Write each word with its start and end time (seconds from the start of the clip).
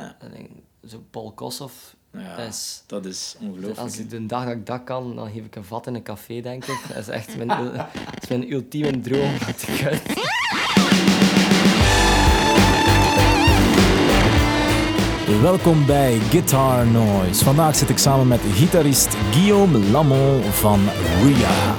ja. 0.00 0.16
Ik 0.26 0.32
denk, 0.32 0.48
Zo 0.88 1.04
Paul 1.10 1.32
Kossoff. 1.32 1.96
Ja, 2.12 2.36
dat 2.36 2.46
is, 2.46 2.82
dat 2.86 3.06
is 3.06 3.36
ongelooflijk. 3.40 3.78
als 3.78 3.98
ik 3.98 4.10
de 4.10 4.26
dag 4.26 4.44
dat 4.44 4.52
ik 4.52 4.66
dat 4.66 4.84
kan, 4.84 5.16
dan 5.16 5.30
geef 5.30 5.44
ik 5.44 5.56
een 5.56 5.64
vat 5.64 5.86
in 5.86 5.94
een 5.94 6.02
café, 6.02 6.40
denk 6.40 6.64
ik. 6.64 6.80
Dat 6.88 6.96
is 6.96 7.08
echt 7.08 7.36
mijn, 7.36 7.48
dat 7.48 7.86
is 8.22 8.28
mijn 8.28 8.52
ultieme 8.52 9.00
droom 9.00 9.32
om 9.32 9.54
te 9.56 9.66
kunnen. 9.78 10.00
Welkom 15.42 15.86
bij 15.86 16.18
Guitar 16.18 16.86
Noise. 16.86 17.44
Vandaag 17.44 17.76
zit 17.76 17.88
ik 17.88 17.98
samen 17.98 18.28
met 18.28 18.40
gitarist 18.40 19.14
Guillaume 19.30 19.78
Lamont 19.78 20.44
van 20.44 20.80
Ria. 21.22 21.74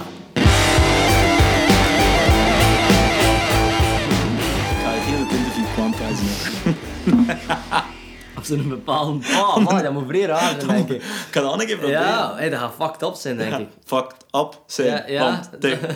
Zo'n 8.60 8.70
bepaalde... 8.70 9.20
Oh, 9.34 9.58
man, 9.58 9.84
dat 9.84 9.94
moet 9.94 10.08
vrij 10.08 10.22
raar 10.26 10.56
zijn, 10.62 10.68
denk 10.68 10.90
ik. 10.90 11.04
Ik 11.04 11.28
kan 11.32 11.44
dat 11.44 11.52
nog 11.52 11.62
een 11.62 11.68
keer 11.68 11.78
proberen. 11.78 12.02
Ja, 12.02 12.36
hey, 12.36 12.50
dat 12.50 12.60
gaat 12.60 12.74
fucked 12.80 13.02
up 13.10 13.14
zijn, 13.16 13.38
denk 13.38 13.58
ik. 13.58 13.68
Fucked 13.86 14.26
up 14.32 14.62
zijn. 14.68 14.88
Ja, 14.88 15.04
ja. 15.08 15.42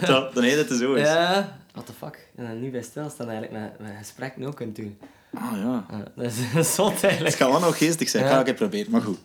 Want 0.07 0.33
dan 0.33 0.43
heet 0.43 0.69
het 0.69 0.79
zo 0.79 0.93
is. 0.93 1.07
Ja, 1.07 1.57
what 1.73 1.85
the 1.85 1.93
fuck. 1.97 2.27
En 2.35 2.47
dan 2.47 2.61
niet 2.61 2.71
bij 2.71 2.81
stilstaan 2.81 3.29
eigenlijk 3.29 3.61
met, 3.61 3.87
met 3.87 3.97
gesprekken 3.99 4.43
ook 4.45 4.55
kunnen 4.55 4.75
doen. 4.75 4.97
Ah 5.35 5.51
ja. 5.63 5.85
Ja, 5.91 6.03
dat 6.15 6.31
is 6.55 6.73
zot 6.75 6.93
Het 6.93 7.03
eigenlijk. 7.03 7.35
gaat 7.35 7.49
wel 7.51 7.59
nog 7.59 7.77
geestig 7.77 8.09
zijn. 8.09 8.23
Ik 8.23 8.29
Ja. 8.29 8.33
ga 8.35 8.39
een 8.41 8.45
keer 8.47 8.55
proberen, 8.55 8.91
maar 8.91 9.01
goed. 9.01 9.17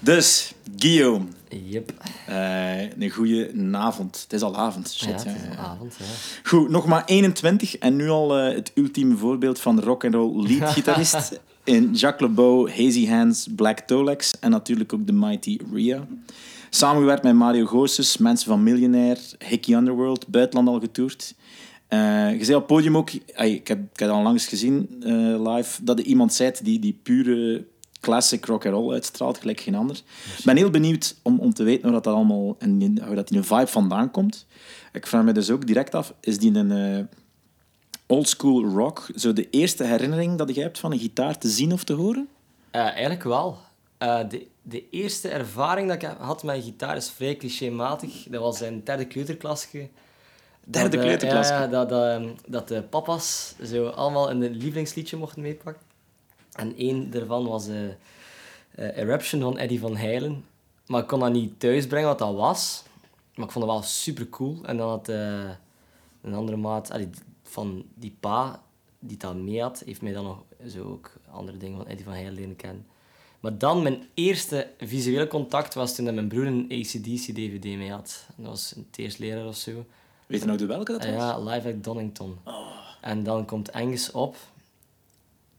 Dus, 0.00 0.52
Guillaume. 0.76 1.24
Yep. 1.48 1.92
eh, 2.26 2.80
een 2.98 3.10
goede 3.10 3.50
avond. 3.72 4.20
Het 4.22 4.32
is 4.32 4.42
al 4.42 4.56
avond. 4.56 4.90
Shit, 4.92 5.08
Ja, 5.08 5.14
het 5.14 5.24
is 5.26 5.56
al 5.58 5.64
avond, 5.64 5.94
ja. 5.98 6.04
Goed, 6.48 6.68
nog 6.70 6.86
maar 6.86 7.02
21 7.06 7.76
en 7.78 7.96
nu 7.96 8.08
al 8.08 8.38
eh, 8.38 8.54
het 8.54 8.70
ultieme 8.74 9.16
voorbeeld 9.16 9.60
van 9.60 9.80
rock 9.80 10.04
and 10.04 10.14
roll 10.14 10.42
leadgitarist 10.46 11.40
in 11.68 11.92
Jacques 11.94 12.20
LeBeau, 12.28 12.70
Hazy 12.70 13.06
Hands, 13.06 13.48
Black 13.56 13.80
Tolex 13.80 14.38
en 14.40 14.50
natuurlijk 14.50 14.92
ook 14.92 15.06
de 15.06 15.12
Mighty 15.12 15.58
Ria. 15.72 16.06
Samengewerkt 16.70 17.22
met 17.22 17.34
Mario 17.34 17.66
Goossens, 17.66 18.16
mensen 18.16 18.48
van 18.48 18.62
Millionaire, 18.62 19.20
Hickey 19.38 19.74
Underworld, 19.74 20.26
buitenland 20.28 20.68
al 20.68 20.80
getoerd. 20.80 21.34
Eh, 21.88 21.98
je 22.38 22.44
zei 22.44 22.54
op 22.56 22.68
het 22.68 22.76
podium 22.76 22.96
ook, 22.96 23.10
ik, 23.10 23.68
heb, 23.68 23.78
ik 23.92 23.98
heb 23.98 24.10
al 24.10 24.22
langs 24.22 24.46
gezien 24.46 24.88
eh, 25.02 25.54
live, 25.54 25.84
dat 25.84 25.98
er 25.98 26.04
iemand 26.04 26.34
zei 26.34 26.52
die, 26.62 26.78
die 26.78 26.98
pure 27.02 27.66
classic 28.00 28.44
rock 28.44 28.66
and 28.66 28.74
roll 28.74 28.92
uitstraalt, 28.92 29.38
gelijk 29.38 29.60
geen 29.60 29.74
ander. 29.74 29.96
Ik 30.38 30.44
ben 30.44 30.56
heel 30.56 30.70
benieuwd 30.70 31.16
om, 31.22 31.38
om 31.38 31.54
te 31.54 31.62
weten 31.62 31.82
hoe 31.82 31.92
dat, 31.92 32.04
dat 32.04 32.14
allemaal 32.14 32.56
en 32.58 33.00
hoe 33.06 33.14
dat 33.14 33.28
die 33.28 33.38
een 33.38 33.44
vibe 33.44 33.66
vandaan 33.66 34.10
komt. 34.10 34.46
Ik 34.92 35.06
vraag 35.06 35.24
me 35.24 35.32
dus 35.32 35.50
ook 35.50 35.66
direct 35.66 35.94
af, 35.94 36.14
is 36.20 36.38
die 36.38 36.54
een 36.54 36.70
eh 36.70 37.04
oldschool 38.08 38.64
rock 38.64 39.08
zo 39.16 39.32
de 39.32 39.50
eerste 39.50 39.84
herinnering 39.84 40.38
dat 40.38 40.54
je 40.54 40.60
hebt 40.60 40.78
van 40.78 40.92
een 40.92 40.98
gitaar 40.98 41.38
te 41.38 41.48
zien 41.48 41.72
of 41.72 41.84
te 41.84 41.92
horen? 41.92 42.28
Eh, 42.70 42.80
eigenlijk 42.80 43.22
wel. 43.22 43.58
Eh, 43.98 44.28
de, 44.28 44.46
de 44.62 44.84
eerste 44.90 45.28
ervaring 45.28 45.88
dat 45.88 46.02
ik 46.02 46.10
had 46.18 46.42
met 46.42 46.64
gitaar 46.64 46.96
is 46.96 47.10
vrij 47.10 47.36
clichématig. 47.36 48.26
Dat 48.28 48.40
was 48.40 48.60
in 48.60 48.80
derde 48.84 49.06
kleuterklasje. 49.06 49.88
Derde 50.64 50.88
Dat, 50.88 50.98
eh, 50.98 51.06
kleuterklasje? 51.06 51.52
Ja, 51.52 51.60
ja, 51.60 51.66
dat, 51.66 51.92
ehm, 51.92 52.28
dat 52.46 52.68
de 52.68 52.82
papa's 52.82 53.54
zo 53.64 53.86
allemaal 53.86 54.30
een 54.30 54.50
lievelingsliedje 54.50 55.16
mochten 55.16 55.42
meepakken. 55.42 55.82
En 56.52 56.76
één 56.76 57.10
daarvan 57.10 57.46
was 57.46 57.68
Eruption 58.74 59.40
van 59.40 59.58
Eddie 59.58 59.80
van 59.80 59.96
Heilen. 59.96 60.44
Maar 60.86 61.02
ik 61.02 61.06
kon 61.06 61.20
dat 61.20 61.32
niet 61.32 61.60
thuisbrengen 61.60 62.08
wat 62.08 62.18
dat 62.18 62.34
was. 62.34 62.82
Maar 63.34 63.46
ik 63.46 63.52
vond 63.52 63.64
het 63.64 63.74
wel 63.74 63.82
super 63.82 64.28
cool. 64.28 64.58
En 64.62 64.76
dan 64.76 64.88
had 64.88 65.08
een 65.08 66.34
andere 66.34 66.56
maat 66.56 66.90
allee, 66.90 67.10
van 67.48 67.84
die 67.94 68.16
pa 68.20 68.62
die 68.98 69.16
dat 69.16 69.36
mee 69.36 69.62
had, 69.62 69.82
heeft 69.84 70.02
mij 70.02 70.12
dan 70.12 70.24
nog 70.24 70.44
zo 70.68 70.82
ook 70.82 71.12
andere 71.30 71.58
dingen 71.58 71.76
van 71.76 71.86
Eddie 71.86 72.04
van 72.04 72.14
Heilen 72.14 72.34
leren 72.34 72.56
kennen. 72.56 72.86
Maar 73.40 73.58
dan, 73.58 73.82
mijn 73.82 74.08
eerste 74.14 74.70
visuele 74.78 75.26
contact 75.26 75.74
was 75.74 75.94
toen 75.94 76.14
mijn 76.14 76.28
broer 76.28 76.46
een 76.46 76.64
ACDC-DVD 76.70 77.64
mee 77.64 77.90
had. 77.90 78.26
Dat 78.36 78.46
was 78.46 78.72
een 78.76 78.86
het 78.90 78.98
eerste 78.98 79.22
leraar 79.22 79.46
of 79.46 79.56
zo. 79.56 79.84
Weet 80.26 80.40
je 80.40 80.46
nou 80.46 80.58
de 80.58 80.66
welke 80.66 80.92
dat 80.92 81.04
was? 81.04 81.14
Ah 81.14 81.18
ja, 81.18 81.38
live 81.38 81.68
at 81.68 81.84
Donington. 81.84 82.38
En 83.00 83.22
dan 83.22 83.44
komt 83.44 83.72
Angus 83.72 84.10
op. 84.10 84.36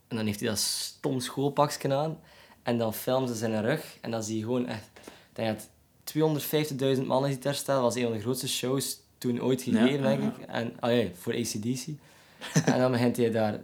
En 0.07 0.15
dan 0.15 0.25
heeft 0.25 0.39
hij 0.39 0.49
dat 0.49 0.59
stom 0.59 1.19
schoolpakje 1.19 1.93
aan. 1.93 2.19
En 2.63 2.77
dan 2.77 2.93
filmt 2.93 3.29
ze 3.29 3.35
zijn 3.35 3.61
rug. 3.61 3.97
En 4.01 4.11
dan 4.11 4.23
zie 4.23 4.37
je 4.37 4.43
gewoon 4.43 4.67
echt... 4.67 4.89
Ik 5.03 5.35
denk 5.35 5.59
dat 5.59 6.97
250.000 6.97 7.05
man 7.05 7.25
is 7.25 7.33
die 7.33 7.43
daar 7.43 7.55
staan. 7.55 7.75
Dat 7.75 7.83
was 7.83 7.95
een 7.95 8.03
van 8.03 8.13
de 8.13 8.21
grootste 8.21 8.47
shows 8.47 8.99
toen 9.19 9.41
ooit 9.41 9.61
gegeven, 9.61 10.01
Ja, 10.01 10.01
denk 10.01 10.23
ik. 10.23 10.45
En, 10.47 10.73
oh 10.79 10.91
ja, 10.91 11.03
voor 11.13 11.33
ACDC. 11.33 11.85
en 12.73 12.79
dan 12.79 12.91
begint 12.91 13.17
hij 13.17 13.31
daar... 13.31 13.59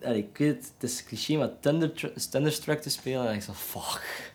Ik 0.00 0.36
weet 0.36 0.56
het, 0.56 0.72
het 0.78 0.90
is 0.90 1.04
cliché, 1.04 1.36
maar 1.36 1.50
Thunder, 1.60 2.12
Thunderstruck 2.30 2.80
te 2.80 2.90
spelen. 2.90 3.28
En 3.28 3.34
ik 3.34 3.42
zo, 3.42 3.52
fuck. 3.52 4.32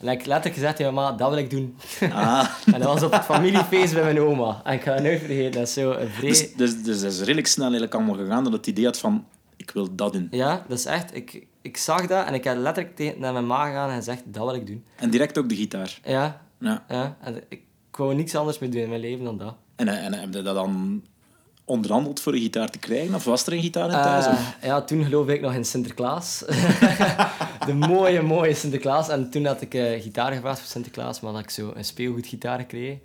En 0.00 0.08
ik 0.08 0.26
letterlijk 0.26 0.54
gezegd 0.54 0.76
tegen 0.76 0.94
mijn 0.94 1.06
ma, 1.06 1.16
dat 1.16 1.28
wil 1.28 1.38
ik 1.38 1.50
doen. 1.50 1.76
Ah, 2.00 2.48
en 2.74 2.80
dat 2.80 2.92
was 2.92 3.02
op 3.02 3.12
het 3.12 3.24
familiefeest 3.24 3.94
bij 3.94 4.02
mijn 4.02 4.20
oma. 4.20 4.60
En 4.64 4.72
ik 4.72 4.82
ga 4.82 4.92
het 4.92 5.02
nooit 5.02 5.18
vergeten, 5.20 5.52
dat 5.52 5.62
is 5.62 5.72
zo 5.72 5.90
een 5.90 6.08
vrij... 6.08 6.28
dus, 6.28 6.54
dus, 6.54 6.82
dus 6.82 7.00
dat 7.00 7.12
is 7.12 7.18
redelijk 7.18 7.46
snel 7.46 7.64
eigenlijk 7.64 7.94
allemaal 7.94 8.14
gegaan 8.14 8.44
dat 8.44 8.52
het 8.52 8.66
idee 8.66 8.84
had 8.84 8.98
van, 8.98 9.26
ik 9.56 9.70
wil 9.70 9.94
dat 9.94 10.12
doen. 10.12 10.28
Ja, 10.30 10.64
dat 10.68 10.78
is 10.78 10.84
echt... 10.84 11.14
Ik, 11.14 11.46
ik 11.62 11.76
zag 11.76 12.06
dat 12.06 12.26
en 12.26 12.34
ik 12.34 12.44
heb 12.44 12.56
letterlijk 12.56 12.96
tegen, 12.96 13.20
naar 13.20 13.32
mijn 13.32 13.46
ma 13.46 13.66
gegaan 13.66 13.90
en 13.90 13.96
gezegd, 13.96 14.22
dat 14.24 14.44
wil 14.44 14.54
ik 14.54 14.66
doen. 14.66 14.84
En 14.96 15.10
direct 15.10 15.38
ook 15.38 15.48
de 15.48 15.56
gitaar. 15.56 16.00
Ja, 16.04 16.42
Ja. 16.58 16.84
ja. 16.88 17.16
En 17.20 17.42
ik 17.48 17.62
wou 17.90 18.14
niks 18.14 18.34
anders 18.34 18.58
meer 18.58 18.70
doen 18.70 18.80
in 18.80 18.88
mijn 18.88 19.00
leven 19.00 19.24
dan 19.24 19.38
dat. 19.38 19.54
En, 19.76 19.88
en 19.88 20.14
heb 20.14 20.34
je 20.34 20.42
dat 20.42 20.54
dan 20.54 21.02
onderhandeld 21.64 22.20
voor 22.20 22.32
een 22.32 22.40
gitaar 22.40 22.70
te 22.70 22.78
krijgen? 22.78 23.14
Of 23.14 23.24
was 23.24 23.46
er 23.46 23.52
een 23.52 23.62
gitaar 23.62 23.84
in 23.84 23.90
thuis? 23.90 24.26
Eh, 24.26 24.38
ja, 24.62 24.82
toen 24.82 25.04
geloof 25.04 25.28
ik 25.28 25.40
nog 25.40 25.54
in 25.54 25.64
Sinterklaas. 25.64 26.38
de 27.66 27.74
mooie, 27.74 28.22
mooie 28.22 28.54
Sinterklaas. 28.54 29.08
En 29.08 29.30
toen 29.30 29.44
had 29.44 29.60
ik 29.60 29.74
eh, 29.74 30.02
gitaar 30.02 30.32
gevraagd 30.32 30.58
voor 30.58 30.68
Sinterklaas, 30.68 31.20
maar 31.20 31.32
had 31.32 31.42
ik 31.42 31.50
zo 31.50 31.72
een 31.74 31.84
speelgoedgitaar 31.84 32.58
gekregen. 32.58 33.00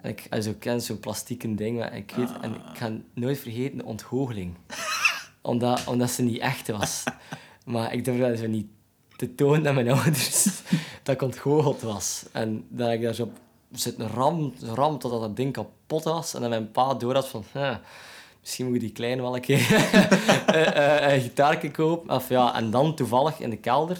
En 0.00 0.10
ik 0.10 0.26
also, 0.30 0.54
ken 0.58 0.80
zo'n 0.80 1.00
plastieke 1.00 1.54
ding, 1.54 1.78
maar 1.78 1.96
ik 1.96 2.12
weet, 2.16 2.28
en 2.40 2.54
ik 2.54 2.60
ga 2.72 2.90
nooit 3.14 3.38
vergeten 3.38 3.78
de 3.78 3.84
onthoogeling. 3.84 4.54
omdat, 5.42 5.84
omdat 5.86 6.10
ze 6.10 6.22
niet 6.22 6.40
echt 6.40 6.68
was. 6.68 7.02
Maar 7.64 7.92
ik 7.92 8.04
durfde 8.04 8.28
dat 8.28 8.38
zo 8.38 8.46
niet 8.46 8.66
te 9.16 9.34
tonen 9.34 9.68
aan 9.68 9.74
mijn 9.74 9.90
ouders 9.98 10.44
dat 11.02 11.14
ik 11.14 11.22
ontgoocheld 11.22 11.80
was. 11.80 12.24
En 12.32 12.64
dat 12.68 12.92
ik 12.92 13.02
daar 13.02 13.14
zo 13.14 13.22
op 13.22 13.38
zitten 13.74 14.08
ram, 14.08 14.54
ram 14.60 14.98
totdat 14.98 15.20
dat 15.20 15.36
ding 15.36 15.52
kapot 15.52 16.04
was. 16.04 16.34
En 16.34 16.40
dat 16.40 16.50
mijn 16.50 16.70
pa 16.70 16.94
door 16.94 17.14
had 17.14 17.28
van... 17.28 17.44
"Huh, 17.52 17.76
misschien 18.40 18.66
moet 18.66 18.74
ik 18.74 18.80
die 18.80 18.92
kleine 18.92 19.22
wel 19.22 19.34
een 19.34 19.40
keer 19.40 19.72
eh, 20.46 21.06
eh, 21.06 21.14
een 21.14 21.20
gitaartje 21.20 21.70
kopen. 21.70 22.14
Of, 22.14 22.28
ja, 22.28 22.54
en 22.54 22.70
dan 22.70 22.94
toevallig 22.94 23.40
in 23.40 23.50
de 23.50 23.56
kelder, 23.56 23.98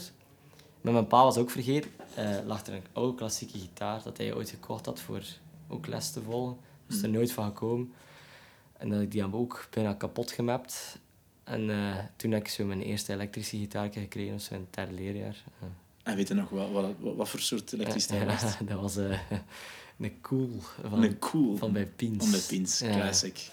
met 0.80 0.92
mijn 0.92 1.06
pa 1.06 1.22
was 1.22 1.36
ook 1.36 1.50
vergeten, 1.50 1.90
eh, 2.14 2.36
lag 2.46 2.66
er 2.66 2.74
een 2.74 2.86
oude 2.92 3.14
klassieke 3.14 3.58
gitaar 3.58 4.02
dat 4.02 4.16
hij 4.16 4.34
ooit 4.34 4.50
gekocht 4.50 4.86
had 4.86 5.00
voor 5.00 5.22
ook 5.68 5.86
les 5.86 6.10
te 6.10 6.22
volgen. 6.22 6.56
Dus 6.86 7.02
er 7.02 7.08
nooit 7.08 7.32
van 7.32 7.44
gekomen. 7.44 7.92
En 8.72 8.88
dat 8.90 9.00
ik 9.00 9.10
die 9.10 9.22
heb 9.22 9.34
ook 9.34 9.66
bijna 9.70 9.92
kapot 9.92 10.32
gemapt. 10.32 10.98
En 11.44 11.70
eh, 11.70 11.98
toen 12.16 12.30
heb 12.30 12.40
ik 12.40 12.48
zo 12.48 12.64
mijn 12.64 12.82
eerste 12.82 13.12
elektrische 13.12 13.56
gitaar 13.56 13.92
gekregen, 13.92 14.34
of 14.34 14.40
zo 14.40 14.54
derde 14.70 14.92
leerjaar. 14.92 15.44
Ja. 15.60 15.66
En 16.04 16.16
weet 16.16 16.28
je 16.28 16.34
nog 16.34 16.50
wat, 16.50 16.70
wat, 16.70 16.84
wat, 17.00 17.16
wat 17.16 17.28
voor 17.28 17.40
soort 17.40 17.72
elektriciteit 17.72 18.24
was 18.24 18.42
het? 18.42 18.56
dat 18.68 18.80
was 18.80 18.96
eh, 18.96 19.18
een 19.98 20.20
cool 20.20 20.50
van, 20.88 21.02
Een 21.02 21.18
cool. 21.18 21.56
van 21.56 21.72
bij 21.72 21.86
Piens. 21.86 22.24
Van 22.24 22.30
de 22.32 22.44
pins, 22.48 22.82
classic. 22.92 23.50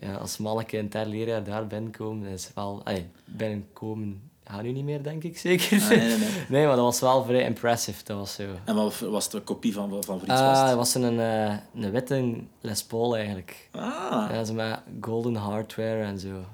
Ja, 0.00 0.14
als 0.14 0.36
manneke 0.36 0.76
in 0.76 0.82
het 0.82 0.92
derde 0.92 1.10
leerjaar 1.10 1.44
daar 1.44 1.66
binnenkomen, 1.66 2.28
is 2.28 2.50
wel... 2.54 2.82
Binnenkomen 3.24 4.30
gaat 4.44 4.62
nu 4.62 4.72
niet 4.72 4.84
meer, 4.84 5.02
denk 5.02 5.22
ik, 5.24 5.38
zeker. 5.38 5.80
Ah, 5.80 5.88
nee, 5.88 5.98
nee, 5.98 6.18
nee. 6.18 6.28
Nee, 6.48 6.66
maar 6.66 6.76
dat 6.76 6.84
was 6.84 7.00
wel 7.00 7.24
vrij 7.24 7.42
impressive. 7.44 8.04
Dat 8.04 8.16
was 8.16 8.34
zo... 8.34 8.42
En 8.64 8.74
wat 8.74 8.98
was 8.98 9.24
het 9.24 9.32
een 9.32 9.44
kopie 9.44 9.72
van, 9.72 10.04
van 10.04 10.18
Frits 10.20 10.40
Ah, 10.40 10.66
dat 10.66 10.76
was 10.76 10.94
een, 10.94 11.20
eh, 11.20 11.56
een 11.74 11.90
witte 11.90 12.34
Les 12.60 12.84
Paul, 12.84 13.16
eigenlijk. 13.16 13.68
Ah, 13.70 14.28
Ja, 14.30 14.44
zo 14.44 14.52
met 14.54 14.78
golden 15.00 15.34
hardware 15.34 16.02
en 16.02 16.18
zo. 16.18 16.44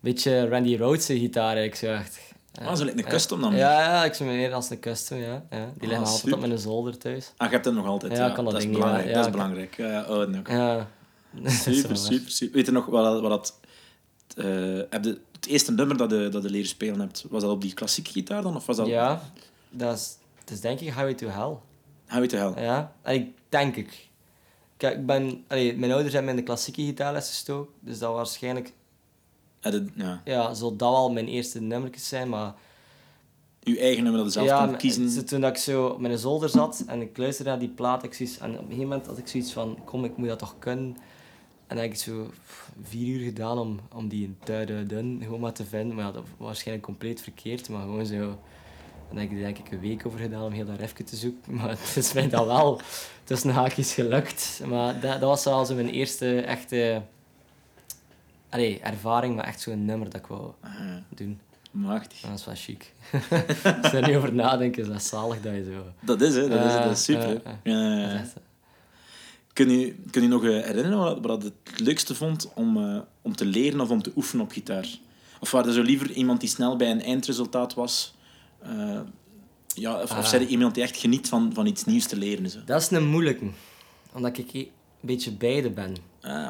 Beetje 0.00 0.48
Randy 0.48 0.76
Rhodes 0.76 1.06
gitaar, 1.06 1.56
eigenlijk 1.56 1.76
zo 1.76 1.86
echt. 1.86 2.33
Ah, 2.62 2.74
zo 2.76 2.84
lijkt 2.84 2.98
een 2.98 3.06
custom 3.08 3.40
dan? 3.40 3.54
Ja, 3.56 3.80
ja, 3.80 4.04
ik 4.04 4.14
zou 4.14 4.28
me 4.30 4.36
eerder 4.36 4.54
als 4.56 4.70
een 4.70 4.80
custom, 4.80 5.18
ja. 5.18 5.44
ja. 5.50 5.64
Die 5.78 5.88
liggen 5.88 5.90
Ah, 5.90 5.98
altijd 5.98 6.18
super. 6.18 6.34
op 6.38 6.46
mijn 6.46 6.58
zolder 6.58 6.98
thuis. 6.98 7.32
Ah, 7.36 7.46
je 7.48 7.52
hebt 7.52 7.64
het 7.64 7.74
nog 7.74 7.86
altijd. 7.86 8.12
Ja, 8.12 8.18
Ja, 8.18 8.28
ik 8.28 8.34
kan 8.34 8.44
dat 8.44 8.52
dat 8.52 8.62
is 8.62 8.68
niet, 8.68 8.76
belangrijk. 8.78 9.08
ja. 9.08 9.14
dat 9.14 9.24
is 9.24 9.30
belangrijk. 9.30 9.76
Ja, 9.76 9.90
ja, 9.90 10.04
oh. 10.08 10.34
Ja. 10.46 10.88
Super, 11.50 11.96
super, 11.96 12.30
super. 12.30 12.54
Weet 12.56 12.66
je 12.66 12.72
nog 12.72 12.86
wat, 12.86 13.20
wat 13.20 13.30
dat... 13.30 13.58
eh, 14.36 14.44
heb 14.90 15.04
je, 15.04 15.20
het 15.32 15.46
eerste 15.46 15.72
nummer 15.72 15.96
dat 15.96 16.10
je, 16.10 16.28
dat 16.28 16.42
je 16.42 16.50
leren 16.50 16.68
spelen 16.68 17.00
hebt, 17.00 17.24
was 17.30 17.42
dat 17.42 17.50
op 17.50 17.60
die 17.60 17.74
klassieke 17.74 18.10
gitaar 18.10 18.42
dan? 18.42 18.56
Of 18.56 18.66
was 18.66 18.76
dat... 18.76 18.86
Ja, 18.86 19.22
dat 19.70 19.96
is, 19.96 20.16
dat 20.44 20.54
is 20.54 20.60
denk 20.60 20.80
ik 20.80 20.86
Highway 20.86 21.14
to 21.14 21.26
Hell. 21.28 21.56
How 22.06 22.22
it 22.22 22.30
hell? 22.32 22.52
Ja, 22.56 22.92
ik 23.04 23.28
denk 23.48 23.76
ik. 23.76 24.08
Kijk, 24.76 24.96
ik 24.96 25.06
ben, 25.06 25.44
allee, 25.48 25.76
mijn 25.78 25.92
ouders 25.92 26.12
hebben 26.14 26.30
in 26.30 26.36
de 26.36 26.42
klassieke 26.42 26.82
gitaarles 26.82 27.28
gestoken, 27.28 27.72
dus 27.80 27.98
dat 27.98 28.14
waarschijnlijk, 28.14 28.72
Ja. 29.94 30.20
ja, 30.24 30.54
zal 30.54 30.76
dat 30.76 30.90
wel 30.90 31.12
mijn 31.12 31.28
eerste 31.28 31.60
nummertjes 31.60 32.08
zijn, 32.08 32.28
maar 32.28 32.54
Je 33.60 33.78
eigen 33.78 34.02
nummer 34.02 34.24
dat 34.24 34.32
je 34.32 34.38
zelf 34.38 34.46
ja, 34.60 34.66
kon 34.66 34.76
kiezen. 34.76 35.26
toen 35.26 35.40
dat 35.40 35.50
ik 35.50 35.56
zo 35.56 35.86
op 35.86 36.00
mijn 36.00 36.18
zolder 36.18 36.48
zat 36.48 36.84
en 36.86 37.00
ik 37.00 37.16
luisterde 37.16 37.50
naar 37.50 37.58
die 37.58 37.68
plaat, 37.68 38.02
ik 38.02 38.14
zoiets, 38.14 38.38
en 38.38 38.50
op 38.50 38.58
een 38.58 38.62
gegeven 38.62 38.82
moment 38.88 39.06
had 39.06 39.18
ik 39.18 39.28
zoiets 39.28 39.52
van, 39.52 39.78
kom, 39.84 40.04
ik 40.04 40.16
moet 40.16 40.28
dat 40.28 40.38
toch 40.38 40.54
kunnen. 40.58 40.96
dan 41.66 41.78
heb 41.78 41.90
ik 41.90 41.96
zo 41.96 42.30
vier 42.82 43.16
uur 43.16 43.24
gedaan 43.24 43.58
om, 43.58 43.80
om 43.94 44.08
die 44.08 44.24
in 44.24 44.36
duiden 44.44 45.18
gewoon 45.22 45.40
maar 45.40 45.52
te 45.52 45.64
vinden. 45.64 45.96
Maar 45.96 46.04
ja, 46.04 46.12
dat 46.12 46.22
was 46.22 46.46
waarschijnlijk 46.46 46.86
compleet 46.86 47.20
verkeerd. 47.22 47.68
Maar 47.68 47.82
gewoon 47.82 48.06
zo... 48.06 48.38
Dan 49.08 49.18
heb 49.18 49.30
ik 49.30 49.38
denk 49.38 49.58
ik 49.58 49.70
een 49.70 49.80
week 49.80 50.06
over 50.06 50.18
gedaan 50.18 50.42
om 50.42 50.52
heel 50.52 50.64
dat 50.64 50.78
refje 50.78 51.04
te 51.04 51.16
zoeken. 51.16 51.54
Maar 51.56 51.68
het 51.68 51.96
is 51.96 52.12
mij 52.12 52.28
dat 52.28 52.46
wel 52.46 52.80
tussen 53.24 53.50
haakjes 53.50 53.94
gelukt. 53.94 54.60
Maar 54.66 55.00
dat, 55.00 55.20
dat 55.20 55.28
was 55.28 55.44
wel 55.44 55.64
zo 55.64 55.74
mijn 55.74 55.88
eerste 55.90 56.40
echte... 56.40 57.02
Allee, 58.54 58.80
ervaring, 58.80 59.36
maar 59.36 59.44
echt 59.44 59.60
zo'n 59.60 59.84
nummer 59.84 60.10
dat 60.10 60.20
ik 60.20 60.26
wou 60.26 60.52
Ah, 60.60 60.70
doen. 61.08 61.40
machtig. 61.70 62.20
Dat 62.20 62.38
is 62.38 62.44
wel 62.44 62.54
chic. 62.54 62.92
Als 63.82 63.90
je 63.90 63.98
er 63.98 64.06
niet 64.06 64.16
over 64.16 64.34
nadenken, 64.34 64.82
is 64.82 64.88
dat 64.88 65.02
zalig 65.02 65.40
dat 65.42 65.52
je 65.54 65.64
zo... 65.64 65.84
Dat 66.00 66.20
is, 66.20 66.34
hè. 66.34 66.48
Dat 66.48 66.64
is, 66.64 66.72
dat 66.72 66.90
is 66.90 67.06
Ja, 67.06 67.20
super. 67.20 67.40
ja. 67.44 67.58
Ja, 67.72 67.98
ja. 67.98 68.12
echt, 68.18 68.32
Kun 69.52 69.70
je, 69.70 69.94
kun 70.10 70.22
je 70.22 70.28
nog 70.28 70.44
eh, 70.44 70.50
herinneren 70.50 70.98
wat, 70.98 71.18
wat 71.20 71.42
je 71.42 71.52
het 71.64 71.80
leukste 71.80 72.14
vond 72.14 72.50
om, 72.54 72.76
eh, 72.76 73.00
om 73.22 73.36
te 73.36 73.44
leren 73.44 73.80
of 73.80 73.90
om 73.90 74.02
te 74.02 74.12
oefenen 74.16 74.44
op 74.44 74.52
gitaar? 74.52 74.86
Of 75.40 75.50
waren 75.50 75.68
er 75.68 75.74
zo 75.74 75.82
liever 75.82 76.10
iemand 76.10 76.40
die 76.40 76.48
snel 76.48 76.76
bij 76.76 76.90
een 76.90 77.02
eindresultaat 77.02 77.74
was? 77.74 78.14
Eh, 78.62 79.00
ja, 79.66 79.94
of, 79.94 80.02
of 80.10 80.16
Ah. 80.16 80.24
zei 80.24 80.42
je 80.42 80.48
iemand 80.48 80.74
die 80.74 80.82
echt 80.82 80.96
geniet 80.96 81.28
van, 81.28 81.50
van 81.54 81.66
iets 81.66 81.84
nieuws 81.84 82.06
te 82.06 82.16
leren? 82.16 82.50
Zo? 82.50 82.58
dat 82.66 82.80
is 82.80 82.90
een 82.90 83.06
moeilijke. 83.08 83.44
Omdat 84.12 84.38
ik 84.38 84.52
een 84.52 84.68
beetje 85.00 85.32
beide 85.32 85.70
ben. 85.70 85.96
Ah, 86.20 86.48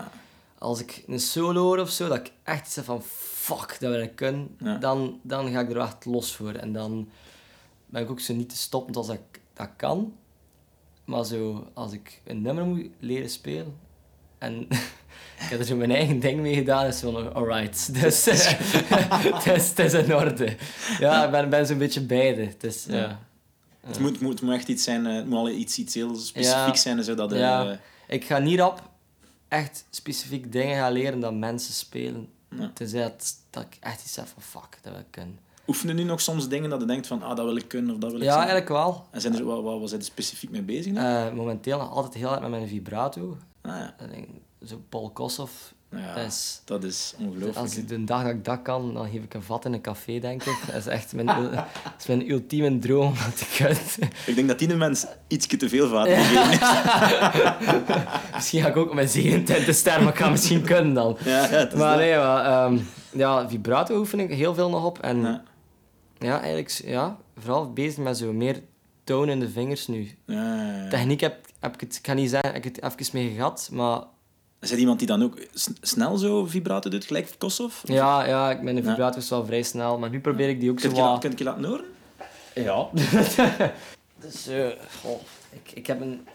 Als 0.65 0.81
ik 0.81 1.05
een 1.07 1.21
solo 1.21 1.63
hoor 1.63 1.79
of 1.79 1.91
zo, 1.91 2.09
dat 2.09 2.17
ik 2.17 2.33
echt 2.43 2.71
zeg 2.73 2.85
van 2.85 3.03
fuck, 3.03 3.77
dat 3.81 3.91
wil 3.91 4.01
ik 4.01 4.17
kunnen, 4.17 4.57
Ja. 4.59 4.77
dan, 4.77 5.21
dan 5.23 5.53
ga 5.53 5.61
ik 5.61 5.71
er 5.71 5.77
echt 5.81 6.05
los 6.05 6.37
voor. 6.37 6.53
En 6.53 6.73
dan 6.73 7.09
ben 7.87 8.03
ik 8.03 8.11
ook 8.11 8.21
zo 8.21 8.35
niet 8.35 8.49
te 8.49 8.57
stoppen 8.57 8.95
als 8.95 9.09
ik 9.09 9.21
dat 9.55 9.69
kan. 9.77 10.13
Maar 11.05 11.25
zo, 11.25 11.67
als 11.75 11.93
ik 11.93 12.21
een 12.27 12.43
nummer 12.43 12.65
moet 12.65 12.87
leren 12.99 13.31
spelen 13.31 13.77
en 14.39 14.61
ik 15.43 15.49
heb 15.51 15.59
er 15.59 15.65
zo 15.65 15.77
mijn 15.77 15.91
eigen 15.91 16.21
ding 16.21 16.41
mee 16.41 16.55
gedaan, 16.55 16.87
is 16.87 17.01
van 17.01 17.35
alright. 17.35 17.89
Dus 18.01 18.25
het 19.35 19.47
is, 19.47 19.69
het 19.69 19.79
is 19.79 19.93
in 19.93 20.15
orde. 20.15 20.57
Ja, 20.99 21.25
ik 21.25 21.31
ben, 21.31 21.51
ben 21.51 21.67
zo'n 21.67 21.79
beetje 21.79 22.01
beide. 22.01 22.45
Het 22.45 22.65
is, 22.65 22.85
ja. 22.89 22.95
Ja. 22.97 23.21
het, 23.87 23.99
moet, 23.99 24.21
moet, 24.21 24.43
moet 24.43 24.55
echt 24.55 24.69
iets 24.69 24.85
zijn, 24.85 25.07
eh, 25.07 25.15
het 25.15 25.27
moet 25.27 25.39
al 25.39 25.49
iets, 25.51 25.79
iets 25.79 25.95
heel 25.95 26.17
specifiek 26.17 26.75
Ja. 26.75 26.81
zijn, 26.81 27.05
zodat 27.05 27.33
eh, 27.33 27.39
Ja. 27.39 27.79
Ik 28.09 28.25
ga 28.25 28.39
niet 28.39 28.63
op 28.63 28.93
echt 29.55 29.85
specifiek 29.91 30.53
dingen 30.53 30.77
gaan 30.77 30.93
leren 30.93 31.21
dat 31.21 31.35
mensen 31.35 31.75
spelen. 31.75 32.29
Ja. 32.51 32.71
Tenzij 32.75 33.03
dat, 33.03 33.35
dat 33.51 33.63
ik 33.63 33.77
echt 33.81 34.05
iets 34.05 34.17
heb 34.17 34.27
van 34.27 34.43
fuck, 34.43 34.79
dat 34.83 34.93
wil 34.93 35.01
ik 35.01 35.11
kunnen. 35.11 35.39
oefenen 35.67 35.97
nu 35.97 36.03
nog 36.03 36.21
soms 36.21 36.49
dingen 36.49 36.71
dat 36.71 36.81
je 36.81 36.87
denkt 36.87 37.07
van 37.07 37.23
ah, 37.23 37.37
dat 37.37 37.45
wil 37.45 37.57
ik 37.57 37.69
kunnen 37.69 37.95
of 37.95 38.01
dat 38.01 38.11
wil 38.11 38.21
ik 38.21 38.27
Ja, 38.27 38.33
zijn? 38.33 38.49
eigenlijk 38.49 38.73
wel. 38.73 39.07
En 39.11 39.21
zijn 39.21 39.35
er, 39.35 39.45
wat, 39.45 39.63
wat 39.63 39.81
was 39.81 39.91
je 39.91 39.97
er 39.97 40.03
specifiek 40.05 40.51
mee 40.51 40.63
bezig? 40.63 40.95
Eh, 40.95 41.33
momenteel 41.33 41.79
nog 41.79 41.91
altijd 41.91 42.15
heel 42.15 42.29
hard 42.29 42.41
met 42.41 42.51
mijn 42.51 42.69
vibrato. 42.69 43.37
ah, 43.63 43.71
ja. 43.77 43.95
Ik 44.01 44.11
denk, 44.11 44.29
zo 44.65 44.83
Paul 44.89 45.11
Kossoff. 45.11 45.74
Ja, 45.97 46.15
Dat 46.15 46.27
is, 46.27 46.61
dat 46.65 46.85
is 46.85 47.15
ongelooflijk. 47.19 47.57
als 47.57 47.77
ik 47.77 47.89
de 47.89 48.05
dag 48.05 48.23
dat 48.23 48.31
ik 48.31 48.45
dat 48.45 48.63
kan, 48.63 48.95
dan 48.95 49.09
geef 49.11 49.23
ik 49.23 49.35
een 49.35 49.43
vat 49.43 49.65
in 49.65 49.73
een 49.73 49.81
café, 49.81 50.19
denk 50.19 50.43
ik. 50.43 50.59
Dat 50.67 50.75
is 50.75 50.87
echt 50.87 51.13
mijn, 51.13 51.27
dat 51.55 51.65
is 51.99 52.07
mijn 52.07 52.31
ultieme 52.31 52.79
droom 52.79 53.07
om 53.07 53.15
dat 53.15 53.37
te 53.37 53.47
kunnen. 53.57 53.79
Ik 54.27 54.35
denk 54.35 54.49
dat 54.49 54.59
die 54.59 54.75
mens 54.75 55.07
iets 55.29 55.47
te 55.47 55.69
veel 55.69 55.89
vaten 55.89 56.17
heeft. 56.17 56.61
Misschien 58.35 58.63
ga 58.63 58.69
ik 58.69 58.77
ook 58.77 58.95
met 58.95 59.11
27 59.11 59.75
ster, 59.75 60.03
maar 60.03 60.13
ik 60.13 60.19
ga 60.19 60.29
misschien 60.29 60.63
kunnen 60.63 60.95
dan. 60.95 61.17
Ja, 61.25 61.51
ja, 61.51 61.69
Maar 61.77 61.97
nee, 61.97 62.17
maar, 62.17 62.45
ehm, 62.45 62.79
ja, 63.13 63.49
vibrato 63.49 63.99
oefen 63.99 64.21
ik 64.21 64.31
heel 64.31 64.55
veel 64.55 64.71
nog 64.71 64.85
op. 64.85 64.99
En 64.99 65.21
Ja. 65.21 65.43
Ja, 66.19 66.41
eigenlijk 66.41 66.71
ja, 66.85 67.17
vooral 67.39 67.73
bezig 67.73 67.99
met 67.99 68.19
zo 68.19 68.33
meer 68.33 68.63
toon 69.05 69.29
in 69.29 69.41
de 69.41 69.51
vingers 69.51 69.87
nu. 69.87 70.11
Ja, 70.27 70.35
ja, 70.65 70.83
ja. 70.83 70.89
Techniek 70.89 71.21
heb, 71.21 71.47
heb 71.61 71.75
ik 71.75 71.81
het, 71.81 71.97
ik 71.97 72.07
ga 72.07 72.13
niet 72.13 72.31
zeggen, 72.31 72.53
heb 72.53 72.65
ik 72.65 72.77
het 72.77 72.85
even 73.01 73.19
mee 73.19 73.35
gehad, 73.35 73.69
maar 73.73 74.03
Is 74.65 74.71
er 74.71 74.79
iemand 74.79 74.99
die 74.99 75.09
dan 75.09 75.23
ook 75.23 75.39
snel 75.81 76.17
zo 76.17 76.45
vibrato 76.47 76.91
doet, 76.91 77.05
gelijk 77.05 77.31
Kossoff? 77.39 77.83
ja, 77.85 78.27
ja 78.27 78.51
ik- 78.51 78.63
mijn 78.63 78.85
vibrato 78.85 79.19
is 79.19 79.29
wel 79.29 79.45
vrij 79.45 79.63
snel, 79.63 79.99
maar 79.99 80.11
nu 80.11 80.21
probeer 80.21 80.49
ik 80.49 80.61
die 80.61 80.71
ook 80.71 80.81
zo 80.81 80.87
Kun 80.89 80.97
je, 80.97 81.03
la- 81.03 81.11
wat... 81.11 81.21
kun 81.21 81.33
je 81.37 81.45
laten 81.45 81.65
horen? 81.65 81.85
Ja. 82.55 82.89
dus, 84.23 84.47
eh, 84.47 84.67
goh, 85.03 85.21
ik, 85.51 85.73
ik 85.75 85.87
heb 85.87 86.01
een... 86.01 86.27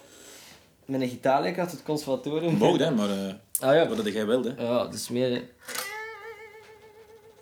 Mijn 0.85 1.09
gitaarleer 1.09 1.59
had 1.59 1.71
het 1.71 1.83
conservatorium. 1.83 2.57
Boud, 2.57 2.79
hè, 2.79 2.91
maar 2.91 3.09
eh 3.09 3.33
Ah 3.69 3.75
ja. 3.75 3.87
wat 3.87 4.13
jij 4.13 4.25
wilde. 4.25 4.55
Ja, 4.57 4.85
dus 4.85 5.09
meer... 5.09 5.43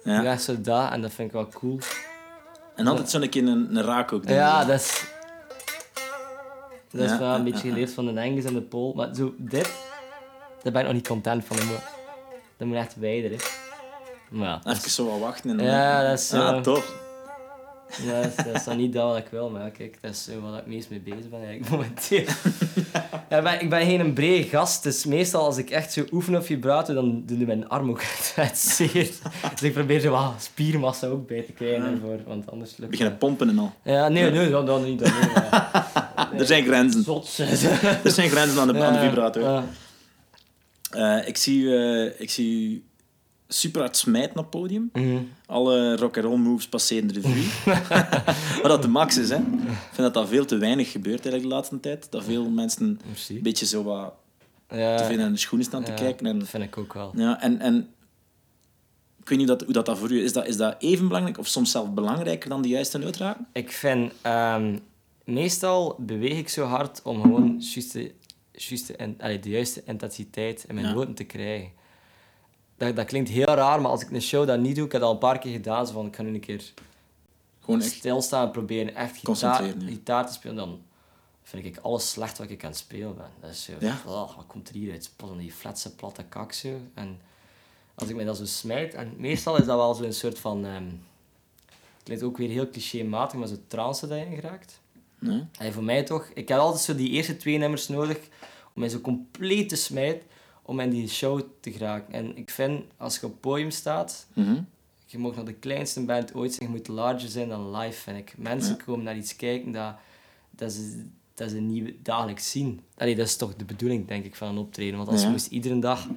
Ja. 0.03 0.21
Ja, 0.21 0.37
zo 0.37 0.61
dat, 0.61 0.91
en 0.91 1.01
dat 1.01 1.11
vind 1.13 1.27
ik 1.27 1.33
wel 1.33 1.47
cool. 1.47 1.79
En 2.75 2.87
altijd 2.87 3.09
zo'n 3.09 3.29
keer 3.29 3.47
een, 3.47 3.75
een 3.75 3.83
raak 3.83 4.11
ook. 4.13 4.27
Ja, 4.27 4.65
dat 4.65 4.79
is... 4.79 5.05
Dat 6.91 7.01
is 7.05 7.09
Ja, 7.11 7.19
wel 7.19 7.35
een 7.35 7.43
beetje 7.43 7.69
geleerd 7.69 7.91
van 7.91 8.05
de 8.05 8.21
Engels 8.21 8.45
en 8.45 8.53
de 8.53 8.61
Pool. 8.61 8.93
Maar 8.93 9.15
zo, 9.15 9.33
dit... 9.37 9.71
Daar 10.67 10.75
ben 10.75 10.81
ik 10.81 10.87
nog 10.87 10.95
niet 11.01 11.07
content 11.07 11.45
van. 11.45 11.55
Dat 11.57 11.65
moet, 11.65 11.79
dat 12.57 12.67
moet 12.67 12.77
echt 12.77 12.95
wijder, 12.99 13.29
hè. 13.31 13.35
Maar 14.29 14.47
ja, 14.47 14.59
dat 14.63 14.71
is, 14.73 14.79
Even 14.79 14.91
zo 14.91 15.05
wat 15.09 15.19
wachten. 15.19 15.49
En 15.49 15.57
dan- 15.57 15.65
Ja, 15.65 16.03
dat 16.09 16.19
is, 16.19 16.33
Ah, 16.33 16.55
eh, 16.55 16.61
tof. 16.61 16.93
ja, 18.05 18.21
dat 18.21 18.31
is, 18.37 18.45
dat 18.45 18.55
is 18.55 18.63
dan 18.63 18.77
niet 18.77 18.93
dat 18.93 19.03
wat 19.09 19.17
ik 19.17 19.27
wil. 19.31 19.49
Maar 19.49 19.69
kijk, 19.69 19.97
dat 20.01 20.11
is 20.11 20.23
zo 20.23 20.31
wat 20.41 20.57
ik 20.59 20.65
meest 20.65 20.89
mee 20.89 20.99
bezig 20.99 21.29
ben 21.29 21.39
eigenlijk 21.45 21.69
momenteel. 21.71 22.23
ja, 23.29 23.37
ik, 23.37 23.43
ben, 23.43 23.61
ik 23.61 23.69
ben 23.69 23.85
geen 23.85 24.13
brede 24.13 24.43
gast, 24.47 24.83
dus 24.83 25.05
meestal 25.05 25.45
als 25.45 25.57
ik 25.57 25.69
echt 25.69 25.91
zo 25.93 26.05
oefen 26.11 26.35
op 26.35 26.45
vibrato, 26.45 26.93
dan 26.93 27.23
doen 27.25 27.45
mijn 27.45 27.69
arm 27.69 27.89
ook 27.89 28.01
echt 28.35 28.57
zeer. 28.57 29.09
Dus 29.51 29.61
ik 29.63 29.73
probeer 29.73 29.99
zo 29.99 30.11
wat 30.11 30.33
spiermassa 30.39 31.07
ook 31.07 31.27
bij 31.27 31.41
te 31.41 31.51
krijgen 31.51 31.91
ervoor, 31.91 32.17
want 32.25 32.51
anders 32.51 32.77
lukt 32.77 32.91
Beginnen 32.91 33.17
pompen 33.17 33.49
en 33.49 33.59
al. 33.59 33.71
Ja, 33.83 34.07
nee, 34.07 34.31
nee, 34.31 34.49
dat, 34.49 34.67
dat 34.67 34.83
niet. 34.85 34.99
Dat 34.99 35.07
niet 35.21 35.33
maar- 35.33 35.85
Er 36.39 36.45
zijn 36.45 36.63
grenzen. 36.65 37.03
Zot. 37.03 37.37
Er 38.03 38.11
zijn 38.11 38.29
grenzen 38.29 38.59
aan 38.61 38.67
de, 38.67 38.83
aan 38.83 38.93
de 38.93 38.99
vibrato. 38.99 39.39
Ja. 39.39 39.63
Eh, 40.91 41.27
ik, 41.27 41.37
zie, 41.37 41.61
u, 41.63 41.75
eh, 41.75 42.19
ik 42.21 42.29
zie 42.29 42.69
u 42.69 42.83
super 43.47 43.81
hard 43.81 43.97
smijten 43.97 44.29
op 44.29 44.35
het 44.37 44.49
podium. 44.49 44.89
Mhm. 44.93 45.17
Alle 45.45 45.95
rock 45.95 46.15
and 46.17 46.25
roll 46.25 46.37
moves 46.37 46.67
passeren 46.67 47.07
de 47.07 47.13
revue. 47.13 47.73
Wat 48.61 48.71
dat 48.71 48.81
de 48.81 48.87
max 48.87 49.17
is, 49.17 49.29
hè. 49.29 49.35
Ik 49.37 49.43
vind 49.91 49.97
dat 49.97 50.13
dat 50.13 50.27
veel 50.27 50.45
te 50.45 50.57
weinig 50.57 50.91
gebeurt 50.91 51.19
eigenlijk 51.25 51.43
de 51.43 51.55
laatste 51.55 51.79
tijd. 51.79 52.11
Dat 52.11 52.23
veel 52.23 52.49
mensen 52.49 52.99
Merci. 53.07 53.35
een 53.35 53.41
beetje 53.43 53.65
zo 53.65 53.83
wat 53.83 54.13
Ja, 54.69 54.97
te 54.97 55.03
veel 55.03 55.17
naar 55.17 55.31
de 55.31 55.37
schoenen 55.37 55.67
staan 55.67 55.83
te 55.83 55.93
kijken. 55.93 56.25
En, 56.25 56.39
Dat 56.39 56.47
vind 56.49 56.63
ik 56.63 56.77
ook 56.77 56.93
wel. 56.93 57.11
ja, 57.15 57.41
en, 57.41 57.59
en 57.59 57.87
ik 59.21 59.29
weet 59.29 59.37
niet 59.37 59.47
hoe 59.47 59.57
dat, 59.57 59.65
hoe 59.65 59.73
dat, 59.73 59.85
dat 59.85 59.97
voor 59.97 60.11
u 60.11 60.23
is. 60.23 60.33
Dat, 60.33 60.47
is 60.47 60.57
dat 60.57 60.75
even 60.79 61.07
belangrijk 61.07 61.37
of 61.37 61.47
soms 61.47 61.71
zelfs 61.71 61.93
belangrijker 61.93 62.49
dan 62.49 62.61
de 62.61 62.67
juiste 62.67 62.97
noot 62.97 63.17
raken? 63.17 63.47
Ik 63.53 63.71
vind... 63.71 64.11
ehm, 64.21 64.77
meestal 65.23 65.95
beweeg 65.99 66.37
ik 66.37 66.49
zo 66.49 66.65
hard 66.65 67.01
om 67.03 67.21
gewoon 67.21 67.55
juist 67.59 67.97
de, 68.57 68.63
juist 68.67 68.87
de, 68.87 68.95
en- 68.95 69.15
allee, 69.19 69.39
de 69.39 69.49
juiste 69.49 69.81
intensiteit 69.85 70.63
in 70.67 70.75
mijn 70.75 70.87
Ja. 70.87 70.93
noten 70.93 71.13
te 71.13 71.23
krijgen. 71.23 71.71
Dat, 72.77 72.95
dat 72.95 73.05
klinkt 73.05 73.29
heel 73.29 73.45
raar, 73.45 73.81
maar 73.81 73.91
als 73.91 74.01
ik 74.01 74.11
een 74.11 74.21
show 74.21 74.47
dat 74.47 74.59
niet 74.59 74.75
doe, 74.75 74.85
ik 74.85 74.91
heb 74.91 75.01
dat 75.01 75.09
al 75.09 75.15
een 75.15 75.21
paar 75.21 75.39
keer 75.39 75.51
gedaan, 75.51 75.87
zo 75.87 75.93
van 75.93 76.05
ik 76.05 76.15
ga 76.15 76.21
nu 76.23 76.33
een 76.33 76.39
keer 76.39 76.73
Gewoon 77.61 77.81
echt. 77.81 77.91
stilstaan 77.91 78.45
en 78.45 78.51
proberen 78.51 78.95
echt 78.95 79.09
gitaar, 79.11 79.23
Concentreren, 79.23 79.79
ja. 79.81 79.87
gitaar 79.87 80.27
te 80.27 80.33
spelen, 80.33 80.55
dan 80.55 80.81
vind 81.43 81.65
ik 81.65 81.77
alles 81.77 82.09
slecht 82.11 82.37
wat 82.37 82.49
ik 82.49 82.63
aan 82.63 82.69
het 82.69 82.79
spelen 82.79 83.15
ben. 83.15 83.29
Dat 83.39 83.49
is 83.49 83.63
zo, 83.63 83.73
Ja? 83.79 83.97
oh, 84.05 84.35
wat 84.35 84.45
komt 84.47 84.69
er 84.69 84.75
hier 84.75 84.91
uit? 84.91 85.11
Pas 85.15 85.29
die 85.37 85.51
fletse, 85.51 85.95
platte 85.95 86.23
kak 86.23 86.53
zo. 86.53 86.69
En 86.93 87.19
als 87.95 88.09
ik 88.09 88.15
mij 88.15 88.25
dat 88.25 88.37
zo 88.37 88.45
smijt, 88.45 88.93
en 88.93 89.13
meestal 89.17 89.57
is 89.57 89.65
dat 89.65 89.77
wel 89.77 89.93
zo'n 89.93 90.13
soort 90.13 90.39
van, 90.39 90.65
ehm 90.65 90.85
het 90.85 92.15
klinkt 92.15 92.23
ook 92.23 92.37
weer 92.37 92.49
heel 92.49 92.69
clichématig, 92.69 93.39
maar 93.39 93.47
zo'n 93.47 93.63
trance 93.67 94.07
dat 94.07 94.17
je 94.17 94.25
in 94.25 94.35
geraakt. 94.35 94.79
Nee? 95.19 95.43
En 95.59 95.73
voor 95.73 95.83
mij 95.83 96.03
toch, 96.03 96.29
ik 96.33 96.47
heb 96.47 96.57
altijd 96.57 96.83
zo 96.83 96.95
die 96.95 97.09
eerste 97.09 97.37
twee 97.37 97.57
nummers 97.57 97.87
nodig 97.87 98.17
om 98.73 98.79
mij 98.81 98.89
zo 98.89 98.99
compleet 98.99 99.69
te 99.69 99.75
smijten 99.75 100.27
om 100.61 100.79
in 100.79 100.89
die 100.89 101.07
show 101.09 101.41
te 101.59 101.71
geraken. 101.71 102.13
En 102.13 102.37
ik 102.37 102.49
vind, 102.49 102.83
als 102.97 103.15
je 103.19 103.25
op 103.25 103.31
het 103.31 103.41
podium 103.41 103.71
staat, 103.71 104.27
Mhm. 104.33 104.61
je 105.05 105.17
mag 105.17 105.35
nog 105.35 105.45
de 105.45 105.53
kleinste 105.53 106.01
band 106.05 106.33
ooit 106.33 106.53
zijn, 106.53 106.69
je 106.69 106.75
moet 106.77 106.87
larger 106.87 107.29
zijn 107.29 107.49
dan 107.49 107.75
live, 107.77 108.01
vind 108.01 108.17
ik. 108.17 108.33
Mensen 108.37 108.75
Ja. 108.77 108.83
komen 108.83 109.03
naar 109.05 109.17
iets 109.17 109.35
kijken 109.35 109.71
dat, 109.71 109.95
dat, 110.51 110.71
ze, 110.73 111.05
dat 111.33 111.49
ze 111.49 111.59
niet 111.59 111.95
dagelijks 112.05 112.51
zien. 112.51 112.81
Allee, 112.97 113.15
dat 113.15 113.25
is 113.27 113.35
toch 113.35 113.55
de 113.55 113.65
bedoeling, 113.65 114.07
denk 114.07 114.25
ik, 114.25 114.35
van 114.35 114.47
een 114.47 114.57
optreden. 114.57 114.97
Want 114.97 115.09
als 115.09 115.19
Ja. 115.19 115.25
je 115.25 115.31
moest 115.31 115.47
iedere 115.47 115.79
dag 115.79 116.07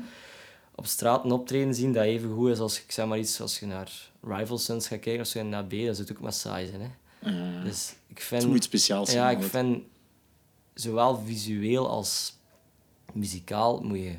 op 0.74 0.86
straat 0.86 1.24
een 1.24 1.32
optreden 1.32 1.74
zien 1.74 1.92
dat 1.92 2.04
even 2.04 2.34
goed 2.34 2.50
is 2.50 2.58
als, 2.58 2.82
ik 2.82 2.92
zeg 2.92 3.06
maar 3.06 3.18
iets, 3.18 3.40
als 3.40 3.58
je 3.58 3.66
naar 3.66 3.90
Rival 4.22 4.58
Sons 4.58 4.88
gaat 4.88 5.00
kijken 5.00 5.20
of 5.22 5.26
zo 5.26 5.42
naar 5.42 5.64
B, 5.64 5.70
dat 5.70 5.96
zou 5.96 6.08
ook 6.12 6.20
maar 6.20 6.32
saai 6.32 6.66
zijn. 6.66 6.80
Hè? 6.80 6.88
Eh, 7.20 7.64
Dus 7.64 7.94
ik 8.06 8.20
vind... 8.20 8.42
het 8.42 8.50
moet 8.50 8.64
speciaal 8.64 9.06
zijn. 9.06 9.18
Ja, 9.18 9.30
ik 9.30 9.42
vind 9.42 9.82
zowel 10.74 11.18
visueel 11.18 11.88
als 11.88 12.34
muzikaal 13.12 13.80
moet 13.80 13.98
je 13.98 14.14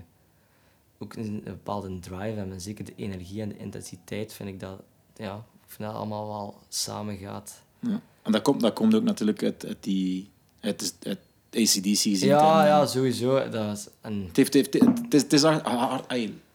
ook 1.00 1.14
een, 1.16 1.26
een 1.26 1.44
bepaalde 1.44 2.00
drive 2.00 2.16
hebben. 2.36 2.52
En 2.54 2.62
zeker 2.62 2.86
de 2.86 2.94
energie 2.96 3.42
en 3.42 3.50
de 3.50 3.58
intensiteit 3.58 4.34
vind 4.34 4.50
ik 4.50 4.60
dat, 4.60 4.82
ja, 5.16 5.36
ik 5.36 5.72
vind 5.72 5.90
dat 5.90 5.98
allemaal 5.98 6.28
wel 6.28 6.60
samen 6.68 7.18
gaat. 7.18 7.62
Ja. 7.80 8.02
En 8.22 8.32
dat 8.32 8.42
komt, 8.42 8.62
dat 8.62 8.74
komt 8.74 8.96
ook 8.96 9.04
natuurlijk 9.04 9.44
uit, 9.44 9.66
uit 9.66 9.84
die... 9.84 10.30
Uit, 10.60 10.96
uit 11.04 11.20
ACDC 11.52 11.82
gezien. 11.84 12.28
Ja, 12.28 12.66
ja, 12.66 12.86
sowieso. 12.86 13.50
Dat 13.50 13.78
is, 13.78 13.88
en, 14.02 14.26
Het, 14.28 14.38
heeft, 14.38 14.54
heeft, 14.54 14.74
het 14.74 15.14
is, 15.14 15.22
het 15.22 15.34
is 15.34 15.44
hard, 15.44 15.66
hard- 15.66 16.14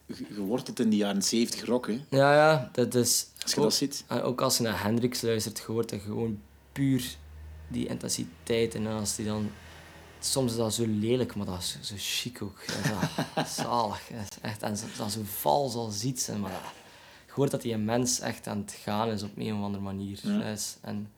geworteld 0.08 0.80
in 0.80 0.88
die 0.88 0.98
jaren 0.98 1.22
70 1.22 1.64
rock, 1.64 1.86
hè. 1.86 2.00
ja, 2.10 2.34
ja, 2.34 2.70
dat 2.72 2.94
is... 2.94 3.26
Als 3.42 3.50
je 3.52 3.56
ook, 3.58 3.64
dat 3.64 3.74
ziet. 3.74 4.04
en 4.06 4.22
ook 4.22 4.40
als 4.40 4.56
je 4.56 4.62
naar 4.62 4.82
Hendrix 4.82 5.20
luistert, 5.20 5.58
je 5.58 5.72
hoort 5.72 5.88
dat 5.90 6.00
gewoon 6.00 6.40
puur 6.72 7.16
die 7.68 7.86
intensiteit 7.86 8.74
en 8.74 8.86
als 8.86 9.16
die 9.16 9.26
dan 9.26 9.50
soms 10.20 10.50
is 10.50 10.56
dat 10.56 10.74
zo 10.74 10.84
lelijk, 10.86 11.34
maar 11.34 11.46
dat 11.46 11.58
is 11.58 11.78
zo, 11.80 11.94
chic 11.98 12.42
ook. 12.42 12.64
Dat 13.34 13.46
is 13.46 13.54
zalig. 13.64 14.00
Is 14.10 14.38
echt, 14.42 14.62
en 14.62 14.76
dat 14.98 15.06
is 15.06 15.12
zo 15.12 15.20
vals 15.24 15.74
als 15.74 16.02
iets. 16.04 16.28
En, 16.28 16.40
maar 16.40 16.50
dat- 16.50 16.60
je 17.26 17.32
hoort 17.32 17.50
dat 17.50 17.62
die 17.62 17.76
mens 17.76 18.20
echt 18.20 18.46
aan 18.46 18.58
het 18.58 18.76
gaan 18.82 19.08
is 19.10 19.22
op 19.22 19.30
een 19.36 19.54
of 19.54 19.62
andere 19.62 19.82
manier. 19.84 20.18
Ja. 20.22 20.54
En, 20.82 21.10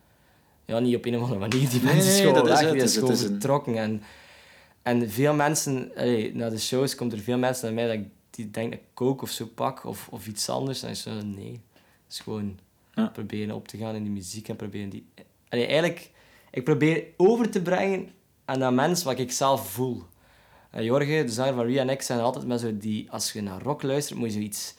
ja, 0.65 0.79
niet 0.79 0.97
op 0.97 1.05
een 1.05 1.15
of 1.17 1.21
andere 1.23 1.41
manier. 1.41 1.69
Die 1.69 1.83
Nee, 1.83 1.95
mens 1.95 2.07
is 2.07 2.13
nee, 2.13 2.21
gewoon 2.27 2.35
dat 2.47 2.61
is 2.63 2.93
die 2.93 3.01
gewoon 3.01 3.11
een- 3.11 3.17
vertrokken. 3.17 3.77
En, 3.77 4.03
en 4.83 5.11
veel 5.11 5.35
mensen, 5.35 5.91
allee, 5.97 6.35
na 6.35 6.49
de 6.51 6.59
shows 6.59 6.95
komt 6.95 7.13
er 7.13 7.19
veel 7.19 7.39
mensen 7.39 7.65
naar 7.65 7.75
mij 7.75 7.87
dat 7.97 8.05
ik, 8.07 8.11
die 8.43 8.51
denken 8.51 8.71
dat 8.71 8.81
ik 8.81 8.95
coke 8.95 9.23
of 9.23 9.31
zo 9.31 9.47
pak 9.55 9.85
of, 9.85 10.09
of 10.11 10.27
iets 10.27 10.49
anders. 10.49 10.83
En 10.83 10.89
ik 10.89 10.95
zeg 10.97 11.23
nee, 11.23 11.61
het 12.05 12.13
is 12.13 12.21
gewoon 12.21 12.59
Ja. 12.95 13.07
proberen 13.07 13.55
op 13.55 13.69
te 13.69 13.77
gaan 13.77 13.95
in 13.95 14.03
die 14.03 14.13
muziek 14.13 14.49
en 14.49 14.57
proberen 14.57 14.89
die... 14.89 15.07
Allee, 15.49 15.67
eigenlijk, 15.67 16.11
ik 16.51 16.65
probeer 16.65 17.05
over 17.17 17.51
te 17.51 17.63
brengen 17.63 18.11
aan 18.45 18.59
dat 18.59 18.73
mens 18.73 19.03
wat 19.05 19.19
ik 19.19 19.33
zelf 19.33 19.71
voel. 19.71 20.03
En 20.71 20.85
Jorge, 20.85 21.23
de 21.25 21.33
zanger 21.33 21.55
van 21.55 21.65
Ria 21.65 21.81
en 21.81 21.89
ik, 21.89 22.03
zijn 22.03 22.21
altijd 22.21 22.47
met 22.47 22.61
zo 22.61 22.77
die... 22.79 23.11
Als 23.11 23.33
je 23.33 23.41
naar 23.43 23.63
rock 23.63 23.83
luistert, 23.83 24.19
moet 24.19 24.29
je 24.29 24.35
zoiets 24.35 24.75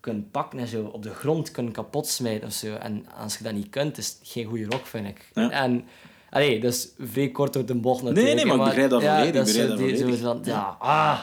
kunnen 0.00 0.30
pakken 0.30 0.58
en 0.58 0.66
zo 0.68 0.84
op 0.84 1.02
de 1.02 1.14
grond 1.14 1.50
kunnen 1.50 1.72
kapot 1.72 2.06
smijten 2.06 2.46
of 2.46 2.52
zo. 2.54 2.74
En 2.74 3.06
als 3.16 3.36
je 3.38 3.44
dat 3.44 3.52
niet 3.52 3.68
kunt, 3.68 3.98
is 3.98 4.08
het 4.08 4.18
geen 4.22 4.44
goede 4.44 4.64
rock, 4.64 4.86
vind 4.86 5.06
ik. 5.06 5.30
Ja. 5.34 5.50
En... 5.50 5.84
Allee, 6.30 6.60
dat 6.60 6.72
is 6.72 6.88
vrij 6.98 7.28
kort 7.30 7.52
door 7.52 7.64
de 7.66 7.74
bocht 7.74 8.02
natuurlijk. 8.02 8.34
nee, 8.36 8.44
maar 8.46 8.56
ik 8.56 8.62
begrijp 8.64 8.90
dat 8.90 9.02
ja, 9.02 9.16
volledig, 9.18 9.48
zo 9.48 9.66
dat 9.68 9.78
die- 9.78 9.96
zo 9.96 10.12
van, 10.16 10.40
ja, 10.44 10.76
ah. 10.78 11.20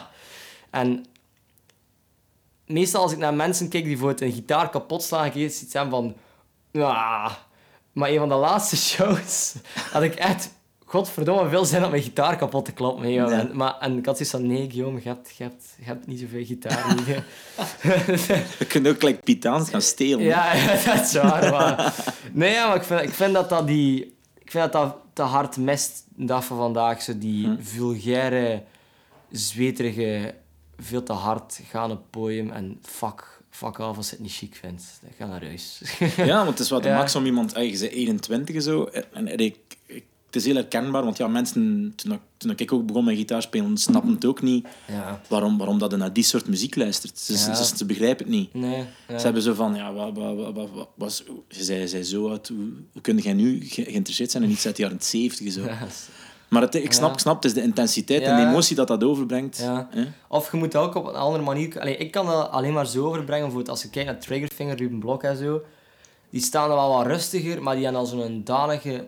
En 0.70 1.04
meestal 2.66 3.02
als 3.02 3.12
ik 3.12 3.18
naar 3.18 3.34
mensen 3.34 3.68
kijk 3.68 3.84
die 3.84 3.98
voor 3.98 4.08
het 4.08 4.20
een 4.20 4.32
gitaar 4.32 4.70
kapot 4.70 5.02
slaan, 5.02 5.24
ik 5.24 5.34
iets 5.34 5.74
aan 5.74 5.90
van... 5.90 6.14
Ja. 6.70 7.38
Maar 7.92 8.10
een 8.10 8.18
van 8.18 8.28
de 8.28 8.34
laatste 8.34 8.76
shows 8.90 9.54
had 9.92 10.02
ik 10.02 10.14
echt... 10.14 10.50
Godverdomme, 10.84 11.48
veel 11.48 11.64
zin 11.64 11.84
om 11.84 11.90
mijn 11.90 12.02
gitaar 12.02 12.36
kapot 12.36 12.64
te 12.64 12.72
joh. 12.76 13.04
Ja. 13.10 13.30
En, 13.30 13.56
maar, 13.56 13.78
en 13.78 13.98
ik 13.98 14.06
had 14.06 14.16
zoiets 14.16 14.34
van, 14.34 14.46
nee 14.46 14.70
Guillaume, 14.70 15.00
je 15.02 15.08
hebt, 15.08 15.36
je 15.36 15.42
hebt, 15.42 15.74
je 15.78 15.84
hebt 15.84 16.06
niet 16.06 16.20
zoveel 16.20 16.44
gitaar. 16.44 16.94
Je 18.58 18.64
kunt 18.68 18.88
ook 18.88 18.98
gelijk 18.98 19.24
Piet 19.24 19.44
gaan 19.44 19.82
stelen. 19.82 20.24
Ja, 20.24 20.54
ja, 20.54 20.66
dat 20.94 21.04
is 21.04 21.12
waar. 21.12 21.50
Maar... 21.50 21.94
Nee, 22.32 22.52
ja, 22.52 22.66
maar 22.66 22.76
ik 22.76 22.82
vind, 22.82 23.00
ik 23.00 23.12
vind 23.12 23.34
dat 23.34 23.48
dat 23.48 23.66
die... 23.66 24.16
Ik 24.38 24.50
vind 24.50 24.72
dat 24.72 24.72
dat 24.72 24.96
te 25.12 25.22
hard 25.22 25.56
mist, 25.56 26.06
de 26.08 26.24
dag 26.24 26.44
van 26.44 26.56
vandaag. 26.56 27.02
Zo 27.02 27.18
die 27.18 27.46
Hm. 27.46 27.56
vulgaire, 27.60 28.62
zweterige, 29.30 30.34
veel 30.82 31.02
te 31.02 31.12
hard 31.12 31.60
gaande 31.70 31.98
podium. 32.10 32.50
En 32.50 32.78
fuck, 32.82 33.40
fuck 33.50 33.78
af 33.78 33.96
als 33.96 34.06
je 34.06 34.12
het 34.12 34.22
niet 34.22 34.32
chic 34.32 34.54
vindt. 34.54 35.00
Ga 35.18 35.26
naar 35.26 35.44
huis. 35.44 35.82
Ja, 36.16 36.36
want 36.36 36.48
het 36.48 36.58
is 36.58 36.70
wat 36.70 36.82
de 36.82 36.88
Ja. 36.88 36.96
max 36.96 37.14
om 37.14 37.24
iemand... 37.26 37.52
Je 37.56 37.76
zei 37.76 37.90
21 37.90 38.54
en 38.54 38.62
zo. 38.62 38.84
En, 38.84 39.26
en 39.26 39.38
ik, 39.38 39.56
ik- 39.86 40.04
het 40.26 40.40
is 40.40 40.46
heel 40.46 40.54
herkenbaar, 40.56 41.04
want 41.04 41.16
ja, 41.16 41.28
mensen... 41.28 41.92
Toen, 41.96 42.12
ik- 42.12 42.20
toen 42.36 42.50
ik 42.56 42.72
ook 42.72 42.86
begon 42.86 43.04
met 43.04 43.16
gitaar 43.16 43.42
spelen, 43.42 43.76
snapten 43.78 44.12
het 44.12 44.24
ook 44.24 44.42
niet 44.42 44.66
ja. 44.88 45.20
waarom, 45.28 45.58
waarom 45.58 45.78
dat 45.78 45.90
je 45.90 45.96
naar 45.96 46.12
die 46.12 46.24
soort 46.24 46.46
muziek 46.46 46.76
luistert. 46.76 47.18
Ze, 47.18 47.36
ze- 47.38 47.48
Ja. 47.50 47.54
ze, 47.62 47.76
ze 47.76 47.84
begrijpen 47.84 48.24
het 48.26 48.34
niet. 48.34 48.54
Nee. 48.54 48.84
Ja. 49.08 49.18
Ze 49.18 49.24
hebben 49.24 49.42
zo 49.42 49.54
van, 49.54 49.74
ja, 49.74 49.92
wat, 49.92 50.12
wat, 50.54 50.68
wat, 50.94 51.24
je 51.48 51.64
zei 51.86 52.02
zo 52.04 52.30
uit, 52.30 52.48
hoe, 52.48 52.68
hoe 52.92 53.02
kun 53.02 53.18
jij 53.18 53.32
nu 53.32 53.60
ge- 53.64 53.82
geïnteresseerd 53.84 54.30
zijn 54.30 54.42
in 54.42 54.50
iets 54.50 54.66
uit 54.66 54.76
de 54.76 54.82
jaren 54.82 55.00
70 55.02 55.46
en 55.46 55.52
zo. 55.52 55.60
Maar 56.52 56.62
het, 56.62 56.74
ik 56.74 56.92
snap, 56.92 57.08
Ja. 57.08 57.14
ik 57.14 57.20
snap, 57.20 57.34
het 57.34 57.44
is 57.44 57.54
de 57.54 57.62
intensiteit 57.62 58.22
en 58.22 58.36
de 58.36 58.42
emotie 58.50 58.76
dat 58.76 58.88
dat 58.88 59.04
overbrengt. 59.04 59.68
Of 60.28 60.50
je 60.52 60.56
moet 60.58 60.76
ook 60.76 60.94
op 60.94 61.06
een 61.06 61.14
andere 61.14 61.44
manier... 61.44 61.80
Allee, 61.80 61.96
ik 61.96 62.10
kan 62.10 62.26
dat 62.26 62.50
alleen 62.50 62.72
maar 62.72 62.86
zo 62.86 63.04
overbrengen. 63.06 63.42
Bijvoorbeeld 63.44 63.68
als 63.68 63.82
je 63.82 63.90
kijkt 63.90 64.10
naar 64.10 64.18
Triggerfinger, 64.20 64.76
Ruben 64.76 64.98
Blok 64.98 65.22
en 65.22 65.36
zo. 65.36 65.62
Die 66.30 66.40
staan 66.40 66.70
er 66.70 66.76
wel 66.76 66.88
wat 66.96 67.06
rustiger, 67.06 67.62
maar 67.62 67.74
die 67.74 67.84
hebben 67.84 68.00
al 68.00 68.06
zo'n 68.06 68.40
danige... 68.44 69.06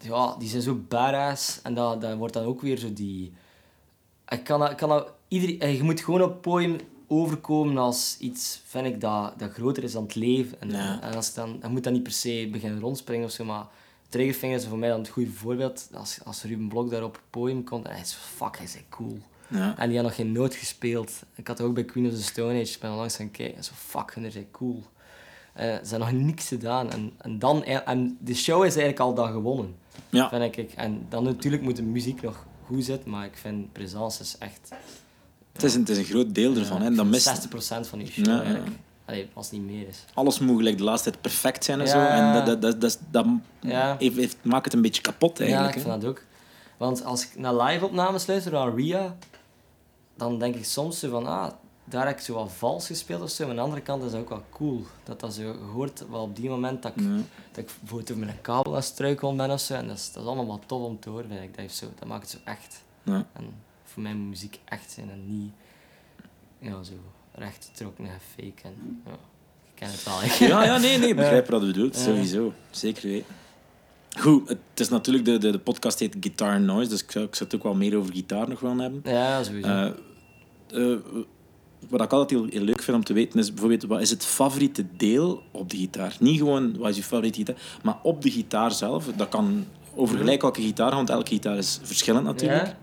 Ja, 0.00 0.34
die 0.38 0.48
zijn 0.48 0.62
zo 0.62 0.80
badass. 0.88 1.60
En 1.62 1.74
dat, 1.74 2.00
dat 2.00 2.16
wordt 2.16 2.34
dan 2.34 2.44
ook 2.44 2.60
weer 2.60 2.78
zo 2.78 2.92
die... 2.92 3.32
Ik 4.28 4.44
kan. 4.44 4.70
Ik 4.70 4.76
kan 4.76 4.88
dat 4.88 5.12
iedereen, 5.28 5.60
eh, 5.60 5.76
je 5.76 5.82
moet 5.82 6.00
gewoon 6.00 6.22
op 6.22 6.30
het 6.30 6.40
podium 6.40 6.76
overkomen 7.08 7.78
als 7.78 8.16
iets, 8.20 8.60
vind 8.64 8.86
ik, 8.86 9.00
dat, 9.00 9.32
dat 9.38 9.50
groter 9.52 9.82
is 9.84 9.92
dan 9.92 10.02
het 10.02 10.14
leven. 10.14 10.60
En, 10.60 10.70
Ja. 10.70 11.00
en 11.02 11.14
als 11.14 11.34
dan, 11.34 11.56
dan 11.60 11.70
moet 11.72 11.84
dat 11.84 11.92
niet 11.92 12.02
per 12.02 12.12
se 12.12 12.48
beginnen 12.52 12.80
rondspringen 12.80 13.24
of 13.24 13.30
zo, 13.30 13.44
maar 13.44 13.66
Triggerfinger 14.08 14.56
is 14.56 14.66
voor 14.66 14.78
mij 14.78 14.88
dan 14.88 14.98
het 14.98 15.08
goede 15.08 15.30
voorbeeld. 15.30 15.88
Als, 15.94 16.18
als 16.24 16.42
Ruben 16.42 16.68
Blok 16.68 16.90
daar 16.90 17.04
op 17.04 17.12
het 17.12 17.22
podium 17.30 17.64
komt 17.64 17.86
en 17.86 17.92
hij 17.92 18.00
is 18.00 18.12
fuck, 18.12 18.56
hij 18.56 18.64
is 18.66 18.76
cool. 18.90 19.18
Ja. 19.48 19.78
En 19.78 19.88
die 19.88 19.96
had 19.98 20.06
nog 20.06 20.14
geen 20.14 20.32
noot 20.32 20.54
gespeeld. 20.54 21.12
Ik 21.34 21.46
had 21.48 21.60
ook 21.60 21.74
bij 21.74 21.84
Queen 21.84 22.06
of 22.06 22.14
the 22.14 22.22
Stone 22.22 22.60
Age, 22.60 22.72
ik 22.74 22.78
ben 22.80 22.90
al 22.90 22.96
langs 22.96 23.16
gaan 23.16 23.30
kijken. 23.30 23.56
En 23.56 23.64
zo, 23.64 23.72
fuck, 23.76 24.14
hun 24.14 24.32
zijn 24.32 24.50
cool. 24.50 24.82
Eh, 25.52 25.64
ze 25.64 25.88
hebben 25.90 25.98
nog 26.14 26.24
niks 26.24 26.48
gedaan. 26.48 26.90
En, 26.90 27.12
en, 27.18 27.38
dan, 27.38 27.64
en 27.64 28.18
de 28.20 28.34
show 28.34 28.56
is 28.64 28.70
eigenlijk 28.76 29.00
al 29.00 29.14
dan 29.14 29.32
gewonnen, 29.32 29.74
Ja. 30.10 30.28
vind 30.28 30.56
ik. 30.56 30.72
En 30.72 31.06
dan 31.08 31.24
natuurlijk 31.24 31.62
moet 31.62 31.76
de 31.76 31.82
muziek 31.82 32.22
nog 32.22 32.44
goed 32.66 32.84
zitten, 32.84 33.10
maar 33.10 33.24
ik 33.24 33.36
vind 33.36 33.72
presence 33.72 34.22
is 34.22 34.38
echt... 34.38 34.70
Het, 35.52 35.62
is 35.62 35.74
een, 35.74 35.80
het 35.80 35.88
is 35.88 35.98
een 35.98 36.04
groot 36.04 36.34
deel 36.34 36.56
ervan. 36.56 36.82
hè. 36.82 36.90
Ik 36.90 37.04
mist, 37.04 37.28
vind 37.48 37.86
60% 37.86 37.88
van 37.88 37.98
je 38.00 38.06
show 38.06 38.28
eigenlijk. 38.28 38.66
Allee, 39.08 39.28
als 39.34 39.50
het 39.50 39.60
niet 39.60 39.70
meer 39.70 39.88
is. 39.88 40.04
alles 40.14 40.38
moet 40.38 40.56
gelijk 40.56 40.76
de 40.78 40.84
laatste 40.84 41.10
tijd 41.10 41.22
perfect 41.22 41.64
zijn 41.64 41.80
en 41.80 41.86
Ja. 41.86 41.92
zo. 41.92 41.98
En 41.98 42.32
dat, 42.32 42.46
dat, 42.46 42.62
dat, 42.62 42.80
dat, 42.80 42.98
dat 43.10 43.26
Ja. 43.60 43.96
heeft, 43.98 44.16
heeft, 44.16 44.36
maakt 44.42 44.64
het 44.64 44.74
een 44.74 44.82
beetje 44.82 45.02
kapot 45.02 45.38
Ja, 45.38 45.44
eigenlijk. 45.44 45.74
ik 45.76 45.82
hè. 45.82 45.88
vind 45.90 46.00
dat 46.02 46.10
ook. 46.10 46.22
Want 46.76 47.04
als 47.04 47.24
ik 47.24 47.36
naar 47.38 47.54
live-opnames 47.56 48.26
luister, 48.26 48.52
naar 48.52 48.74
Ria, 48.74 49.16
dan 50.16 50.38
denk 50.38 50.54
ik 50.54 50.64
soms 50.64 50.98
zo 50.98 51.10
van, 51.10 51.26
ah, 51.26 51.50
daar 51.84 52.06
heb 52.06 52.16
ik 52.18 52.22
zo 52.24 52.34
wat 52.34 52.52
vals 52.52 52.86
gespeeld 52.86 53.22
of 53.22 53.30
zo. 53.30 53.40
Maar 53.42 53.50
aan 53.50 53.56
de 53.56 53.62
andere 53.62 53.82
kant 53.82 54.02
is 54.04 54.10
dat 54.10 54.20
ook 54.20 54.28
wel 54.28 54.42
cool. 54.50 54.82
Dat 55.04 55.20
dat 55.20 55.34
zo 55.34 55.54
hoort 55.72 56.04
wel 56.10 56.22
op 56.22 56.36
die 56.36 56.48
moment 56.48 56.82
dat 56.82 56.92
ik, 56.96 57.02
Ja. 57.02 57.08
dat 57.50 57.64
ik 57.64 57.70
bijvoorbeeld 57.80 58.10
over 58.10 58.24
mijn 58.24 58.40
kabel 58.40 58.72
aan 58.72 58.78
het 58.78 58.86
struikelen 58.88 59.36
ben 59.36 59.50
of 59.50 59.60
zo. 59.60 59.74
En 59.74 59.86
dat 59.88 59.96
is, 59.96 60.12
dat 60.12 60.22
is 60.22 60.28
allemaal 60.28 60.46
wat 60.46 60.62
tof 60.66 60.82
om 60.82 61.00
te 61.00 61.08
horen, 61.10 61.28
vind 61.28 61.42
ik. 61.42 61.56
Dat, 61.56 61.72
zo, 61.72 61.86
dat 61.98 62.08
maakt 62.08 62.22
het 62.22 62.30
zo 62.30 62.50
echt. 62.50 62.82
Ja. 63.02 63.26
En 63.32 63.54
voor 63.84 64.02
mij 64.02 64.14
moet 64.14 64.28
muziek 64.28 64.58
echt 64.64 64.90
zijn 64.90 65.10
en 65.10 65.38
niet 65.38 65.52
ja, 66.58 66.82
zo 66.82 66.92
recht 67.38 67.70
getrokken 67.70 68.04
en 68.04 68.20
fake. 68.36 68.62
En, 68.62 69.02
ja, 69.06 69.12
ik 69.12 69.74
ken 69.74 69.88
het 69.90 70.04
wel. 70.04 70.48
Ja, 70.48 70.64
ja, 70.64 70.78
nee, 70.78 70.98
nee, 70.98 71.08
ik 71.08 71.16
begrijp 71.16 71.48
wat 71.48 71.62
u 71.62 71.66
bedoelt. 71.66 71.96
Sowieso. 71.96 72.52
Zeker 72.70 73.08
weten. 73.08 73.34
Goed, 74.18 74.48
het 74.48 74.58
is 74.74 74.88
natuurlijk, 74.88 75.24
de, 75.24 75.38
de, 75.38 75.50
de 75.50 75.58
podcast 75.58 75.98
heet 75.98 76.16
Guitar 76.20 76.60
Noise, 76.60 76.90
dus 76.90 77.02
ik 77.02 77.10
zou, 77.10 77.24
ik 77.24 77.34
zou 77.34 77.50
het 77.50 77.58
ook 77.58 77.64
wel 77.64 77.74
meer 77.74 77.96
over 77.96 78.12
gitaar 78.12 78.48
nog 78.48 78.60
willen 78.60 78.78
hebben. 78.78 79.00
Ja, 79.04 79.42
sowieso. 79.42 79.68
Eh, 79.68 80.92
eh, 80.92 80.98
wat 81.88 82.00
ik 82.00 82.12
altijd 82.12 82.40
heel, 82.40 82.50
heel 82.50 82.64
leuk 82.64 82.82
vind 82.82 82.96
om 82.96 83.04
te 83.04 83.12
weten 83.12 83.38
is 83.38 83.50
bijvoorbeeld 83.50 83.82
wat 83.82 84.00
is 84.00 84.10
het 84.10 84.24
favoriete 84.24 84.86
deel 84.96 85.42
op 85.50 85.70
de 85.70 85.76
gitaar? 85.76 86.16
Niet 86.20 86.38
gewoon 86.38 86.78
wat 86.78 86.90
is 86.90 86.96
je 86.96 87.02
favoriete 87.02 87.38
gitaar, 87.38 87.56
maar 87.82 87.98
op 88.02 88.22
de 88.22 88.30
gitaar 88.30 88.72
zelf. 88.72 89.06
Dat 89.16 89.28
kan 89.28 89.66
over 89.94 90.18
gelijk 90.18 90.42
welke 90.42 90.60
gitaar 90.60 90.90
want 90.90 91.10
elke 91.10 91.28
gitaar 91.28 91.56
is 91.56 91.80
verschillend 91.82 92.24
natuurlijk. 92.24 92.66
Ja. 92.66 92.78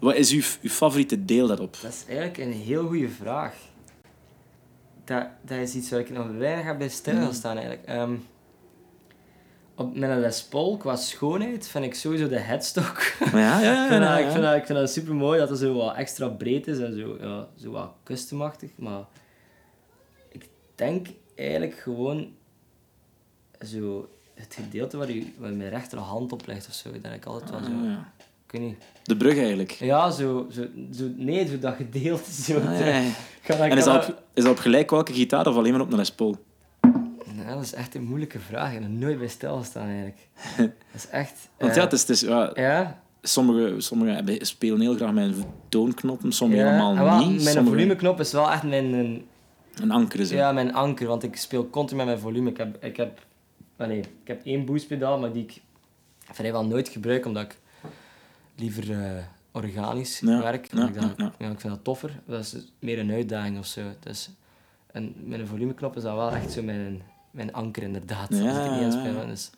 Wat 0.00 0.14
is 0.14 0.30
uw, 0.30 0.42
uw 0.62 0.70
favoriete 0.70 1.24
deel 1.24 1.46
daarop? 1.46 1.76
Dat 1.82 1.92
is 1.92 2.04
eigenlijk 2.06 2.38
een 2.38 2.52
heel 2.52 2.86
goede 2.86 3.08
vraag. 3.08 3.54
Dat, 5.04 5.26
dat 5.42 5.58
is 5.58 5.74
iets 5.74 5.90
waar 5.90 6.00
ik 6.00 6.10
nog 6.10 6.30
weinig 6.30 6.76
bij 6.76 6.88
stil 6.88 7.14
gaan 7.14 7.34
staan 7.34 7.56
eigenlijk. 7.56 7.86
Ehm, 7.86 8.14
op 9.74 9.96
mijn 9.96 10.20
Les 10.20 10.44
Paul, 10.44 10.76
qua 10.76 10.96
schoonheid, 10.96 11.68
vind 11.68 11.84
ik 11.84 11.94
sowieso 11.94 12.28
de 12.28 12.38
headstock. 12.38 13.14
Ja, 13.32 13.60
ja, 13.60 13.60
ja. 13.62 13.84
ik, 13.84 13.90
vind 13.90 14.02
dat, 14.02 14.18
ik, 14.18 14.30
vind 14.30 14.42
dat, 14.42 14.56
ik 14.56 14.66
vind 14.66 14.78
dat 14.78 14.90
super 14.90 15.14
mooi 15.14 15.38
dat 15.38 15.48
het 15.48 15.58
zo 15.58 15.74
wat 15.74 15.96
extra 15.96 16.28
breed 16.28 16.66
is 16.66 16.78
en 16.78 16.94
zo, 16.94 17.16
ja, 17.20 17.48
zo 17.56 17.70
wat 17.70 17.92
customachtig. 18.04 18.70
Maar 18.76 19.04
ik 20.28 20.48
denk 20.74 21.06
eigenlijk 21.34 21.78
gewoon 21.78 22.34
zo 23.60 24.08
het 24.34 24.54
gedeelte 24.54 24.96
waar 24.96 25.10
je 25.10 25.32
waar 25.38 25.52
mijn 25.52 25.70
rechterhand 25.70 26.32
op 26.32 26.46
ligt 26.46 26.66
of 26.68 26.74
zo. 26.74 26.90
Dat 27.00 27.12
ik 27.12 27.24
altijd 27.24 27.50
wel 27.50 27.60
zo. 27.60 27.96
Ah, 28.52 28.60
ja. 28.60 28.60
Ik 28.60 28.60
weet 28.60 28.60
niet. 28.60 28.76
De 29.02 29.16
brug 29.16 29.38
eigenlijk. 29.38 29.70
Ja, 29.70 30.10
zo, 30.10 30.46
zo, 30.52 30.62
zo, 30.92 31.04
nee, 31.16 31.46
zo 31.48 31.58
dat 31.58 31.74
gedeelte. 31.74 32.32
Zo, 32.32 32.58
Ah, 32.58 32.78
ja, 32.78 32.86
ja. 32.86 33.10
Kan- 33.46 33.56
En 33.58 33.76
is 33.78 33.84
dat, 33.84 34.08
op, 34.08 34.22
is 34.34 34.42
dat 34.42 34.52
op 34.52 34.58
gelijk 34.58 34.90
welke 34.90 35.12
gitaar 35.12 35.46
of 35.46 35.56
alleen 35.56 35.72
maar 35.72 35.80
op 35.80 35.90
een 35.90 35.96
Les 35.96 36.12
Paul? 36.12 36.36
Ja, 37.36 37.54
dat 37.54 37.62
is 37.62 37.74
echt 37.74 37.94
een 37.94 38.04
moeilijke 38.04 38.38
vraag. 38.40 38.74
Er 38.74 38.90
nooit 38.90 39.18
bij 39.18 39.28
stilgestaan 39.28 39.86
eigenlijk. 39.88 40.18
Dat 40.92 40.94
is 41.04 41.08
echt... 41.08 41.48
Want 41.58 41.70
eh, 41.70 41.76
ja, 41.76 41.82
het 41.84 41.92
is, 41.92 42.00
het 42.00 42.10
is, 42.10 42.20
ja, 42.20 42.50
Ja, 42.54 43.02
sommige, 43.22 43.80
sommige 43.80 44.38
spelen 44.44 44.80
heel 44.80 44.94
graag 44.94 45.12
met 45.12 45.24
een 45.24 45.44
toonknoppen, 45.68 46.32
sommige 46.32 46.60
ja. 46.62 46.66
helemaal 46.66 46.96
En 46.96 47.04
wel, 47.04 47.16
niet. 47.18 47.26
Mijn 47.28 47.40
sommige- 47.40 47.76
volumeknop 47.76 48.20
is 48.20 48.32
wel 48.32 48.50
echt 48.50 48.62
mijn, 48.62 48.90
mijn- 48.90 49.22
Een 49.80 49.90
anker 49.90 50.26
zo. 50.26 50.34
ja, 50.34 50.52
mijn 50.52 50.74
anker, 50.74 51.06
want 51.06 51.22
ik 51.22 51.36
speel 51.36 51.70
continu 51.70 51.96
met 51.96 52.06
mijn 52.06 52.18
volume. 52.18 52.50
Ik 52.50 52.56
heb, 52.56 52.84
ik 52.84 52.96
heb, 52.96 53.26
ah, 53.76 53.86
nee, 53.88 53.98
ik 53.98 54.08
heb 54.24 54.44
één 54.44 54.64
boostpedaal, 54.64 55.18
maar 55.18 55.32
die 55.32 55.42
ik 55.42 55.60
vrijwel 56.32 56.64
nooit 56.66 56.88
gebruik, 56.88 57.26
omdat 57.26 57.42
ik 57.42 57.58
liever 58.56 58.90
eh, 58.92 59.22
organisch 59.52 60.20
Ja, 60.20 60.42
werk. 60.42 60.68
ja, 60.72 60.86
ik, 60.86 60.94
dat, 60.94 61.04
ja, 61.38 61.50
ik 61.50 61.60
vind 61.60 61.72
dat 61.74 61.84
toffer. 61.84 62.20
Dat 62.26 62.40
is 62.40 62.56
meer 62.78 62.98
een 62.98 63.10
uitdaging 63.10 63.58
of 63.58 63.66
zo. 63.66 63.80
Dus, 64.00 64.30
en 64.92 65.14
met 65.24 65.40
een 65.40 65.46
volumeknop 65.46 65.96
is 65.96 66.02
dat 66.02 66.14
wel 66.14 66.30
echt 66.32 66.52
zo 66.52 66.62
mijn, 66.62 67.02
mijn 67.30 67.52
anker, 67.52 67.82
inderdaad. 67.82 68.26
Ja, 68.30 68.48
als 68.48 68.66
ik 68.66 68.70
niet 68.84 68.92
ja. 68.94 69.00
speel. 69.00 69.26
Dus, 69.26 69.50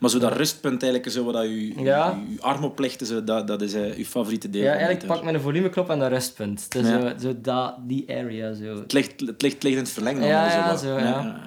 Maar 0.00 0.10
zo 0.10 0.18
dat 0.18 0.32
rustpunt 0.36 0.82
eigenlijk, 0.82 1.12
zo, 1.12 1.32
dat 1.32 1.42
je, 1.44 1.80
Ja. 1.82 2.18
je, 2.28 2.40
arm 2.42 2.64
oplegt, 2.64 3.06
zo, 3.06 3.24
dat, 3.24 3.46
dat 3.46 3.62
is 3.62 3.74
eh, 3.74 3.96
je 3.96 4.06
favoriete 4.06 4.50
deel 4.50 4.62
Ja, 4.62 4.72
eigenlijk 4.72 5.06
pak 5.06 5.16
ik 5.16 5.24
mijn 5.24 5.40
volumeknop 5.40 5.90
en 5.90 5.98
dat 5.98 6.10
rustpunt. 6.10 6.66
Is 6.74 6.88
Ja. 6.88 7.00
zo, 7.00 7.18
zo 7.18 7.40
dat, 7.40 7.74
die 7.86 8.04
area. 8.08 8.52
Zo. 8.54 8.64
Het 8.78 8.92
ligt, 8.92 9.20
het, 9.20 9.42
ligt, 9.42 9.54
het 9.54 9.62
ligt 9.62 9.76
in 9.76 9.82
het 9.82 9.90
verlengde. 9.90 10.26
Ja, 10.26 10.42
allemaal 10.54 10.70
ja, 10.70 10.76
zo, 10.76 10.98
ja. 10.98 11.40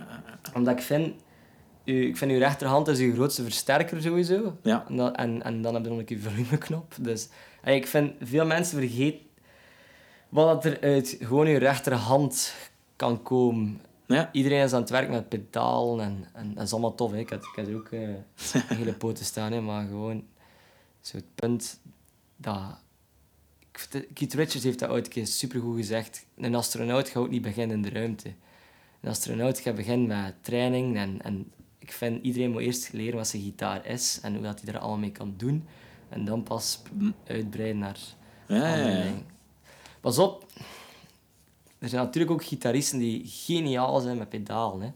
Omdat 0.54 0.74
ik 0.78 0.82
vind... 0.84 1.14
ik 1.84 2.18
vind 2.18 2.32
uw 2.32 2.38
rechterhand 2.38 2.88
is 2.88 3.00
uw 3.00 3.14
grootste 3.14 3.44
versterker 3.44 4.02
sowieso. 4.02 4.58
Ja. 4.64 4.86
En, 4.88 4.96
dan- 4.96 5.16
en, 5.16 5.44
en 5.44 5.62
dan 5.62 5.74
heb 5.74 5.84
je 5.84 5.90
nog 5.90 6.00
een 6.00 6.06
keer 6.06 6.20
volumeknop. 6.20 6.96
Dus 7.00 7.30
ey, 7.64 7.76
ik 7.76 7.88
vind 7.88 8.14
veel 8.22 8.46
mensen 8.46 8.78
vergeten 8.78 9.20
wat 10.30 10.66
er 10.66 10.82
uit 10.82 11.18
gewoon 11.20 11.48
uw 11.48 11.58
rechterhand 11.58 12.54
kan 12.96 13.22
komen. 13.24 13.82
Ja. 14.06 14.30
Iedereen 14.32 14.64
is 14.64 14.74
aan 14.74 14.82
het 14.82 14.90
werk 14.90 15.10
met 15.10 15.30
pedalen 15.30 16.06
en, 16.06 16.28
en 16.34 16.54
dat 16.54 16.64
is 16.64 16.72
allemaal 16.72 16.96
tof. 16.96 17.12
Hè. 17.12 17.18
Ik, 17.18 17.30
had, 17.30 17.44
ik 17.44 17.66
had 17.66 17.74
ook 17.76 17.88
eh, 17.92 18.00
een 18.70 18.78
hele 18.78 18.94
poten 18.94 19.26
staan, 19.26 19.52
hè, 19.52 19.62
maar 19.62 19.88
gewoon 19.88 20.24
zo 21.02 21.16
het 21.18 21.36
punt 21.36 21.80
dat. 22.36 22.80
Keith 24.14 24.34
Richards 24.34 24.64
heeft 24.64 24.80
dat 24.80 24.90
ooit 24.90 25.06
een 25.06 25.12
keer 25.12 25.28
supergoed 25.28 25.76
gezegd. 25.76 26.26
Een 26.38 26.56
astronaut 26.56 27.10
gaat 27.10 27.24
ook 27.24 27.30
niet 27.30 27.42
beginnen 27.42 27.76
in 27.76 27.82
de 27.84 27.90
ruimte. 27.90 28.34
Een 29.02 29.10
astronaut 29.10 29.60
gaat 29.60 29.76
beginnen 29.76 30.08
met 30.08 30.34
training 30.42 30.98
en, 30.98 31.22
en 31.22 31.52
ik 31.92 31.98
vind 31.98 32.24
iedereen 32.24 32.52
moet 32.52 32.62
eerst 32.62 32.94
leren 32.94 33.16
wat 33.18 33.28
zijn 33.28 33.42
gitaar 33.42 33.86
is 33.86 34.20
en 34.22 34.34
hoe 34.34 34.44
dat 34.44 34.62
hij 34.62 34.74
er 34.74 34.80
allemaal 34.80 34.98
mee 34.98 35.12
kan 35.12 35.34
doen. 35.38 35.66
En 36.10 36.26
dan 36.26 36.44
pas 36.44 36.82
uitbreiden 37.28 37.78
naar 37.78 37.98
Ja, 38.48 38.72
andere 38.74 38.90
ja. 38.98 39.04
dingen. 39.04 39.26
Pas 40.02 40.18
op, 40.18 40.46
er 41.80 41.90
zijn 41.90 42.04
natuurlijk 42.04 42.32
ook 42.34 42.44
gitaristen 42.44 43.00
die 43.00 43.22
geniaal 43.26 44.00
zijn 44.00 44.18
met 44.18 44.30
pedalen. 44.30 44.82
Hè. 44.82 44.92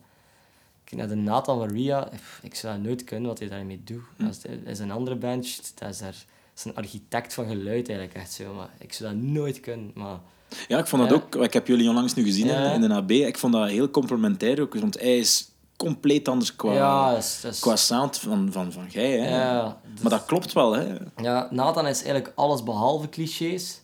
Kijk 0.83 0.99
naar 1.01 1.07
de 1.09 1.15
Nathan 1.15 1.57
Maria, 1.57 2.09
ik 2.41 2.55
zou 2.55 2.73
dat 2.75 2.83
nooit 2.83 3.03
kunnen 3.03 3.29
wat 3.29 3.39
hij 3.39 3.47
daarmee 3.47 3.81
doet. 3.83 4.03
Hm. 4.17 4.23
Dat 4.25 4.45
is, 4.65 4.79
een 4.79 4.91
andere 4.91 5.15
band, 5.15 5.71
dat 5.79 5.89
is, 5.89 5.97
daar, 5.97 6.25
is 6.55 6.65
een 6.65 6.75
architect 6.75 7.33
van 7.33 7.45
geluid 7.47 7.89
eigenlijk 7.89 8.13
echt 8.13 8.31
zo. 8.31 8.53
Maar 8.53 8.69
ik 8.79 8.93
zou 8.93 9.13
dat 9.13 9.21
nooit 9.21 9.59
kunnen. 9.59 9.91
Maar 9.93 10.19
Ja, 10.67 10.77
ik 10.79 10.87
vond 10.87 11.01
dat 11.01 11.11
Ja. 11.11 11.15
ook... 11.39 11.43
Ik 11.43 11.53
heb 11.53 11.67
jullie 11.67 11.89
onlangs 11.89 12.13
nu 12.13 12.23
gezien 12.23 12.45
Ja. 12.45 12.71
in 12.73 12.81
de 12.81 12.93
AB. 12.93 13.11
Ik 13.11 13.37
vond 13.37 13.53
dat 13.53 13.69
heel 13.69 13.89
complementair 13.89 14.61
ook, 14.61 14.75
want 14.75 14.99
hij 14.99 15.17
is 15.17 15.49
compleet 15.77 16.27
anders 16.27 16.55
qua, 16.55 16.73
ja, 16.73 17.19
qua 17.59 17.75
sound 17.75 18.17
van, 18.17 18.51
van, 18.51 18.71
van 18.71 18.85
jij. 18.89 19.11
Hè. 19.11 19.45
ja, 19.45 19.77
dus- 19.93 20.01
Maar 20.01 20.11
dat 20.11 20.25
klopt 20.25 20.53
wel, 20.53 20.73
hè. 20.73 20.97
Ja, 21.15 21.47
Nathan 21.51 21.87
is 21.87 22.03
eigenlijk 22.03 22.31
alles 22.35 22.63
behalve 22.63 23.09
clichés. 23.09 23.83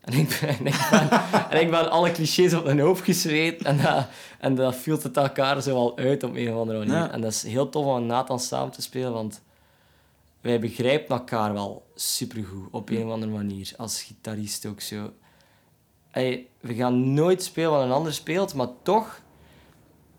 En 0.00 0.12
ik 0.12 0.38
ben, 0.40 0.48
en 0.48 0.66
ik 0.66 0.86
ben, 0.90 1.10
en 1.50 1.60
ik 1.60 1.70
ben 1.70 1.90
alle 1.90 2.12
clichés 2.12 2.54
op 2.54 2.64
mijn 2.64 2.80
hoofd 2.80 3.04
gezweet. 3.04 3.62
En 3.62 3.82
dat, 3.82 4.06
en 4.38 4.54
dat 4.54 4.74
viel 4.76 4.98
het 5.02 5.16
elkaar 5.16 5.62
zo 5.62 5.74
wel 5.74 5.96
uit 5.96 6.22
op 6.22 6.34
een 6.34 6.52
of 6.52 6.60
andere 6.60 6.78
manier. 6.78 6.94
Ja. 6.94 7.10
En 7.10 7.20
dat 7.20 7.30
is 7.32 7.42
heel 7.42 7.68
tof 7.68 7.86
om 7.86 7.94
met 7.94 8.04
Nathan 8.04 8.40
samen 8.40 8.72
te 8.72 8.82
spelen, 8.82 9.12
want 9.12 9.42
wij 10.40 10.60
begrijpen 10.60 11.16
elkaar 11.16 11.52
wel 11.52 11.86
supergoed 11.94 12.68
op 12.70 12.90
een 12.90 13.06
of 13.06 13.12
andere 13.12 13.32
manier. 13.32 13.72
Als 13.76 14.02
gitarist 14.02 14.66
ook 14.66 14.80
zo. 14.80 15.12
Ey, 16.10 16.46
we 16.60 16.74
gaan 16.74 17.14
nooit 17.14 17.42
spelen 17.42 17.70
wat 17.70 17.82
een 17.82 17.92
ander 17.92 18.14
speelt, 18.14 18.54
maar 18.54 18.68
toch 18.82 19.20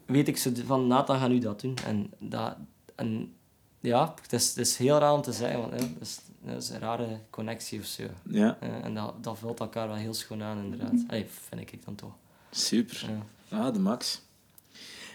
weet 0.05 0.27
ik 0.27 0.37
zo 0.37 0.51
van 0.65 0.87
Nathan 0.87 1.19
gaat 1.19 1.29
nu 1.29 1.39
dat 1.39 1.61
doen. 1.61 1.75
En, 1.85 2.11
dat, 2.19 2.55
en 2.95 3.33
ja, 3.79 4.13
het 4.21 4.33
is, 4.33 4.47
het 4.47 4.57
is 4.57 4.77
heel 4.77 4.97
raar 4.99 5.13
om 5.13 5.21
te 5.21 5.31
zeggen, 5.31 5.59
want 5.59 5.71
hè, 5.71 5.79
dat, 5.99 6.57
is, 6.63 6.69
een 6.69 6.79
rare 6.79 7.19
connectie 7.29 7.79
of 7.79 7.85
zo. 7.85 8.03
Ja, 8.29 8.57
Eh, 8.59 8.69
en 8.85 8.93
dat, 8.93 9.23
dat 9.23 9.37
vult 9.39 9.59
elkaar 9.59 9.87
wel 9.87 9.95
heel 9.97 10.13
schoon 10.13 10.43
aan, 10.43 10.57
inderdaad. 10.63 11.03
Allee, 11.07 11.25
vind 11.49 11.61
ik 11.61 11.85
dan 11.85 11.95
toch. 11.95 12.13
super. 12.51 13.05
Ja. 13.49 13.57
Ah, 13.57 13.73
de 13.73 13.79
max. 13.79 14.21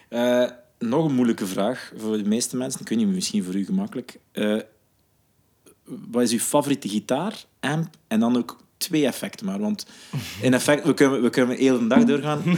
Eh, 0.09 0.51
nog 0.79 1.05
een 1.05 1.15
moeilijke 1.15 1.47
vraag 1.47 1.93
voor 1.97 2.17
de 2.17 2.25
meeste 2.29 2.57
mensen. 2.57 2.81
Weet 2.85 2.99
niet, 2.99 3.09
misschien 3.09 3.45
voor 3.45 3.55
u 3.55 3.65
gemakkelijk. 3.65 4.19
Eh, 4.33 4.59
wat 5.85 6.23
is 6.23 6.33
uw 6.33 6.39
favoriete 6.39 6.89
gitaar, 6.89 7.45
amp 7.61 7.97
en 8.07 8.21
dan 8.21 8.37
ook 8.37 8.57
twee 8.77 9.07
effecten 9.07 9.47
maar? 9.47 9.59
Want 9.59 9.87
in 10.43 10.55
effect, 10.55 10.85
we 10.85 10.95
kunnen, 10.95 11.23
we 11.23 11.31
kunnen 11.31 11.57
de 11.57 11.63
hele 11.63 11.87
dag 11.87 12.05
doorgaan. 12.05 12.43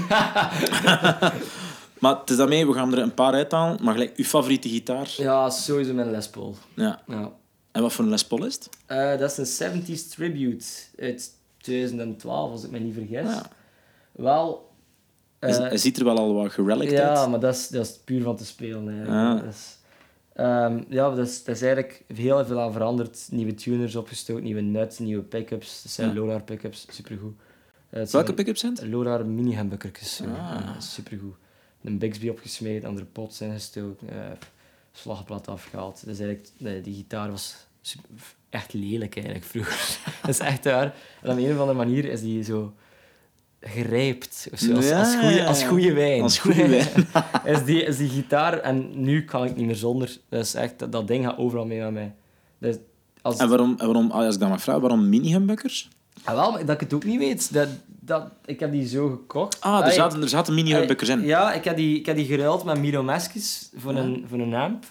maar 2.01 2.19
het 2.19 2.31
is 2.31 2.37
daarmee, 2.37 2.67
we 2.67 2.73
gaan 2.73 2.93
er 2.93 2.99
een 2.99 3.15
paar 3.15 3.33
uithalen. 3.33 3.79
Maar 3.83 3.93
gelijk, 3.93 4.17
uw 4.17 4.25
favoriete 4.25 4.69
gitaar? 4.69 5.15
Ja, 5.17 5.51
sowieso 5.51 5.95
mijn 5.95 6.11
Les 6.11 6.29
Paul. 6.29 6.57
Ja. 6.75 7.03
Ja. 7.07 7.33
En 7.73 7.83
wat 7.83 7.93
voor 7.93 8.05
een 8.05 8.11
Les 8.11 8.27
Paul 8.27 8.45
is 8.45 8.55
het? 8.55 8.69
Eh, 8.87 9.19
dat 9.19 9.39
is 9.39 9.59
een 9.61 9.83
70s 9.83 10.09
tribute 10.11 10.65
uit 10.99 11.31
2012, 11.59 12.51
als 12.51 12.65
ik 12.65 12.71
me 12.71 12.79
niet 12.79 12.95
vergis. 12.95 13.35
Ja. 13.35 13.51
Wel... 14.13 14.69
Hij, 15.39 15.51
eh, 15.51 15.59
hij 15.59 15.77
ziet 15.77 15.99
er 15.99 16.05
wel 16.05 16.19
al 16.19 16.35
wat 16.35 16.53
gerelict 16.53 16.91
ja, 16.91 17.15
uit. 17.15 17.31
maar 17.31 17.41
dat 17.41 17.55
is, 17.55 17.69
dat 17.69 17.87
is 17.87 17.99
puur 18.05 18.23
van 18.23 18.37
te 18.37 18.45
spelen. 18.45 18.89
Eigenlijk. 18.89 19.39
Ah. 19.39 19.45
Dat 19.45 19.55
is, 19.55 19.79
ehm, 20.33 20.83
ja, 20.89 21.11
dat 21.15 21.27
is, 21.27 21.45
dat 21.45 21.55
is 21.55 21.63
eigenlijk 21.63 22.05
heel 22.15 22.45
veel 22.45 22.61
aan 22.61 22.73
veranderd. 22.73 23.29
Nieuwe 23.31 23.55
tuners 23.55 23.97
opgestoken, 23.97 24.43
nieuwe 24.43 24.61
nuts, 24.61 24.99
nieuwe 24.99 25.23
pickups. 25.23 25.83
Dat 25.83 25.93
zijn 25.93 26.09
Ja. 26.09 26.15
Lolar 26.15 26.43
pickups, 26.43 26.87
supergoed. 26.91 27.35
Eh, 27.91 28.07
Welke 28.07 28.35
pick-ups 28.35 28.61
zijn 28.61 28.73
het? 28.73 28.87
Lolar 28.87 29.27
mini 29.27 29.57
humbuckertjes. 29.57 30.23
Ah. 30.37 30.81
supergoed. 30.81 31.35
Een 31.85 31.99
Bixby 31.99 32.29
opgesmeed, 32.29 32.85
andere 32.85 33.07
pots 33.07 33.41
ingestoken, 33.41 34.09
eh 34.11 34.31
slagblad 34.93 35.49
afgehaald. 35.49 36.05
Dus 36.05 36.19
eigenlijk, 36.19 36.49
de, 36.59 36.81
die 36.81 36.95
gitaar 36.95 37.31
was 37.31 37.57
super- 37.81 38.35
echt 38.51 38.73
lelijk 38.73 39.15
eigenlijk 39.15 39.45
vroeger. 39.47 39.99
dat 40.23 40.31
is 40.31 40.39
echt 40.39 40.65
waar. 40.65 40.95
En 41.23 41.31
op 41.31 41.37
een 41.37 41.53
of 41.53 41.59
andere 41.59 41.79
manier 41.79 42.05
is 42.05 42.21
die 42.21 42.43
zo 42.43 42.73
gerijpt. 43.61 44.49
Zo, 44.55 44.75
als, 44.75 44.89
Ja, 44.89 44.99
als, 44.99 45.15
goede, 45.17 45.45
als 45.47 45.63
goede 45.65 45.93
wijn. 45.93 46.23
Als 46.23 46.39
goede 46.39 46.69
wijn. 46.69 47.07
is, 47.57 47.65
die, 47.65 47.83
is 47.83 47.97
die 47.97 48.09
gitaar 48.09 48.59
en 48.59 49.03
nu 49.03 49.25
kan 49.25 49.45
ik 49.45 49.57
niet 49.57 49.67
meer 49.67 49.77
zonder. 49.77 50.17
Dat, 50.29 50.45
is 50.45 50.55
echt, 50.55 50.79
dat, 50.79 50.93
dat 50.93 51.09
ding 51.09 51.25
gaat 51.25 51.39
overal 51.39 51.67
mee 51.67 51.81
met 51.81 51.93
mij. 51.93 52.15
Dus 52.59 52.77
als, 53.23 53.37
En 53.37 53.49
waarom, 53.49 53.75
en 53.79 53.87
waarom, 53.87 54.11
als 54.11 54.35
ik 54.35 54.41
dan 54.41 54.49
mag 54.49 54.63
vragen, 54.63 54.81
waarom 54.83 55.09
mini-humbuckers? 55.09 55.89
Ah, 56.25 56.35
wel, 56.35 56.51
maar 56.51 56.65
dat 56.65 56.75
ik 56.75 56.81
het 56.81 56.95
ook 56.95 57.05
niet 57.05 57.19
weet. 57.19 57.53
Dat, 57.53 57.69
dat, 58.01 58.25
ik 58.45 58.61
heb 58.61 58.73
die 58.73 58.89
zo 58.89 59.09
gekocht. 59.09 59.61
Ah, 59.61 59.87
er 59.87 59.93
zaten, 59.93 60.23
er 60.23 60.29
zaten 60.29 60.55
mini-humbuckers 60.55 61.09
in. 61.09 61.21
Ja, 61.25 61.53
ik 61.53 61.65
heb 61.65 61.77
die, 61.77 61.99
ik 61.99 62.07
heb 62.07 62.17
die 62.17 62.27
geruild 62.27 62.65
met 62.65 62.79
Miro 62.79 63.03
Meskis 63.03 63.71
voor, 63.77 63.95
een, 63.95 64.25
voor 64.29 64.39
een 64.39 64.55
amp. 64.55 64.85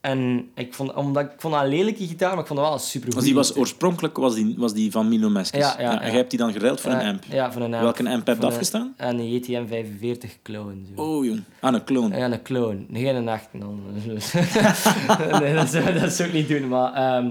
En 0.00 0.50
ik 0.54 0.74
vond, 0.74 0.94
omdat, 0.94 1.24
ik 1.24 1.30
vond 1.36 1.54
dat 1.54 1.62
een 1.62 1.68
lelijke 1.68 2.06
gitaar, 2.06 2.30
maar 2.30 2.38
ik 2.40 2.46
vond 2.46 2.58
dat 2.58 2.68
wel 2.68 2.78
een 2.78 2.84
super 2.84 3.10
Want 3.12 3.24
die 3.24 3.34
was 3.34 3.56
oorspronkelijk 3.56 4.16
was 4.16 4.34
die, 4.34 4.54
was 4.58 4.72
die 4.72 4.90
van 4.90 5.08
Mino 5.08 5.28
Meskes. 5.28 5.60
Ja, 5.60 5.74
ja, 5.80 6.00
En 6.00 6.06
jij 6.06 6.16
hebt 6.16 6.30
die 6.30 6.38
dan 6.38 6.52
geruild 6.52 6.80
voor 6.80 6.90
een 6.90 7.06
amp. 7.06 7.22
Ja, 7.28 7.52
voor 7.52 7.62
een 7.62 7.72
amp. 7.74 7.82
Welke 7.82 8.08
amp 8.10 8.26
heb 8.26 8.36
je 8.36 8.42
een- 8.42 8.48
afgestaan? 8.48 8.94
En 8.96 9.18
een 9.18 9.32
JTM 9.32 9.66
45 9.66 10.36
clone. 10.42 10.74
Zo. 10.96 11.02
Oh, 11.02 11.24
jong. 11.24 11.42
Ah, 11.60 11.74
een 11.74 11.84
clone. 11.84 12.16
Ja, 12.16 12.32
een 12.32 12.42
clone. 12.42 12.78
Geen 12.92 13.14
een 13.16 13.28
echte 13.28 13.58
dan. 13.58 13.80
nee, 15.40 15.54
dat 15.54 15.68
zou, 15.68 15.92
dat 16.00 16.12
zou 16.12 16.28
ik 16.28 16.34
niet 16.34 16.48
doen. 16.48 16.68
Maar, 16.68 16.92
ehm, 16.92 17.30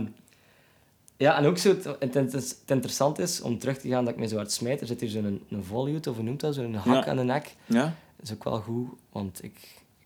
ja, 1.24 1.38
en 1.38 1.46
ook 1.46 1.58
zo, 1.58 1.70
het, 1.70 1.84
het, 2.00 2.14
het, 2.14 2.34
het 2.34 2.58
interessant 2.66 3.20
is, 3.20 3.42
om 3.42 3.60
terug 3.60 3.78
te 3.78 3.88
gaan 3.88 4.06
dat 4.06 4.14
ik 4.14 4.20
me 4.20 4.28
zo 4.28 4.36
hard 4.36 4.52
smijt, 4.52 4.82
er 4.82 4.88
zit 4.88 5.00
hier 5.02 5.10
zo'n 5.10 5.26
een, 5.26 5.42
een 5.50 5.64
volute, 5.64 6.10
of 6.10 6.16
hoe 6.16 6.26
noemt 6.26 6.40
dat, 6.40 6.56
zo'n 6.56 6.74
hak 6.74 6.86
Ja. 7.06 7.12
aan 7.12 7.18
de 7.18 7.24
nek. 7.24 7.56
Ja? 7.66 7.84
Dat 8.18 8.26
is 8.28 8.34
ook 8.34 8.44
wel 8.44 8.60
goed, 8.60 8.88
want 9.12 9.44
ik, 9.44 9.58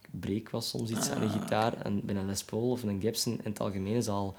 ik 0.02 0.08
breek 0.20 0.50
wel 0.52 0.62
soms 0.62 0.90
iets 0.90 1.10
aan 1.10 1.22
Ah. 1.22 1.34
de 1.34 1.40
gitaar. 1.40 1.74
En 1.84 2.02
bij 2.06 2.16
een 2.16 2.26
Les 2.26 2.44
Paul 2.44 2.70
of 2.72 2.84
een 2.84 3.02
Gibson 3.02 3.34
in 3.34 3.50
het 3.52 3.60
algemeen 3.60 3.96
is 3.96 4.08
al 4.08 4.36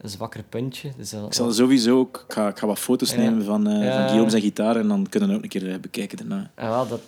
een 0.00 0.08
zwakker 0.08 0.42
puntje. 0.42 0.90
Dus 0.96 1.10
dat- 1.10 1.26
Ik 1.26 1.32
zal 1.34 1.52
sowieso 1.52 1.98
ook... 1.98 2.24
Ik 2.28 2.32
ga, 2.32 2.48
ik 2.48 2.58
ga 2.58 2.66
wat 2.66 2.78
foto's 2.78 3.10
Ja. 3.10 3.16
nemen 3.16 3.44
van, 3.44 3.62
Ja. 3.62 3.70
van 3.96 4.02
Guillaume 4.04 4.30
zijn 4.30 4.42
gitaar 4.42 4.76
en 4.76 4.88
dan 4.88 5.06
kunnen 5.08 5.28
we 5.28 5.34
ook 5.34 5.42
een 5.42 5.48
keer 5.48 5.72
eh, 5.72 5.78
bekijken 5.80 6.16
daarna. 6.18 6.50
En 6.54 6.68
wel, 6.68 6.88
dat 6.88 7.00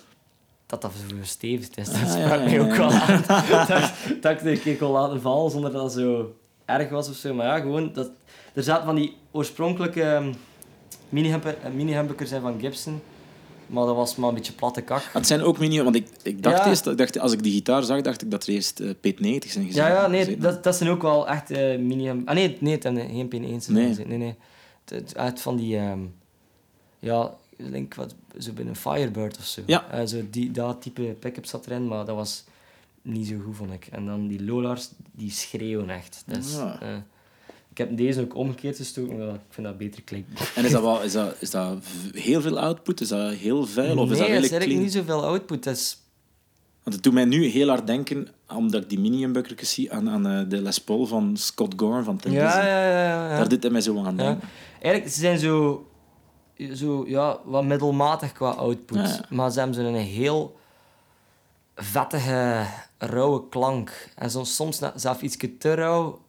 dat, 0.65 0.81
dat 0.81 0.91
zo 1.09 1.15
verstevigd 1.15 1.77
is, 1.77 1.85
dat 1.87 1.95
Ah, 1.95 2.01
ja, 2.01 2.07
sprak 2.25 2.39
ja, 2.39 2.43
mij 2.45 2.59
ook 2.59 2.67
ja. 2.75 2.77
wel 2.77 2.91
aan. 2.91 3.23
dat, 3.67 3.67
dat 4.21 4.31
ik 4.31 4.37
het 4.39 4.45
een 4.45 4.61
keer 4.61 4.77
kon 4.77 4.91
laten 4.91 5.21
vallen 5.21 5.51
zonder 5.51 5.71
dat 5.71 5.83
het 5.83 5.91
zo 5.91 6.35
erg 6.65 6.89
was 6.89 7.09
of 7.09 7.15
zo. 7.15 7.33
Maar 7.33 7.45
ja, 7.45 7.59
gewoon, 7.59 7.93
dat, 7.93 8.09
er 8.55 8.63
zaten 8.63 8.85
van 8.85 8.95
die 8.95 9.15
oorspronkelijke 9.31 10.01
ehm, 10.01 10.33
eh, 11.13 11.71
mini-humbuckers 11.73 12.31
in 12.31 12.41
van 12.41 12.59
Gibson. 12.59 13.01
Maar 13.67 13.85
dat 13.85 13.95
was 13.95 14.15
maar 14.15 14.29
een 14.29 14.35
beetje 14.35 14.53
platte 14.53 14.81
kak. 14.81 15.01
Ah, 15.01 15.13
het 15.13 15.27
zijn 15.27 15.41
ook 15.41 15.59
mini... 15.59 15.83
Want 15.83 15.95
ik, 15.95 16.07
ik 16.23 16.43
dacht 16.43 16.57
Ja. 16.57 16.67
eerst... 16.67 16.87
Ik 16.87 16.97
dacht, 16.97 17.19
als 17.19 17.31
ik 17.31 17.43
die 17.43 17.53
gitaar 17.53 17.83
zag, 17.83 18.01
dacht 18.01 18.21
ik 18.21 18.31
dat 18.31 18.47
er 18.47 18.53
eerst 18.53 18.79
eh, 18.79 18.89
P90 18.89 19.21
zijn 19.21 19.39
gezien. 19.39 19.71
Ja, 19.73 19.87
ja, 19.87 20.07
nee, 20.07 20.37
dat, 20.37 20.63
dat 20.63 20.75
zijn 20.75 20.89
ook 20.89 21.01
wel 21.01 21.27
echt 21.27 21.51
eh 21.51 21.79
mini 21.79 22.09
Ah 22.09 22.35
nee, 22.35 22.57
nee, 22.59 22.73
het 22.73 22.81
zijn 22.81 22.97
geen 22.97 23.27
P1's. 23.27 23.67
Nee. 23.67 23.95
Nee, 24.05 24.17
nee. 24.17 24.35
Het, 24.85 24.89
het, 24.89 25.17
uit 25.17 25.41
van 25.41 25.55
die... 25.55 25.77
ehm, 25.77 25.99
ja, 26.99 27.33
ik 27.55 27.71
denk 27.71 27.95
wat, 27.95 28.15
zo 28.37 28.51
bij 28.51 28.65
een 28.65 28.75
Firebird 28.75 29.37
of 29.37 29.45
zo. 29.45 29.61
Ja. 29.65 30.05
Zo 30.05 30.21
die, 30.29 30.51
dat 30.51 30.81
type 30.81 31.01
pick-up 31.19 31.45
zat 31.45 31.65
erin, 31.65 31.87
maar 31.87 32.05
dat 32.05 32.15
was 32.15 32.43
niet 33.01 33.27
zo 33.27 33.35
goed, 33.45 33.55
vond 33.55 33.71
ik. 33.71 33.87
En 33.91 34.05
dan 34.05 34.27
die 34.27 34.43
Lolars, 34.43 34.89
die 35.11 35.31
schreeuwen 35.31 35.89
echt. 35.89 36.23
Dus, 36.25 36.53
Ja. 36.55 37.03
Ik 37.75 37.81
heb 37.87 37.97
deze 37.97 38.21
ook 38.21 38.35
omgekeerd 38.35 38.75
gestoken, 38.75 39.17
maar 39.17 39.27
ik 39.33 39.41
vind 39.49 39.67
dat 39.67 39.77
beter 39.77 40.01
klinken. 40.03 40.35
En 40.55 40.65
is 40.65 40.71
dat, 40.71 40.81
wel, 40.89 41.01
is, 41.03 41.11
dat, 41.11 41.35
is 41.39 41.49
dat 41.51 41.77
heel 42.11 42.41
veel 42.41 42.59
output? 42.59 43.01
Is 43.01 43.07
dat 43.07 43.33
heel 43.33 43.65
vuil? 43.65 43.97
Of 43.97 44.11
is 44.11 44.17
nee, 44.17 44.27
dat 44.27 44.35
dat 44.35 44.43
is 44.43 44.51
eigenlijk 44.51 44.63
clean? 44.63 44.81
niet 44.81 44.91
zoveel 44.91 45.23
output. 45.25 45.63
Dat 45.63 45.75
is 45.75 45.97
Want 46.83 46.95
het 46.95 47.03
doet 47.03 47.13
mij 47.13 47.25
nu 47.25 47.45
heel 47.45 47.67
hard 47.67 47.87
denken, 47.87 48.27
omdat 48.53 48.81
ik 48.83 48.89
die 48.89 48.99
mini-humbuckertjes 48.99 49.73
zie, 49.73 49.91
aan, 49.93 50.09
aan 50.09 50.27
eh, 50.27 50.41
de 50.49 50.61
Les 50.61 50.79
Paul 50.79 51.05
van 51.05 51.37
Scott 51.37 51.73
Gorham 51.77 52.03
van 52.03 52.17
Ten 52.17 52.31
ja, 52.31 52.61
ja, 52.61 52.67
ja, 52.67 52.89
ja, 52.89 53.29
ja. 53.29 53.37
Daar 53.37 53.49
doet 53.49 53.63
hij 53.63 53.71
mij 53.71 53.81
zo 53.81 53.97
aan 54.03 54.15
Ja. 54.17 54.23
denken. 54.23 54.47
Eigenlijk, 54.81 55.13
ze 55.13 55.19
zijn 55.19 55.39
zo, 55.39 55.87
zo 56.73 57.03
ja, 57.07 57.39
wat 57.45 57.63
middelmatig 57.63 58.31
qua 58.31 58.49
output. 58.49 58.97
Ja, 58.97 59.03
ja. 59.03 59.25
Maar 59.29 59.51
ze 59.51 59.59
hebben 59.59 59.75
zo'n 59.75 59.93
heel 59.95 60.55
vettige, 61.75 62.65
rauwe 62.97 63.49
klank. 63.49 64.09
En 64.15 64.31
soms, 64.31 64.55
soms 64.55 64.79
zelfs 64.95 65.21
iets 65.21 65.37
te 65.59 65.73
rauw, 65.73 66.24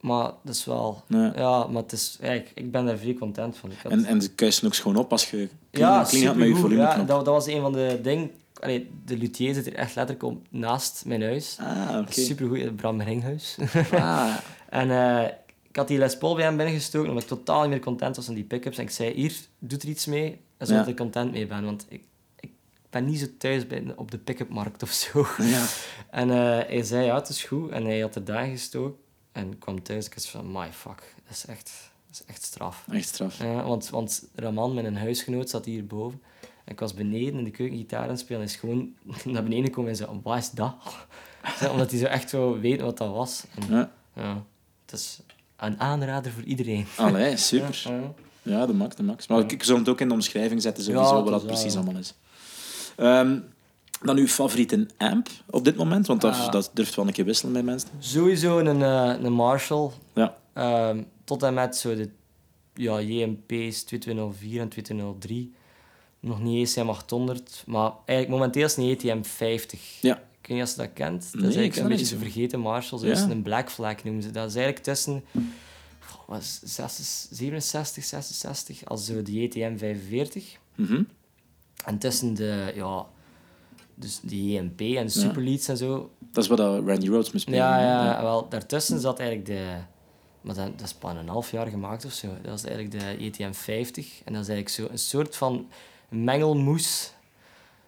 maar 0.00 0.30
dat 0.44 0.54
is 0.54 0.64
wel... 0.64 1.02
Ja. 1.08 1.32
Ja, 1.36 1.66
maar 1.66 1.82
het 1.82 1.92
is, 1.92 2.18
ja, 2.20 2.30
ik, 2.30 2.52
ik 2.54 2.70
ben 2.70 2.86
daar 2.86 2.98
vrij 2.98 3.14
content 3.14 3.56
van. 3.56 3.70
Had- 3.82 3.92
En, 3.92 4.04
en 4.04 4.22
ze 4.22 4.30
kuisen 4.34 4.66
ook 4.66 4.74
schoon 4.74 4.96
op 4.96 5.12
als 5.12 5.30
je 5.30 5.36
ja, 5.36 5.46
clean 5.70 5.94
gaat 5.94 6.12
met 6.12 6.12
je 6.12 6.26
supergoed. 6.26 6.58
volumeknop. 6.60 6.96
Ja, 6.96 7.04
dat, 7.14 7.24
dat 7.24 7.34
was 7.34 7.46
een 7.46 7.60
van 7.60 7.72
de 7.72 7.98
dingen. 8.02 8.30
Allee, 8.60 8.90
de 9.04 9.16
luthier 9.16 9.54
zit 9.54 9.66
er 9.66 9.74
echt 9.74 9.94
letterlijk 9.94 10.22
op, 10.26 10.46
naast 10.50 11.02
mijn 11.06 11.22
huis. 11.22 11.56
Ah, 11.60 11.96
oké. 12.00 12.12
Super 12.20 12.48
goed, 12.48 12.76
Bram 12.76 13.00
Ringhuis. 13.02 13.56
Ah, 13.92 14.36
en 14.68 14.90
eh, 14.90 15.28
ik 15.68 15.76
had 15.76 15.88
die 15.88 15.98
Les 15.98 16.18
Paul 16.18 16.34
bij 16.34 16.44
hem 16.44 16.56
binnengestoken, 16.56 17.08
omdat 17.08 17.22
ik 17.22 17.28
totaal 17.28 17.60
niet 17.60 17.70
meer 17.70 17.80
content 17.80 18.16
was 18.16 18.28
aan 18.28 18.34
die 18.34 18.44
pickups. 18.44 18.76
En 18.78 18.84
ik 18.84 18.90
zei, 18.90 19.12
hier, 19.14 19.34
doe 19.58 19.78
er 19.78 19.88
iets 19.88 20.06
mee, 20.06 20.40
zodat 20.58 20.84
Ja. 20.84 20.90
ik 20.90 20.96
content 20.96 21.32
mee 21.32 21.46
ben. 21.46 21.64
Want 21.64 21.86
ik, 21.88 22.02
ik 22.40 22.50
ben 22.90 23.04
niet 23.04 23.18
zo 23.18 23.26
thuis 23.38 23.66
bij, 23.66 23.84
op 23.96 24.10
de 24.10 24.18
pick-up-markt 24.18 24.82
of 24.82 24.90
zo. 24.90 25.26
ja. 25.38 25.64
En 26.10 26.30
eh, 26.30 26.36
hij 26.66 26.82
zei, 26.82 27.04
ja, 27.04 27.14
het 27.14 27.28
is 27.28 27.44
goed. 27.44 27.70
En 27.70 27.84
hij 27.84 28.00
had 28.00 28.14
er 28.14 28.24
daar 28.24 28.46
gestoken. 28.46 28.98
En 29.32 29.50
ik 29.52 29.60
kwam 29.60 29.82
thuis 29.82 30.08
en 30.08 30.12
ik 30.16 30.20
van, 30.22 30.52
my 30.52 30.72
fuck, 30.72 31.14
dat 31.26 31.36
is 31.36 31.44
echt, 31.46 31.70
dat 32.08 32.20
is 32.20 32.24
echt 32.26 32.42
straf. 32.42 32.84
Echt 32.90 33.08
straf. 33.08 33.38
Ja, 33.38 33.62
want, 33.64 33.88
want 33.90 34.22
Raman, 34.34 34.74
mijn 34.74 34.96
huisgenoot, 34.96 35.50
zat 35.50 35.64
hierboven. 35.64 36.22
En 36.64 36.72
ik 36.72 36.80
was 36.80 36.94
beneden 36.94 37.38
in 37.38 37.44
de 37.44 37.50
keuken 37.50 37.76
gitaar 37.76 38.08
aan 38.08 38.18
spelen. 38.18 38.40
En 38.40 38.46
is 38.46 38.56
gewoon 38.56 38.94
naar 39.24 39.42
beneden 39.42 39.64
gekomen 39.64 39.90
en 39.90 39.96
zei, 39.96 40.20
wat 40.22 40.38
is 40.38 40.50
dat? 40.50 40.74
Omdat 41.72 41.90
hij 41.90 41.98
zo 42.00 42.06
echt 42.06 42.32
wou 42.32 42.60
weten 42.60 42.84
wat 42.84 42.98
dat 42.98 43.12
was. 43.12 43.44
En, 43.54 43.74
Ja. 43.74 43.90
ja, 44.14 44.44
het 44.84 44.92
is 45.00 45.18
een 45.56 45.80
aanrader 45.80 46.32
voor 46.32 46.42
iedereen. 46.42 46.86
Allee, 46.96 47.36
super. 47.52 47.82
Ja, 47.84 47.94
ja. 47.96 48.12
Ja, 48.42 48.66
de 48.66 48.72
max, 48.72 48.96
de 48.96 49.02
max. 49.02 49.26
Maar 49.26 49.52
ik 49.52 49.62
zal 49.62 49.76
het 49.76 49.88
ook 49.88 50.00
in 50.00 50.08
de 50.08 50.14
omschrijving 50.14 50.62
zetten, 50.62 50.84
sowieso, 50.84 51.22
wat 51.22 51.32
dat 51.32 51.46
precies 51.46 51.74
allemaal 51.76 51.96
is. 51.96 52.14
Ehm, 52.96 53.38
dan 54.02 54.16
uw 54.16 54.26
favoriete 54.26 54.86
amp 54.96 55.28
op 55.50 55.64
dit 55.64 55.76
moment? 55.76 56.06
Want 56.06 56.20
dat, 56.20 56.34
Ah. 56.34 56.50
dat 56.52 56.70
durft 56.74 56.94
wel 56.94 57.06
een 57.06 57.12
keer 57.12 57.24
wisselen 57.24 57.52
bij 57.52 57.62
mensen. 57.62 57.88
Sowieso 57.98 58.58
een, 58.58 58.82
eh, 58.82 59.22
een 59.24 59.32
Marshall. 59.32 59.90
Ja. 60.14 60.36
Ehm, 60.52 61.02
tot 61.24 61.42
en 61.42 61.54
met 61.54 61.76
zo 61.76 61.94
de 61.94 62.10
ja, 62.74 63.00
JMP's 63.00 63.82
2204 63.82 64.60
en 64.60 64.68
2203. 64.68 65.52
Nog 66.20 66.42
niet 66.42 66.56
eens 66.56 66.76
M800. 66.78 67.64
Maar 67.66 67.90
eigenlijk 68.04 68.28
momenteel 68.28 68.64
is 68.64 68.76
het 68.76 68.84
een 68.84 68.90
ETM 68.90 69.22
50. 69.22 69.98
Ja. 70.00 70.16
Ik 70.16 70.46
weet 70.48 70.56
niet 70.58 70.66
of 70.66 70.70
je 70.70 70.76
dat 70.76 70.92
kent. 70.92 71.22
Dat 71.32 71.40
Nee, 71.40 71.50
is 71.50 71.56
eigenlijk 71.56 71.76
een 71.76 71.96
beetje 71.96 72.14
zo. 72.16 72.22
vergeten 72.22 72.60
Marshall. 72.60 73.06
Ja. 73.06 73.28
een 73.30 73.42
Black 73.42 73.70
Flag 73.70 74.04
noemen 74.04 74.22
ze. 74.22 74.30
Dat 74.30 74.48
is 74.48 74.54
eigenlijk 74.54 74.84
tussen 74.84 75.24
goh, 76.00 76.34
het, 76.34 76.60
66 76.64 77.36
67, 77.38 78.04
66 78.04 78.84
als 78.84 79.04
zo 79.06 79.22
de 79.22 79.40
ETM 79.40 79.76
45. 79.76 80.58
Mhm. 80.74 81.02
En 81.84 81.98
tussen 81.98 82.34
de, 82.34 82.72
ja, 82.74 83.06
dus 84.00 84.20
de 84.22 84.46
JMP 84.52 84.80
en 84.80 85.04
de 85.06 85.12
Superleads 85.12 85.68
en 85.68 85.76
zo, 85.76 86.10
Dat 86.32 86.42
is 86.44 86.50
wat 86.50 86.58
Randy 86.58 87.06
Rhodes 87.08 87.32
moest 87.32 87.42
spelen. 87.44 87.60
ja, 87.60 87.80
ja, 87.80 88.22
wel, 88.22 88.48
daartussen 88.48 89.00
zat 89.00 89.18
eigenlijk 89.18 89.48
de... 89.48 89.74
Maar 90.40 90.54
dat, 90.54 90.78
dat 90.78 90.86
is 90.86 90.92
pas 90.94 91.14
een 91.16 91.28
half 91.28 91.50
jaar 91.50 91.66
gemaakt 91.66 92.04
of 92.04 92.12
zo. 92.12 92.26
Dat 92.42 92.50
was 92.50 92.64
eigenlijk 92.64 92.98
de 93.00 93.24
ETM 93.24 93.52
50. 93.52 94.22
En 94.24 94.32
dat 94.32 94.42
is 94.42 94.48
eigenlijk 94.48 94.68
zo 94.68 94.92
een 94.92 94.98
soort 94.98 95.36
van 95.36 95.68
mengelmoes. 96.08 97.12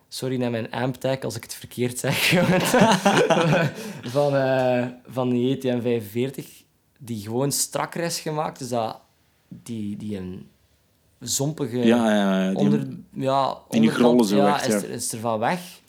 Sorry 0.08 0.36
naar 0.36 0.50
mijn 0.50 0.70
amptag 0.70 1.20
als 1.20 1.36
ik 1.36 1.42
het 1.42 1.54
verkeerd 1.54 1.98
zeg. 1.98 2.28
van, 4.02 4.36
eh, 4.36 4.86
van 5.06 5.28
de 5.30 5.36
ETM 5.36 5.80
45. 5.80 6.62
Die 6.98 7.22
gewoon 7.22 7.52
strakker 7.52 8.02
is 8.02 8.20
gemaakt. 8.20 8.58
Dus 8.58 8.68
dat 8.68 9.00
die, 9.48 9.96
die 9.96 10.16
een 10.16 10.48
zompige... 11.20 11.78
Ja, 11.78 12.10
ja, 12.14 12.42
ja, 12.42 12.48
die- 12.48 12.56
onder, 12.58 12.78
ja, 13.12 13.58
die 13.68 13.80
onderkant, 13.80 14.28
ja, 14.28 14.62
is, 14.62 14.74
er, 14.74 14.90
is 14.90 15.12
er 15.12 15.18
van 15.18 15.38
weg. 15.38 15.80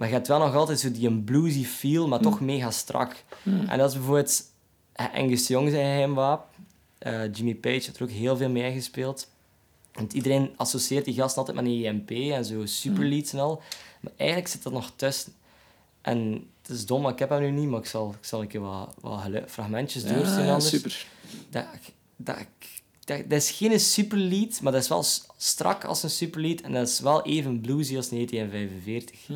Maar 0.00 0.08
je 0.08 0.14
hebt 0.14 0.28
wel 0.28 0.38
nog 0.38 0.54
altijd 0.54 0.80
zo 0.80 0.90
die 0.92 1.06
een 1.06 1.24
bluesy 1.24 1.64
feel, 1.64 2.08
maar 2.08 2.18
Hmm. 2.18 2.30
toch 2.30 2.40
mega 2.40 2.70
strak. 2.70 3.24
En 3.44 3.78
dat 3.78 3.88
is 3.90 3.96
bijvoorbeeld 3.96 4.42
eh, 4.92 5.06
Angus 5.14 5.46
Young 5.46 5.70
zijn 5.70 5.84
geheimwapen. 5.84 6.48
Eh 6.98 7.32
Jimmy 7.34 7.54
Page 7.54 7.74
heeft 7.74 7.96
er 7.96 8.02
ook 8.02 8.10
heel 8.10 8.36
veel 8.36 8.48
mee 8.48 8.72
gespeeld. 8.72 9.28
Want 9.92 10.12
iedereen 10.12 10.50
associeert 10.56 11.04
die 11.04 11.14
gast 11.14 11.36
altijd 11.36 11.56
met 11.56 11.66
een 11.66 11.84
EMP 11.84 12.10
en 12.10 12.44
zo 12.44 12.66
superleads 12.66 13.32
en 13.32 13.38
al. 13.38 13.62
Maar 14.00 14.12
eigenlijk 14.16 14.48
zit 14.50 14.62
dat 14.62 14.72
nog 14.72 14.92
tussen. 14.96 15.32
En 16.00 16.46
het 16.62 16.70
is 16.70 16.86
dom, 16.86 17.02
maar 17.02 17.12
ik 17.12 17.18
heb 17.18 17.28
hem 17.28 17.40
nu 17.40 17.50
niet, 17.50 17.68
maar 17.68 17.80
ik 17.80 17.86
zal, 17.86 18.14
ik 18.20 18.24
zal 18.26 18.40
een 18.40 18.48
keer 18.48 18.60
wat, 18.60 18.94
wat 19.00 19.20
fragmentjes 19.46 20.02
Ja, 20.02 20.12
doorsturen 20.14 20.46
ja, 20.46 20.60
super. 20.60 21.06
Dat, 21.50 21.64
dat, 22.16 22.36
dat, 23.04 23.18
dat 23.30 23.38
is 23.38 23.50
geen 23.50 23.80
superlead, 23.80 24.60
maar 24.60 24.72
dat 24.72 24.82
is 24.82 24.88
wel 24.88 25.04
strak 25.36 25.84
als 25.84 26.02
een 26.02 26.10
superlead. 26.10 26.60
En 26.60 26.72
dat 26.72 26.88
is 26.88 27.00
wel 27.00 27.22
even 27.22 27.60
bluesy 27.60 27.96
als 27.96 28.10
een 28.10 28.18
ETM 28.18 28.50
45. 28.50 29.28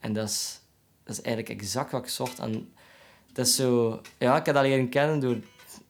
En 0.00 0.12
dat 0.12 0.28
is, 0.28 0.60
dat 1.04 1.16
is 1.18 1.22
eigenlijk 1.22 1.60
exact 1.60 1.90
wat 1.92 2.02
ik 2.02 2.08
zocht. 2.08 2.38
En 2.38 2.68
dat 3.32 3.46
is 3.46 3.54
zo... 3.54 4.00
Ja, 4.18 4.36
ik 4.36 4.46
heb 4.46 4.54
dat 4.54 4.64
leren 4.64 4.88
kennen 4.88 5.20
door 5.20 5.36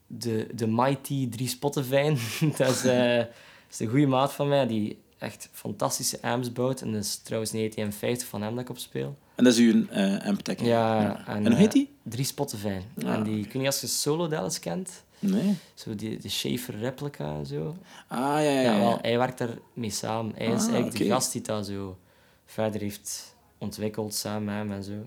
de, 0.06 0.46
de 0.54 0.66
Mighty 0.66 1.28
3 1.28 1.48
Spotify. 1.48 2.16
dat 2.58 2.68
is, 2.70 2.84
eh, 2.84 3.16
dat 3.16 3.28
is 3.70 3.78
een 3.80 3.88
goede 3.88 4.06
maat 4.06 4.32
van 4.32 4.48
mij, 4.48 4.66
die 4.66 4.98
echt 5.18 5.48
fantastische 5.52 6.22
amps 6.22 6.52
bouwt. 6.52 6.80
En 6.80 6.92
dat 6.92 7.04
is 7.04 7.16
trouwens 7.16 7.52
een 7.52 7.60
ETM 7.60 7.90
50 7.90 8.28
van 8.28 8.42
hem 8.42 8.52
dat 8.54 8.60
ik 8.64 8.70
op 8.70 8.78
speel. 8.78 9.16
En 9.34 9.44
dat 9.44 9.52
is 9.52 9.58
uw 9.58 9.86
eh 9.88 10.26
amp 10.26 10.40
tech. 10.40 10.60
Ja, 10.60 11.26
En, 11.26 11.46
hoe 11.46 11.56
heet 11.56 11.72
die? 11.72 11.90
3 12.02 12.24
Spotify. 12.24 12.80
Ja. 12.96 13.14
En 13.14 13.22
die, 13.22 13.42
weet 13.42 13.54
niet 13.54 13.66
als 13.66 13.80
je 13.80 13.86
Solo 13.86 14.28
Dallas 14.28 14.58
kent. 14.58 15.02
Nee. 15.18 15.56
Zo 15.74 15.94
die, 15.94 16.18
de 16.18 16.28
Schaefer 16.28 16.78
replica 16.78 17.34
en 17.34 17.46
zo. 17.46 17.76
Ah, 18.08 18.18
ja, 18.18 18.38
ja, 18.40 18.50
Ja, 18.50 18.60
ja. 18.72 18.78
wel, 18.78 18.98
hij 19.02 19.18
werkt 19.18 19.38
daar 19.38 19.58
mee 19.72 19.90
samen. 19.90 20.32
Hij 20.36 20.46
is 20.46 20.52
Ah, 20.62 20.66
eigenlijk 20.72 20.96
de 20.96 21.04
gast 21.04 21.32
die 21.32 21.40
dat 21.42 21.66
zo 21.66 21.98
verder 22.46 22.80
heeft 22.80 23.36
ontwikkeld 23.58 24.14
samen 24.14 24.44
met 24.44 24.54
hem 24.54 24.72
en 24.72 24.82
zo. 24.84 25.06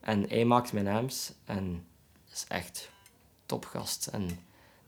En 0.00 0.24
hij 0.28 0.44
maakt 0.44 0.72
mijn 0.72 0.88
amps 0.88 1.32
en 1.44 1.84
is 2.32 2.44
echt 2.48 2.90
topgast. 3.46 4.06
En 4.06 4.28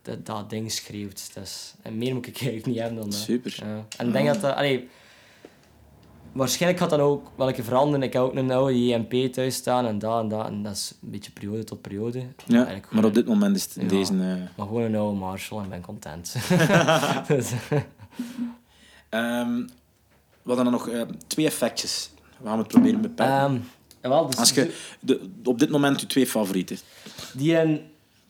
dat, 0.03 0.27
dat 0.27 0.51
ding 0.51 0.73
schreeuwt. 0.73 1.35
Dus, 1.35 1.75
en 1.83 1.99
meer 1.99 2.15
moet 2.15 2.27
ik 2.27 2.35
eigenlijk 2.41 2.67
niet 2.67 2.79
hebben 2.79 2.97
dan 3.01 3.11
dat. 3.11 3.19
Super. 3.19 3.57
Ja. 3.67 3.85
En 3.97 4.07
ik 4.07 4.13
denk 4.13 4.27
dat 4.27 4.41
dat... 4.41 4.55
Allee, 4.55 4.89
waarschijnlijk 6.33 6.81
gaat 6.81 6.91
dat 6.91 7.01
ook 7.01 7.31
wel 7.37 7.49
een 7.49 7.55
keer 7.55 7.65
veranderen. 7.65 8.03
Ik 8.03 8.13
heb 8.13 8.23
ook 8.23 8.35
een 8.35 8.51
oude 8.51 8.87
JMP 8.87 9.33
thuis 9.33 9.55
staan 9.55 9.87
en 9.87 9.99
dat 9.99 10.21
en 10.23 10.29
dat. 10.29 10.47
En 10.47 10.63
dat 10.63 10.73
is 10.73 10.95
een 11.03 11.11
beetje 11.11 11.31
periode 11.33 11.65
tot 11.65 11.81
periode. 11.81 12.23
Ja, 12.47 12.69
maar 12.91 13.05
op 13.05 13.15
dit 13.15 13.27
moment 13.27 13.57
is 13.57 13.65
het 13.65 13.75
Ja. 13.75 13.89
deze... 13.89 14.13
eh, 14.13 14.19
Maar 14.57 14.67
gewoon 14.67 14.83
een 14.83 14.97
oude 14.97 15.19
Marshall 15.19 15.63
en 15.63 15.69
ben 15.69 15.81
content. 15.83 16.35
dus, 17.29 17.53
ehm, 19.09 19.57
we 20.43 20.55
hadden 20.55 20.65
dan 20.65 20.73
nog 20.73 20.89
eh, 20.89 21.03
twee 21.27 21.47
effectjes. 21.47 22.11
We 22.41 22.49
gaan 22.49 22.59
het 22.59 22.69
proberen 22.69 23.01
beperken. 23.01 23.35
Ehm, 24.01 24.11
wel, 24.11 24.27
dus 24.27 24.37
Als 24.37 24.51
je 24.51 24.77
de, 25.01 25.31
op 25.45 25.59
dit 25.59 25.71
moment 25.71 26.01
je 26.01 26.07
twee 26.07 26.27
favorieten. 26.27 26.79
Die 27.35 27.59
een 27.59 27.81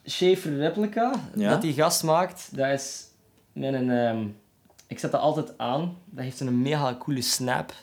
Schaefer 0.04 0.56
replica 0.56 1.12
Ja. 1.34 1.50
dat 1.50 1.62
die 1.62 1.72
gast 1.72 2.02
maakt, 2.02 2.48
dat 2.56 2.66
is 2.72 3.04
met 3.52 3.74
een... 3.74 3.90
ehm, 3.90 4.26
ik 4.86 4.98
zet 4.98 5.12
dat 5.12 5.20
altijd 5.20 5.58
aan. 5.58 5.96
Dat 6.04 6.24
heeft 6.24 6.40
een 6.40 6.62
mega 6.62 6.96
coole 6.98 7.22
snap 7.22 7.74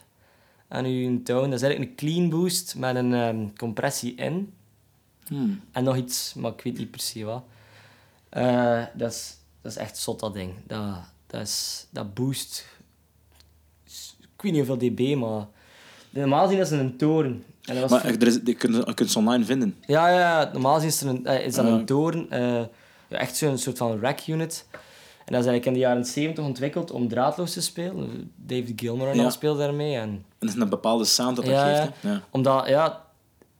aan 0.67 0.85
uw 0.85 1.23
toon. 1.23 1.49
Dat 1.49 1.59
is 1.59 1.61
eigenlijk 1.61 1.91
een 1.91 1.95
clean 2.07 2.29
boost 2.29 2.75
met 2.75 2.95
een 2.95 3.13
ehm, 3.13 3.47
compressie 3.57 4.15
in. 4.15 4.53
Hmm. 5.27 5.61
En 5.71 5.83
nog 5.83 5.95
iets, 5.95 6.33
maar 6.33 6.51
ik 6.51 6.61
weet 6.61 6.77
niet 6.77 6.91
precies 6.91 7.23
wat. 7.23 7.43
Eh, 8.29 8.83
dat, 8.93 9.11
is, 9.11 9.37
dat 9.61 9.71
is 9.71 9.77
echt 9.77 9.97
zot, 9.97 10.19
dat 10.19 10.33
ding. 10.33 10.53
Dat, 10.67 10.95
dat, 11.27 11.41
is, 11.41 11.87
dat 11.89 12.13
boost... 12.13 12.65
Ik 14.35 14.41
weet 14.41 14.51
niet 14.51 14.67
hoeveel 14.67 14.89
dB, 14.89 15.15
maar... 15.15 15.47
Normaal 16.21 16.45
gezien 16.45 16.59
is 16.61 16.69
het 16.69 16.79
een 16.79 16.97
toren. 16.97 17.43
En 17.61 17.73
dat 17.75 17.89
was 17.89 17.91
Maar 17.91 18.05
er 18.13 18.27
is, 18.27 18.39
je 18.43 18.53
kunt, 18.53 18.75
je 18.87 18.93
kunt 18.93 19.11
ze 19.11 19.17
online 19.17 19.45
vinden. 19.45 19.75
ja, 19.87 20.09
ja, 20.09 20.49
normaal 20.53 20.73
gezien 20.73 20.89
is, 20.89 21.01
er 21.01 21.07
een, 21.07 21.25
eh, 21.25 21.45
is 21.45 21.53
dat 21.55 21.65
een 21.65 21.85
toren. 21.85 22.29
eh, 22.29 22.61
echt 23.09 23.35
zo'n 23.37 23.57
soort 23.57 23.77
van 23.77 23.99
rack 23.99 24.27
unit. 24.27 24.65
En 25.25 25.33
dat 25.33 25.43
is 25.43 25.47
eigenlijk 25.49 25.65
in 25.65 25.73
de 25.73 25.79
jaren 25.79 26.05
70 26.05 26.43
ontwikkeld 26.43 26.91
om 26.91 27.07
draadloos 27.07 27.53
te 27.53 27.61
spelen. 27.61 28.31
David 28.35 28.73
Gilmour 28.81 29.09
en 29.09 29.15
Ja. 29.17 29.23
al 29.23 29.31
speelde 29.31 29.59
daarmee. 29.59 29.95
En 29.95 30.01
En 30.09 30.25
dat 30.39 30.49
is 30.49 30.55
een 30.55 30.69
bepaalde 30.69 31.05
sound 31.05 31.35
dat 31.35 31.45
dat 31.45 31.53
Ja, 31.53 31.75
geeft. 31.75 31.91
Hè? 32.01 32.09
Ja. 32.11 32.21
omdat, 32.29 32.67
ja, 32.67 33.03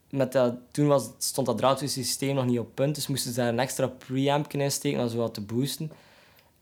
met 0.09 0.31
dat, 0.31 0.53
toen 0.71 0.87
was, 0.87 1.09
stond 1.17 1.47
dat 1.47 1.57
draadloos 1.57 1.93
systeem 1.93 2.35
nog 2.35 2.45
niet 2.45 2.59
op 2.59 2.75
punt. 2.75 2.95
Dus 2.95 3.07
moesten 3.07 3.31
ze 3.33 3.39
daar 3.39 3.47
een 3.49 3.59
extra 3.59 3.87
preamp 3.87 4.53
in 4.53 4.71
steken 4.71 4.99
om 4.99 5.09
zo 5.09 5.17
wat 5.17 5.33
te 5.33 5.41
boosten. 5.41 5.91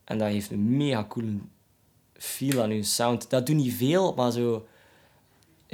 En 0.04 0.18
dat 0.18 0.28
heeft 0.28 0.50
een 0.50 0.76
mega 0.76 1.04
coole 1.08 1.32
feel 2.14 2.62
aan 2.62 2.70
hun 2.70 2.84
sound. 2.84 3.30
Dat 3.30 3.46
doet 3.46 3.56
niet 3.56 3.74
veel, 3.74 4.14
maar 4.16 4.32
zo... 4.32 4.66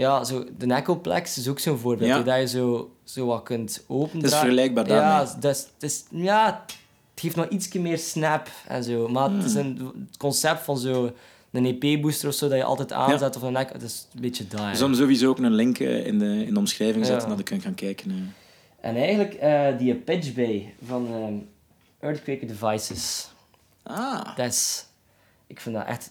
Ja, 0.01 0.25
zo, 0.25 0.45
de 0.59 0.75
Echoplex 0.75 1.39
is 1.39 1.49
ook 1.49 1.59
zo'n 1.59 1.79
voorbeeld. 1.79 2.09
Ja. 2.11 2.23
Dat 2.23 2.39
je 2.41 2.47
zo, 2.49 2.91
zo 3.05 3.27
wat 3.27 3.43
kunt 3.43 3.85
openen. 3.87 4.23
Het 4.25 4.33
is 4.33 4.39
vergelijkbaar 4.39 4.89
Ja, 4.89 4.95
daarmee. 5.19 5.35
dat 5.41 5.55
is, 5.57 5.61
het 5.75 5.83
is, 5.83 6.05
ja, 6.11 6.65
het 6.65 7.21
geeft 7.21 7.37
nog 7.37 7.49
iets 7.49 7.73
meer 7.73 7.99
snap 7.99 8.49
en 8.69 8.85
zo. 8.85 9.09
Maar 9.09 9.31
het 9.31 9.45
is 9.45 9.53
Hmm. 9.55 9.61
een, 9.67 9.77
het 10.09 10.17
concept 10.17 10.61
van 10.63 10.79
zo 10.79 11.13
een 11.51 11.67
EP-booster 11.81 12.29
of 12.29 12.35
zo 12.35 12.49
dat 12.49 12.59
je 12.59 12.65
altijd 12.65 12.93
aanzet 12.93 13.37
of 13.37 13.43
een 13.43 13.53
dat 13.53 13.83
is 13.83 14.07
een 14.15 14.21
beetje. 14.21 14.45
We 14.51 14.61
hè. 14.61 14.75
zullen 14.75 14.97
sowieso 14.97 15.29
ook 15.29 15.39
een 15.39 15.53
link 15.55 15.79
eh, 15.79 16.07
in 16.07 16.19
de, 16.19 16.45
in 16.47 16.53
de 16.55 16.59
omschrijving 16.61 17.07
zetten, 17.07 17.23
Ja. 17.29 17.35
dat 17.37 17.39
je 17.39 17.45
kunt 17.45 17.63
gaan 17.63 17.75
kijken. 17.75 18.11
eh. 18.11 18.89
En 18.91 18.97
eigenlijk 18.97 19.35
eh, 19.35 19.79
die 19.79 19.95
Pitch 19.95 20.35
Bay 20.35 20.75
van 20.87 21.09
Earthquake 22.01 22.47
Devices. 22.47 23.29
Ah, 23.83 24.37
Dat 24.37 24.47
is... 24.47 24.87
Ik 25.47 25.61
vind 25.61 25.75
dat 25.75 25.87
echt 25.87 26.11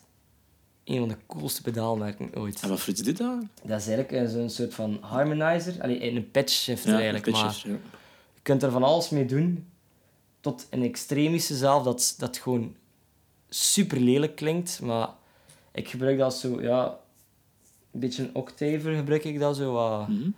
een 0.90 1.00
van 1.00 1.08
de 1.08 1.18
coolste 1.28 1.62
pedaalmerken 1.62 2.30
ooit. 2.36 2.60
en 2.62 2.70
wat 2.70 2.80
voor 2.80 2.94
dit 2.94 3.18
dan? 3.18 3.50
Dat 3.64 3.80
is 3.80 3.88
eigenlijk 3.88 4.12
eh, 4.12 4.34
zo'n 4.34 4.50
soort 4.50 4.74
van 4.74 4.98
harmonizer. 5.02 5.82
Allee, 5.82 6.12
een 6.12 6.32
pitch 6.32 6.54
shifter 6.54 6.94
eigenlijk, 6.94 7.26
een 7.26 7.32
maar 7.32 7.62
ja. 7.64 7.72
je 7.72 7.78
kunt 8.42 8.64
er 8.64 8.72
van 8.72 8.84
alles 8.84 9.10
mee 9.10 9.26
doen. 9.26 9.68
Tot 10.40 10.68
een 10.70 10.84
extremische 10.84 11.56
zelf, 11.56 11.84
dat, 11.84 12.16
dat 12.18 12.38
gewoon 12.38 12.76
super 13.50 14.00
lelijk 14.00 14.36
klinkt. 14.36 14.82
Maar 14.82 15.10
ik 15.72 15.88
gebruik 15.88 16.18
dat 16.18 16.36
zo, 16.36 16.62
ja... 16.62 16.98
een 17.92 18.00
beetje 18.00 18.24
een 18.24 18.36
octaver 18.36 18.96
gebruik 18.96 19.24
ik 19.24 19.40
dat, 19.40 19.56
zo 19.56 19.72
wat, 19.72 20.08
Mhm. 20.08 20.30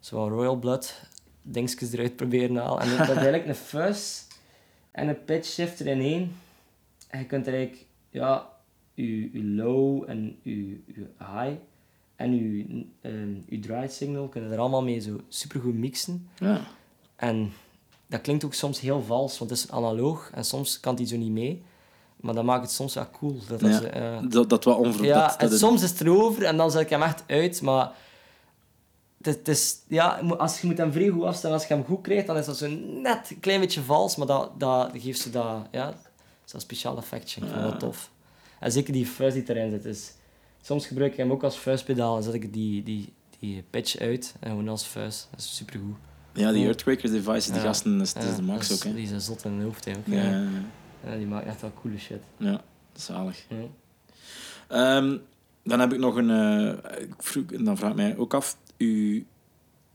zo 0.00 0.16
wat 0.16 0.28
Royal 0.28 0.56
Blood 0.56 0.94
dingetjes 1.42 1.92
eruit 1.92 2.16
proberen 2.16 2.56
halen. 2.56 2.80
En 2.82 2.90
dat 2.96 3.00
is 3.08 3.14
eigenlijk 3.14 3.46
een 3.46 3.54
fuzz 3.54 4.22
en 4.90 5.08
een 5.08 5.24
pitch 5.24 5.48
shifter 5.48 5.86
in 5.86 6.00
één. 6.00 6.36
En 7.08 7.18
je 7.18 7.26
kunt 7.26 7.46
er 7.46 7.54
eigenlijk, 7.54 7.86
ja, 8.10 8.48
je, 9.06 9.30
je 9.32 9.44
low 9.44 10.04
en 10.10 10.38
je, 10.42 10.68
je 10.86 11.06
high 11.18 11.52
en 12.16 12.34
je, 12.34 12.84
ehm 13.00 13.34
je 13.48 13.58
dry 13.58 13.88
signal 13.88 14.28
kunnen 14.28 14.52
er 14.52 14.58
allemaal 14.58 14.82
mee 14.82 15.00
zo 15.00 15.20
supergoed 15.28 15.74
mixen. 15.74 16.28
Ja. 16.38 16.60
En 17.16 17.52
dat 18.06 18.20
klinkt 18.20 18.44
ook 18.44 18.54
soms 18.54 18.80
heel 18.80 19.02
vals, 19.02 19.38
want 19.38 19.50
het 19.50 19.58
is 19.58 19.70
analoog 19.70 20.30
en 20.34 20.44
soms 20.44 20.80
kan 20.80 20.94
die 20.94 21.06
zo 21.06 21.16
niet 21.16 21.30
mee. 21.30 21.62
Maar 22.16 22.34
dat 22.34 22.44
maakt 22.44 22.62
het 22.62 22.70
soms 22.70 22.94
wel 22.94 23.10
cool. 23.10 23.36
Dat 23.48 23.60
dat 23.60 23.82
Ja. 23.82 23.88
eh, 23.88 24.22
Dat, 24.28 24.48
dat 24.48 24.64
wat 24.64 24.78
onver... 24.78 25.04
ja, 25.04 25.26
dat, 25.28 25.36
en 25.36 25.48
het- 25.48 25.58
soms 25.58 25.82
is 25.82 25.90
het 25.90 26.00
erover 26.00 26.44
en 26.44 26.56
dan 26.56 26.70
zet 26.70 26.80
ik 26.80 26.88
hem 26.90 27.02
echt 27.02 27.24
uit, 27.26 27.62
maar 27.62 27.92
het, 29.22 29.36
het 29.36 29.48
is, 29.48 29.78
ja, 29.88 30.08
als 30.18 30.60
je 30.60 30.66
moet 30.66 30.78
hem 30.78 30.92
vrij 30.92 31.08
goed 31.08 31.22
afstellen, 31.24 31.56
als 31.56 31.66
je 31.66 31.74
hem 31.74 31.84
goed 31.84 32.00
krijgt, 32.00 32.26
dan 32.26 32.36
is 32.36 32.46
dat 32.46 32.56
zo 32.56 32.68
net 33.02 33.30
een 33.30 33.40
klein 33.40 33.60
beetje 33.60 33.82
vals, 33.82 34.16
maar 34.16 34.26
dat, 34.26 34.60
dat 34.60 34.90
geeft 34.94 35.20
ze 35.20 35.30
dat, 35.30 35.66
ja, 35.70 35.94
zo'n 36.44 36.60
speciaal 36.60 36.96
effectje. 36.96 37.40
Ik 37.40 37.46
vind 37.50 37.62
dat 37.62 37.80
tof. 37.80 38.10
En 38.60 38.72
zeker 38.72 38.92
die 38.92 39.06
fuzz 39.06 39.34
die 39.34 39.44
erin 39.46 39.70
zit. 39.70 39.82
Dus 39.82 40.12
soms 40.62 40.86
gebruik 40.86 41.10
ik 41.12 41.16
hem 41.16 41.30
ook 41.30 41.42
als 41.42 41.56
fuzzpedaal 41.56 42.16
en 42.16 42.22
zet 42.22 42.34
ik 42.34 42.52
die, 42.52 42.82
die, 42.82 43.12
die 43.38 43.64
pitch 43.70 43.96
uit 43.98 44.34
en 44.40 44.50
gewoon 44.50 44.68
als 44.68 44.84
fuzz. 44.84 45.24
Dat 45.30 45.40
is 45.40 45.56
supergoed. 45.56 45.96
Ja, 46.34 46.52
die 46.52 46.64
Earthquakers 46.64 47.10
devices, 47.10 47.44
die 47.46 47.54
Ja. 47.54 47.60
gasten, 47.60 47.98
dat 47.98 48.06
is 48.06 48.12
Ja, 48.12 48.36
de 48.36 48.42
max 48.42 48.72
ook, 48.72 48.82
hè. 48.84 48.94
Die 48.94 49.06
zijn 49.06 49.20
zot 49.20 49.44
in 49.44 49.50
hun 49.50 49.62
hoofd, 49.62 49.84
hè, 49.84 49.92
ook. 49.92 50.06
Ja, 50.06 50.22
Ja. 50.22 50.30
ja, 50.30 50.48
Ja, 51.10 51.16
die 51.16 51.26
maken 51.26 51.48
echt 51.48 51.60
wel 51.60 51.72
coole 51.82 51.98
shit. 51.98 52.20
ja, 52.36 52.60
zalig. 52.94 53.46
Ehm, 54.68 55.16
dan 55.64 55.80
heb 55.80 55.92
ik 55.92 55.98
nog 55.98 56.16
een... 56.16 56.30
eh, 56.30 57.02
ik 57.02 57.14
vroeg, 57.18 57.44
dan 57.46 57.76
vraag 57.76 57.90
ik 57.90 57.96
mij 57.96 58.16
ook 58.16 58.34
af, 58.34 58.56
uw, 58.78 59.22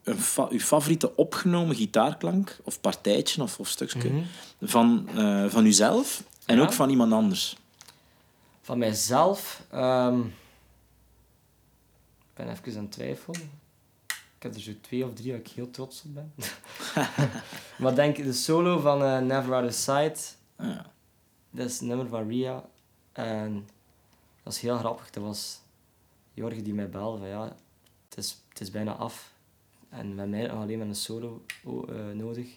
een 0.04 0.18
fa- 0.20 0.48
uw 0.50 0.60
favoriete 0.60 1.16
opgenomen 1.16 1.76
gitaarklank, 1.76 2.58
of 2.64 2.82
partijtje, 2.82 3.42
of, 3.42 3.60
of 3.60 3.68
stukje, 3.68 4.10
Mhm. 4.10 4.22
van, 4.62 5.10
eh, 5.16 5.46
van 5.46 5.66
uzelf 5.66 6.24
en 6.46 6.60
ook 6.62 6.74
van 6.74 6.90
iemand 6.90 7.12
anders. 7.14 7.58
Van 8.66 8.78
mijzelf. 8.78 9.66
ehm, 9.72 10.20
ik 12.20 12.34
ben 12.34 12.50
even 12.50 12.78
aan 12.78 12.84
het 12.84 12.92
twijfelen. 12.92 13.42
Ik 14.08 14.44
heb 14.44 14.54
er 14.54 14.62
zo 14.62 14.72
twee 14.82 15.06
of 15.06 15.14
drie 15.14 15.32
waar 15.32 15.40
ik 15.40 15.48
heel 15.48 15.70
trots 15.70 16.04
op 16.04 16.14
ben. 16.14 16.34
maar 17.82 17.96
denk 17.96 18.16
de 18.16 18.34
solo 18.34 18.80
van 18.80 19.04
eh, 19.04 19.20
Never 19.20 19.54
Out 19.54 19.66
of 19.66 19.74
Sight. 19.74 20.38
Ja. 20.58 20.92
Dat 21.50 21.70
is 21.70 21.80
een 21.80 21.88
nummer 21.88 22.08
van 22.08 22.28
Ria. 22.28 22.64
En 23.12 23.68
dat 24.44 24.54
is 24.54 24.60
heel 24.60 24.78
grappig. 24.78 25.10
Dat 25.10 25.24
was 25.24 25.62
Jorge 26.34 26.62
die 26.62 26.74
mij 26.74 26.90
belde 26.90 27.18
van 27.18 27.28
ja, 27.28 27.56
het 28.10 28.18
is, 28.18 28.42
het 28.50 28.62
is 28.62 28.72
bijna 28.72 28.92
af. 28.92 29.34
En 29.90 30.16
met 30.16 30.30
mij 30.30 30.48
nog 30.48 30.62
alleen 30.62 30.78
maar 30.78 30.88
een 30.88 30.96
solo 30.96 31.46
eh, 31.64 32.10
nodig. 32.14 32.48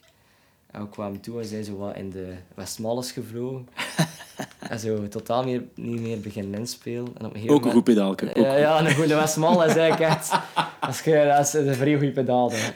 En 0.67 0.83
we 0.83 0.89
kwamen 0.89 1.21
toe 1.21 1.41
en 1.41 1.47
zijn 1.47 1.65
zo 1.65 1.77
wat 1.77 1.97
in 1.97 2.11
de 2.11 2.39
Westmalles 2.55 3.13
gevlogen. 3.13 3.69
en 4.69 4.79
zo 4.79 5.09
totaal 5.09 5.45
meer, 5.45 5.63
niet 5.75 6.01
meer 6.01 6.21
beginnen 6.21 6.59
inspelen. 6.61 7.09
En 7.19 7.27
op 7.27 7.35
een 7.35 7.51
Ook 7.51 7.65
een 7.65 7.71
goed 7.73 7.85
pedaalke. 7.85 8.29
ook 8.29 8.45
ja, 8.45 8.57
ja, 8.57 8.81
een 8.81 8.95
goede 8.95 9.15
Westmal 9.15 9.65
is 9.65 9.77
eigenlijk 9.77 10.13
echt... 10.13 10.33
Als 10.81 11.01
je, 11.01 11.25
dat 11.37 11.47
is 11.47 11.53
een 11.53 11.75
vrij 11.75 11.93
goede 11.97 12.11
pedaal. 12.13 12.51
hè. 12.53 12.71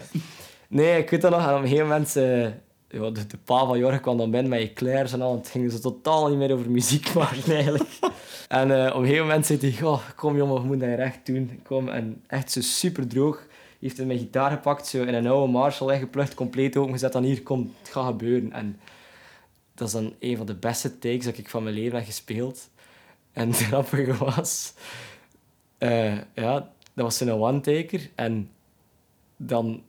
Nee, 0.69 0.99
ik 0.99 1.11
weet 1.11 1.21
dat 1.21 1.31
nog. 1.31 1.41
En 1.47 1.55
op 1.55 1.63
een 1.63 1.69
gegeven 1.69 1.87
moment... 1.89 2.17
eh, 2.17 2.43
ja, 2.89 3.11
de, 3.11 3.27
de 3.27 3.39
pa 3.45 3.67
van 3.67 3.79
Jorg 3.79 4.01
kwam 4.01 4.17
dan 4.19 4.31
binnen 4.31 4.51
met 4.51 4.61
eclairs 4.61 5.13
en 5.13 5.23
al. 5.23 5.37
Het 5.37 5.49
ging 5.49 5.73
zo 5.73 5.79
totaal 5.79 6.29
niet 6.29 6.39
meer 6.39 6.53
over 6.53 6.71
muziek 6.71 7.15
maken, 7.15 7.53
eigenlijk. 7.55 7.91
En 8.49 8.71
eh, 8.85 8.87
op 8.95 8.95
een 9.01 9.03
gegeven 9.07 9.27
moment 9.27 9.47
zei 9.47 9.59
hij... 9.61 9.73
"Goh, 9.73 10.01
kom 10.17 10.37
jongen, 10.37 10.55
we 10.55 10.67
moeten 10.67 10.89
dat 10.89 10.99
recht 10.99 11.27
doen. 11.27 11.61
Kom. 11.65 11.89
En 11.89 12.23
echt 12.27 12.53
zo 12.53 12.61
super 12.61 13.07
droog. 13.09 13.43
Heeft 13.81 13.97
hij 13.97 14.07
mijn 14.07 14.19
gitaar 14.19 14.51
gepakt, 14.51 14.87
zo 14.87 15.03
in 15.03 15.15
een 15.15 15.27
oude 15.27 15.53
Marshall 15.53 15.89
weggeplukt, 15.91 16.35
compleet 16.35 16.77
opengezet. 16.77 17.15
En 17.15 17.23
hier, 17.23 17.43
kom, 17.43 17.73
het 17.83 17.89
gaat 17.93 18.07
gebeuren. 18.07 18.53
En 18.53 18.81
dat 19.75 19.87
is 19.87 19.93
dan 19.93 20.15
een 20.19 20.37
van 20.37 20.47
de 20.47 20.55
beste 20.55 20.99
takes 20.99 21.25
dat 21.25 21.39
ik 21.39 21.49
van 21.49 21.63
mijn 21.63 21.75
leven 21.75 21.97
heb 21.97 22.07
gespeeld. 22.07 22.71
En 23.33 23.49
het 23.49 23.57
grappige 23.57 24.15
was... 24.15 24.73
eh, 25.79 26.17
ja, 26.35 26.71
dat 26.95 27.05
was 27.05 27.17
zo'n 27.17 27.31
one-taker. 27.31 28.11
En 28.15 28.51
dan... 29.37 29.83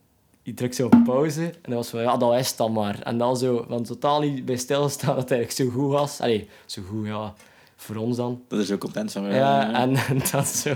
Je 0.45 0.53
drukt 0.53 0.75
zo 0.75 0.85
op 0.85 1.03
pauze. 1.03 1.43
En 1.43 1.61
dan 1.61 1.73
was 1.73 1.89
van, 1.89 2.01
ja, 2.01 2.17
dat 2.17 2.33
is 2.33 2.47
het 2.47 2.57
dan 2.57 2.71
maar. 2.71 3.01
En 3.01 3.17
dan 3.17 3.37
zo, 3.37 3.65
van 3.67 3.83
totaal 3.83 4.21
niet 4.21 4.45
bij 4.45 4.57
stilstaan 4.57 5.15
dat 5.15 5.29
het 5.29 5.31
eigenlijk 5.31 5.71
zo 5.71 5.79
goed 5.79 5.91
was. 5.91 6.19
Allee, 6.19 6.49
zo 6.65 6.81
goed, 6.81 7.05
ja. 7.05 7.33
Voor 7.75 7.95
ons 7.95 8.17
dan. 8.17 8.43
Dat 8.47 8.59
is 8.59 8.71
ook 8.71 8.79
content 8.79 9.11
van. 9.11 9.23
Ja, 9.23 9.73
en, 9.73 9.95
en 10.09 10.19
dan 10.31 10.45
zo... 10.45 10.75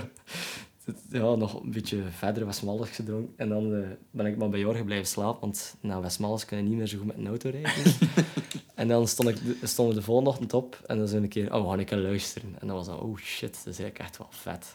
Ja, 1.10 1.36
nog 1.36 1.64
een 1.64 1.72
beetje 1.72 2.04
verder 2.10 2.46
Westmalles 2.46 2.90
gedronken. 2.90 3.34
En 3.38 3.50
dan 3.50 3.76
eh, 3.76 3.90
ben 4.12 4.26
ik 4.26 4.38
maar 4.38 4.50
bij 4.50 4.60
Jorgen 4.60 4.86
blijven 4.86 5.08
slapen. 5.08 5.42
Want 5.42 5.76
na 5.82 6.02
Westmalles 6.02 6.46
kun 6.46 6.58
je 6.58 6.64
niet 6.64 6.78
meer 6.78 6.88
zo 6.88 6.98
goed 6.98 7.08
met 7.08 7.18
een 7.18 7.28
auto 7.28 7.50
rijden. 7.50 7.94
en 8.76 8.88
dan 8.88 9.08
stond 9.08 9.30
ik, 9.30 9.38
stonden 9.64 9.94
we 9.94 10.00
de 10.00 10.06
volgende 10.06 10.30
ochtend 10.30 10.54
op. 10.54 10.82
En 10.86 10.98
dan 10.98 11.08
zo 11.08 11.18
een 11.18 11.28
keer... 11.28 11.54
Oh, 11.54 11.76
we 11.76 11.88
gaan 11.88 12.02
luisteren. 12.02 12.56
En 12.60 12.68
dan 12.68 12.76
was 12.76 12.86
dat... 12.86 13.00
Oh 13.00 13.18
shit, 13.18 13.54
dat 13.64 13.74
is 13.74 13.80
eigenlijk 13.80 14.00
echt 14.00 14.18
wel 14.18 14.28
vet. 14.30 14.74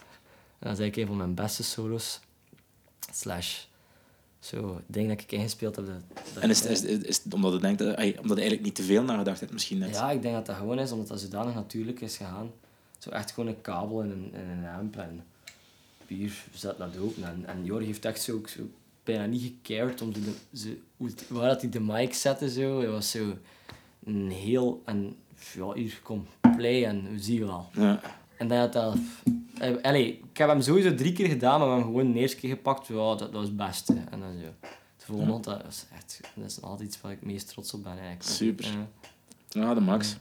En 0.59 0.69
dat 0.69 0.71
is 0.71 0.79
eigenlijk 0.79 0.97
een 0.97 1.07
van 1.07 1.17
mijn 1.17 1.33
beste 1.33 1.63
solos. 1.63 2.19
Slash... 3.11 3.65
Zo, 4.39 4.81
ding 4.87 5.09
dat 5.09 5.21
ik 5.21 5.31
ingespeeld 5.31 5.75
heb. 5.75 5.85
Dat, 5.85 5.95
dat 6.33 6.43
En 6.43 6.49
is, 6.49 6.65
is, 6.65 6.83
is, 6.83 6.97
is 6.97 7.23
het 7.23 7.33
omdat 7.33 7.53
je 7.53 7.59
denkt, 7.59 7.81
omdat 7.81 7.97
je 7.97 8.27
eigenlijk 8.27 8.61
niet 8.61 8.75
te 8.75 8.83
veel 8.83 9.03
nagedacht 9.03 9.39
hebt 9.39 9.53
misschien 9.53 9.77
net? 9.77 9.95
Ja, 9.95 10.11
ik 10.11 10.21
denk 10.21 10.33
dat 10.33 10.45
dat 10.45 10.55
gewoon 10.55 10.79
is, 10.79 10.91
omdat 10.91 11.07
dat 11.07 11.19
zodanig 11.19 11.53
natuurlijk 11.53 12.01
is 12.01 12.17
gegaan. 12.17 12.51
Zo 12.97 13.09
echt 13.09 13.31
gewoon 13.31 13.49
een 13.49 13.61
kabel 13.61 14.01
en 14.01 14.09
een, 14.09 14.33
en 14.33 14.49
een 14.49 15.23
puur 16.05 16.43
zet 16.53 16.77
dat 16.77 16.97
open. 16.97 17.23
En, 17.23 17.43
en 17.45 17.65
Jorg 17.65 17.85
heeft 17.85 18.05
echt 18.05 18.21
zo, 18.21 18.33
ook 18.35 18.47
zo 18.47 18.61
bijna 19.03 19.25
niet 19.25 19.41
gecared 19.41 20.01
om 20.01 20.13
de, 20.13 20.33
zo, 20.53 20.69
hoe 20.97 21.09
waar 21.27 21.49
dat 21.49 21.61
hij 21.61 21.69
de 21.69 21.79
mic 21.79 22.13
zette. 22.13 22.49
Zo. 22.49 22.79
Hij 22.79 22.89
was 22.89 23.11
zo 23.11 23.37
een 24.05 24.29
heel... 24.31 24.81
En 24.85 25.15
ja, 25.55 25.73
hier, 25.73 25.99
kom, 26.03 26.25
play 26.55 26.85
en 26.85 27.11
we 27.11 27.19
zien 27.19 27.45
wel. 27.45 27.69
Ja. 27.73 28.01
En 28.37 28.47
dat 28.47 28.73
dat... 28.73 28.97
eh, 29.57 29.75
Allee, 29.81 30.19
ik 30.31 30.37
heb 30.37 30.47
hem 30.47 30.61
sowieso 30.61 30.95
drie 30.95 31.13
keer 31.13 31.27
gedaan, 31.27 31.59
maar 31.59 31.67
we 31.67 31.73
hebben 31.73 31.91
hem 31.91 31.95
gewoon 31.97 32.13
de 32.13 32.19
eerste 32.19 32.37
keer 32.37 32.49
gepakt. 32.49 32.87
Ja, 32.87 32.93
dat, 32.95 33.19
dat 33.19 33.31
was 33.31 33.45
het 33.45 33.57
beste. 33.57 33.93
En 33.93 34.19
dan 34.19 34.33
zo. 34.41 34.67
De 34.97 35.05
volgende, 35.05 35.41
dat 35.41 35.65
is 35.67 35.85
echt... 35.95 36.19
Dat 36.35 36.49
is 36.49 36.61
altijd 36.61 36.87
iets 36.87 37.01
waar 37.01 37.11
ik 37.11 37.21
meest 37.21 37.47
trots 37.47 37.73
op 37.73 37.83
ben, 37.83 37.91
eigenlijk. 37.91 38.23
Super. 38.23 38.65
Ja. 38.65 38.87
Ja, 39.49 39.73
de 39.73 39.79
max. 39.81 40.17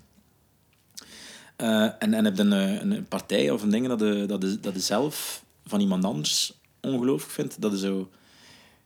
Eh, 1.57 1.83
en, 1.99 2.14
en 2.14 2.25
heb 2.25 2.37
je 2.37 2.42
een, 2.42 2.90
een 2.90 3.07
partij 3.09 3.51
of 3.51 3.62
een 3.62 3.71
ding 3.71 3.87
dat 3.87 4.01
je, 4.01 4.25
dat, 4.27 4.42
je, 4.42 4.61
dat 4.61 4.75
je 4.75 4.81
zelf 4.81 5.41
van 5.66 5.81
iemand 5.81 6.05
anders 6.05 6.61
ongelooflijk 6.81 7.33
vindt? 7.33 7.61
Dat 7.61 7.72
je 7.72 7.79
zo... 7.79 8.11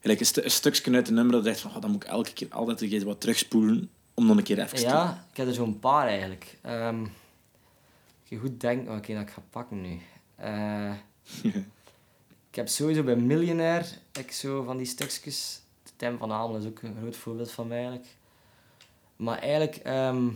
Gelijk 0.00 0.20
een, 0.20 0.44
een 0.44 0.50
stukje 0.50 0.92
uit 0.92 1.08
een 1.08 1.14
nummer 1.14 1.32
dat 1.32 1.42
je 1.42 1.48
denkt 1.48 1.60
van, 1.60 1.74
oh, 1.74 1.80
dan 1.80 1.90
moet 1.90 2.04
ik 2.04 2.08
elke 2.08 2.32
keer 2.32 2.48
altijd 2.50 2.80
een 2.80 2.88
keer 2.88 3.04
wat 3.04 3.20
terugspoelen 3.20 3.90
om 4.14 4.26
dan 4.26 4.38
een 4.38 4.44
keer 4.44 4.58
even 4.58 4.76
te 4.76 4.82
Ja, 4.82 5.26
ik 5.30 5.36
heb 5.36 5.46
er 5.46 5.54
zo'n 5.54 5.78
paar 5.78 6.06
eigenlijk. 6.06 6.58
Als 6.62 8.28
je 8.28 8.36
goed 8.36 8.60
denkt 8.60 8.86
welke 8.86 9.12
dat 9.12 9.22
ik 9.22 9.30
ga 9.30 9.42
pakken 9.50 9.80
nu. 9.80 10.00
Eh, 10.36 10.92
ik 12.50 12.54
heb 12.54 12.68
sowieso 12.68 13.02
bij 13.02 13.16
Millionaire 13.16 13.86
ik 14.12 14.32
zo 14.32 14.62
van 14.62 14.76
die 14.76 14.86
stukjes. 14.86 15.60
Tim 15.96 16.18
van 16.18 16.30
Hamel 16.30 16.56
is 16.56 16.66
ook 16.66 16.82
een 16.82 16.96
groot 17.00 17.16
voorbeeld 17.16 17.50
van 17.50 17.66
mij 17.68 17.76
eigenlijk. 17.78 18.08
Maar 19.16 19.38
eigenlijk... 19.38 19.76
ehm 19.76 20.28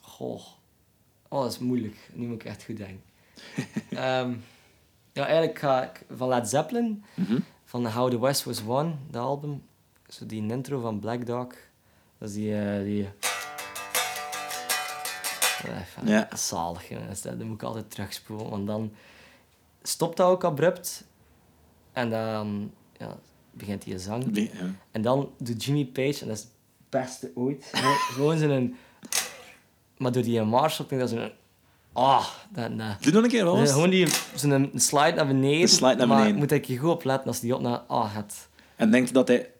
goh. 0.00 0.42
Oh, 1.28 1.42
dat 1.42 1.52
is 1.52 1.58
moeilijk. 1.58 1.96
Nu 2.12 2.26
moet 2.26 2.40
ik 2.40 2.44
echt 2.44 2.64
goed 2.64 2.76
denken. 2.76 3.02
Ehm, 3.90 4.34
ja, 5.12 5.26
eigenlijk 5.26 5.58
ga 5.58 5.82
ik 5.82 6.02
van 6.16 6.28
Led 6.28 6.48
Zeppelin, 6.48 7.04
Mhm. 7.14 7.38
van 7.64 7.86
How 7.86 8.10
the 8.10 8.20
West 8.20 8.44
Was 8.44 8.62
Won, 8.62 8.98
de 9.10 9.18
album. 9.18 9.62
Zo 10.08 10.26
die 10.26 10.46
intro 10.50 10.80
van 10.80 10.98
Black 11.00 11.26
Dog. 11.26 11.46
Dat 12.18 12.28
is 12.28 12.34
die... 12.34 12.56
eh, 12.58 12.82
die 12.84 13.08
Eh, 15.64 16.08
Ja. 16.08 16.28
Zalig. 16.36 16.88
Dat, 16.88 17.10
is- 17.10 17.22
dat 17.22 17.38
moet 17.38 17.54
ik 17.54 17.62
altijd 17.62 17.90
terugspoelen. 17.90 18.50
Want 18.50 18.66
dan 18.66 18.92
stopt 19.82 20.16
dat 20.16 20.26
ook 20.28 20.44
abrupt. 20.44 21.04
En 21.92 22.10
dan 22.10 22.72
ja, 22.98 23.18
begint 23.50 23.84
hij 23.84 23.98
zang. 23.98 24.36
Ja. 24.36 24.50
En 24.90 25.02
dan 25.02 25.30
doet 25.38 25.64
Jimmy 25.64 25.84
Page, 25.84 26.20
en 26.20 26.26
dat 26.28 26.36
is 26.36 26.42
het 26.42 26.50
beste 26.88 27.30
ooit. 27.34 27.70
Gewoon, 28.14 28.38
zo'n... 28.38 28.76
Maar 29.96 30.12
door 30.12 30.22
die 30.22 30.42
Marshall 30.42 30.86
klinkt 30.88 31.10
dat 31.10 31.18
zo'n... 31.18 31.32
Ah, 31.92 32.26
dat... 32.50 32.78
dat 32.78 33.02
Doe 33.02 33.12
nog 33.12 33.22
een 33.22 33.28
keer 33.30 33.46
eh, 33.46 33.60
eens. 33.60 33.70
gewoon 33.72 33.90
die, 33.90 34.06
zo'n 34.34 34.70
slide 34.74 35.12
naar 35.12 35.26
beneden. 35.26 35.60
Een 35.60 35.68
slide 35.68 35.94
naar 35.94 36.08
Maar 36.08 36.16
beneden. 36.18 36.38
moet 36.38 36.50
ik 36.52 36.64
je 36.64 36.76
goed 36.76 36.90
opletten 36.90 37.26
als 37.28 37.40
die 37.40 37.54
op 37.54 37.60
naar 37.60 37.80
A 37.90 38.08
gaat. 38.08 38.48
En 38.76 38.90
denkt 38.90 39.14
dat 39.14 39.28
hij 39.28 39.50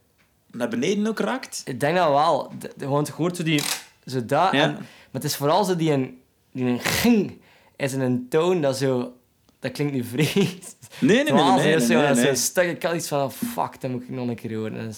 naar 0.51 0.69
beneden 0.69 1.07
ook 1.07 1.19
raakt? 1.19 1.63
Ik 1.65 1.81
denk 1.81 1.97
dat 1.97 2.09
wel. 2.09 2.53
De, 2.59 2.73
de, 2.77 2.85
gewoon, 2.85 3.05
je 3.07 3.13
hoort 3.13 3.37
zo 3.37 3.43
die... 3.43 3.63
Zo 4.07 4.25
daar. 4.25 4.57
Ja. 4.57 4.63
En, 4.63 4.73
maar 4.73 4.83
het 5.13 5.25
is 5.25 5.37
vooral 5.37 5.65
zo 5.65 5.77
die 5.77 5.93
een... 5.93 6.21
Die 6.53 6.65
een 6.65 6.81
ging 6.81 7.41
is 7.77 7.93
in 7.93 8.01
een 8.01 8.27
toon 8.29 8.61
dat 8.61 8.77
zo... 8.77 9.13
Dat 9.61 9.73
klinkt 9.73 9.93
nu 9.93 10.05
vreemd. 10.05 10.77
Nee, 10.99 11.23
nee, 11.25 11.33
nee. 11.33 11.43
Nee, 11.45 11.77
nee, 11.77 11.81
zo- 11.87 12.15
nee, 12.23 12.35
stuk, 12.35 12.71
ik 12.71 12.83
had 12.83 12.95
iets 12.95 13.09
van, 13.09 13.33
fuck, 13.33 13.81
dat 13.81 13.91
moet 13.91 14.03
ik 14.03 14.09
nog 14.09 14.29
een 14.29 14.35
keer 14.35 14.55
horen. 14.57 14.77
En, 14.79 14.95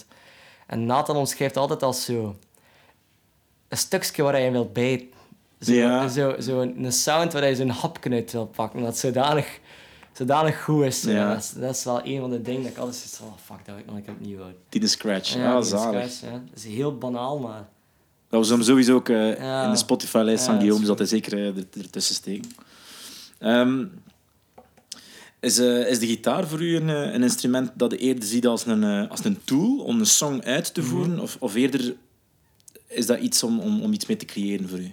en 0.66 0.86
Nathan 0.86 1.16
omschrijft 1.16 1.56
altijd 1.56 1.82
als 1.82 2.04
zo... 2.04 2.36
Een 3.68 3.76
stukje 3.76 4.22
waar 4.22 4.40
je 4.40 4.50
wilt 4.50 4.72
bijten. 4.72 5.08
Zo, 5.64 5.72
Ja. 5.72 6.08
zo, 6.08 6.40
zo 6.40 6.60
een, 6.60 6.84
een 6.84 6.92
sound 6.92 7.32
waar 7.32 7.48
je 7.48 7.54
zo'n 7.56 7.68
hapje 7.68 8.10
uit 8.10 8.32
wil 8.32 8.46
pakken. 8.46 8.82
Dat 8.82 8.98
zodanig 8.98 9.58
zodanig 10.12 10.62
goed 10.62 10.84
is. 10.84 11.02
Ja. 11.02 11.34
Dat, 11.34 11.42
is 11.42 11.50
dat 11.60 11.74
is 11.76 11.84
wel 11.84 12.00
een 12.06 12.20
van 12.20 12.30
de 12.30 12.42
dingen 12.42 12.62
dat 12.62 12.70
ik 12.70 12.78
altijd 12.78 12.96
zoiets 12.96 13.16
van, 13.16 13.26
oh, 13.26 13.32
fuck, 13.44 13.66
dat 13.66 13.74
wil 13.74 13.76
ik 13.78 13.86
nog 13.86 13.96
een 13.96 14.14
opnieuw 14.14 14.36
houden. 14.38 14.60
Die 14.68 14.80
de 14.80 14.86
scratch. 14.86 15.34
Ja, 15.34 15.52
ah, 15.54 15.60
die 15.60 15.68
zalig. 15.70 16.10
scratch, 16.10 16.32
ja. 16.34 16.42
Dat 16.50 16.56
is 16.58 16.64
heel 16.64 16.98
banaal, 16.98 17.38
maar... 17.38 17.68
Dat 18.28 18.40
was 18.40 18.48
hem 18.48 18.62
sowieso 18.62 18.94
ook 18.94 19.08
eh, 19.08 19.36
Ja. 19.38 19.64
in 19.64 19.70
de 19.70 19.76
Spotify-lijst 19.76 20.44
van 20.44 20.56
Guillaume, 20.56 20.86
zat 20.86 20.98
hij 20.98 21.06
zeker 21.06 21.32
eh, 21.32 21.46
er, 21.46 21.64
ertussen 21.78 22.14
steken. 22.14 22.50
Ehm, 23.38 23.84
is, 25.40 25.58
eh, 25.58 25.90
is 25.90 25.98
de 25.98 26.06
gitaar 26.06 26.46
voor 26.48 26.62
u 26.62 26.76
een, 26.76 26.88
een 26.88 27.22
instrument 27.22 27.70
dat 27.74 27.90
je 27.90 27.96
eerder 27.98 28.24
ziet 28.24 28.46
als 28.46 28.66
een, 28.66 29.08
als 29.08 29.24
een 29.24 29.38
tool 29.44 29.78
om 29.78 29.98
een 30.00 30.06
song 30.06 30.40
uit 30.42 30.74
te 30.74 30.82
voeren? 30.82 31.10
Mhm. 31.12 31.20
of, 31.20 31.36
of 31.40 31.54
eerder 31.54 31.94
is 32.88 33.06
dat 33.06 33.18
iets 33.18 33.42
om, 33.42 33.60
om, 33.60 33.82
om 33.82 33.92
iets 33.92 34.06
mee 34.06 34.16
te 34.16 34.24
creëren 34.24 34.68
voor 34.68 34.78
u? 34.78 34.92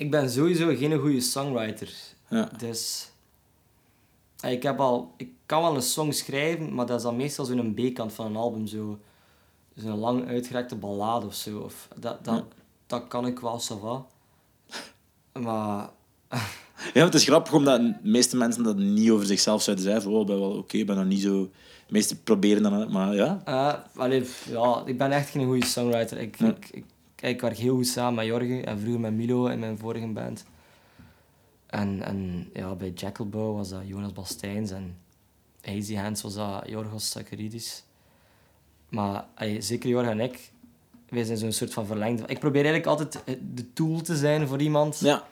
Ik 0.00 0.10
ben 0.10 0.30
sowieso 0.30 0.76
geen 0.76 0.98
goede 0.98 1.20
songwriter. 1.20 1.92
Ja. 2.28 2.50
Dus... 2.58 3.08
eh, 4.40 4.52
Ik, 4.52 4.62
heb 4.62 4.80
al, 4.80 5.14
ik 5.16 5.28
kan 5.46 5.62
wel 5.62 5.74
een 5.74 5.82
song 5.82 6.12
schrijven, 6.12 6.74
maar 6.74 6.86
dat 6.86 6.96
is 6.96 7.02
dan 7.02 7.16
meestal 7.16 7.44
zo'n 7.44 7.74
B-kant 7.74 8.12
van 8.12 8.26
een 8.26 8.36
album. 8.36 8.66
Zo, 8.66 8.98
zo'n 9.74 9.98
lang 9.98 10.26
uitgerekte 10.26 10.76
ballade 10.76 11.26
of 11.26 11.34
zo. 11.34 11.58
Of, 11.58 11.88
dat, 11.96 12.24
dat, 12.24 12.34
Ja. 12.34 12.44
dat 12.86 13.08
kan 13.08 13.26
ik 13.26 13.40
wel, 13.40 13.60
ça. 13.60 14.06
Maar... 15.40 15.88
Ja, 16.94 17.04
het 17.04 17.14
is 17.14 17.24
grappig 17.24 17.52
omdat 17.52 17.80
de 17.80 17.94
meeste 18.02 18.36
mensen 18.36 18.62
dat 18.62 18.76
niet 18.76 19.10
over 19.10 19.26
zichzelf 19.26 19.62
zouden 19.62 19.84
zeggen. 19.84 20.02
Van, 20.02 20.12
oh, 20.12 20.20
ik 20.20 20.26
ben 20.26 20.38
wel 20.40 20.50
oké, 20.56 20.76
ik 20.76 20.86
ben 20.86 20.96
nog 20.96 21.04
niet 21.04 21.20
zo... 21.20 21.42
De 21.86 21.92
meesten 21.92 22.22
proberen 22.22 22.62
dan, 22.62 22.92
maar 22.92 23.14
ja. 23.14 23.42
allee, 23.94 24.20
pff, 24.20 24.48
ja, 24.48 24.82
ik 24.86 24.98
ben 24.98 25.12
echt 25.12 25.30
geen 25.30 25.46
goede 25.46 25.66
songwriter. 25.66 26.18
Ik, 26.18 26.38
Ja. 26.38 26.46
ik, 26.48 26.68
ik, 26.70 26.84
ik 27.20 27.40
werk 27.40 27.56
heel 27.56 27.74
goed 27.74 27.86
samen 27.86 28.14
met 28.14 28.26
Jorge 28.26 28.60
en 28.64 28.78
vroeger 28.78 29.00
met 29.00 29.12
Milo 29.12 29.46
in 29.46 29.58
mijn 29.58 29.78
vorige 29.78 30.06
band. 30.06 30.44
En, 31.66 32.02
en 32.02 32.50
ja, 32.54 32.74
bij 32.74 32.90
Jackalbow 32.94 33.56
was 33.56 33.68
dat 33.68 33.82
Jonas 33.84 34.12
Bastijns 34.12 34.70
en 34.70 34.96
Hazy 35.62 35.94
Hands 35.94 36.22
was 36.22 36.34
dat 36.34 36.62
Jorgos 36.68 37.10
Sakaridis. 37.10 37.84
Maar 38.88 39.24
zeker 39.58 39.88
Jorge 39.88 40.10
en 40.10 40.20
ik, 40.20 40.50
wij 41.08 41.24
zijn 41.24 41.38
zo'n 41.38 41.52
soort 41.52 41.72
van 41.72 41.86
verlengde. 41.86 42.22
Ik 42.26 42.38
probeer 42.38 42.64
eigenlijk 42.64 42.86
altijd 42.86 43.24
eh, 43.24 43.34
de 43.54 43.72
tool 43.72 44.00
te 44.00 44.16
zijn 44.16 44.46
voor 44.48 44.60
iemand. 44.60 44.98
Ja. 45.00 45.24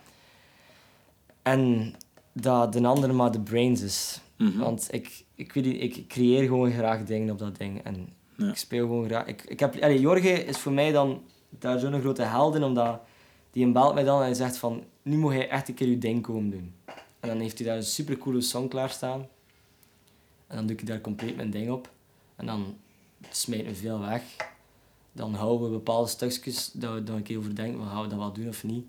En 1.42 1.94
dat 2.32 2.72
de 2.72 2.86
ander 2.86 3.14
maar 3.14 3.30
de 3.32 3.40
brains 3.40 3.80
is. 3.80 4.20
Mhm. 4.36 4.58
Want 4.58 4.88
ik, 4.90 5.24
ik, 5.34 5.52
weet 5.52 5.64
niet, 5.64 5.82
ik 5.82 6.08
creëer 6.08 6.42
gewoon 6.42 6.72
graag 6.72 7.04
dingen 7.04 7.30
op 7.32 7.38
dat 7.38 7.56
ding. 7.58 7.82
En 7.82 8.08
Ja. 8.36 8.48
ik 8.48 8.56
speel 8.56 8.86
gewoon 8.86 9.06
graag. 9.08 9.26
Ik, 9.26 9.42
ik 9.42 9.60
heb, 9.60 9.74
allee, 9.82 10.00
Jorge 10.00 10.44
is 10.44 10.58
voor 10.58 10.72
mij 10.72 10.92
dan 10.92 11.22
daar 11.48 11.78
zo'n 11.78 12.00
grote 12.00 12.22
held 12.22 12.54
in, 12.54 12.62
omdat 12.62 13.00
die 13.50 13.64
een 13.64 13.72
belt 13.72 13.94
mij 13.94 14.04
dan 14.04 14.18
en 14.18 14.24
hij 14.24 14.34
zegt 14.34 14.56
van, 14.56 14.84
nu 15.02 15.16
moet 15.16 15.32
hij 15.32 15.48
echt 15.48 15.68
een 15.68 15.74
keer 15.74 15.88
je 15.88 15.98
ding 15.98 16.22
komen 16.22 16.50
doen. 16.50 16.74
En 17.20 17.28
dan 17.28 17.38
heeft 17.38 17.58
hij 17.58 17.66
daar 17.66 17.76
een 17.76 17.82
supercoole 17.82 18.40
song 18.40 18.68
klaarstaan. 18.68 19.26
En 20.46 20.56
dan 20.56 20.66
doe 20.66 20.76
ik 20.76 20.86
daar 20.86 21.00
compleet 21.00 21.36
mijn 21.36 21.50
ding 21.50 21.70
op. 21.70 21.90
En 22.36 22.46
dan 22.46 22.76
smijt 23.30 23.64
me 23.64 23.74
veel 23.74 24.00
weg. 24.00 24.22
Dan 25.12 25.34
houden 25.34 25.66
we 25.66 25.76
bepaalde 25.76 26.08
stukjes 26.08 26.70
dat 26.72 26.94
we 26.94 27.02
dan 27.02 27.16
een 27.16 27.22
keer 27.22 27.38
overdenken, 27.38 27.86
gaan 27.86 28.02
we 28.02 28.08
dat 28.08 28.18
wel 28.18 28.32
doen 28.32 28.48
of 28.48 28.64
niet. 28.64 28.86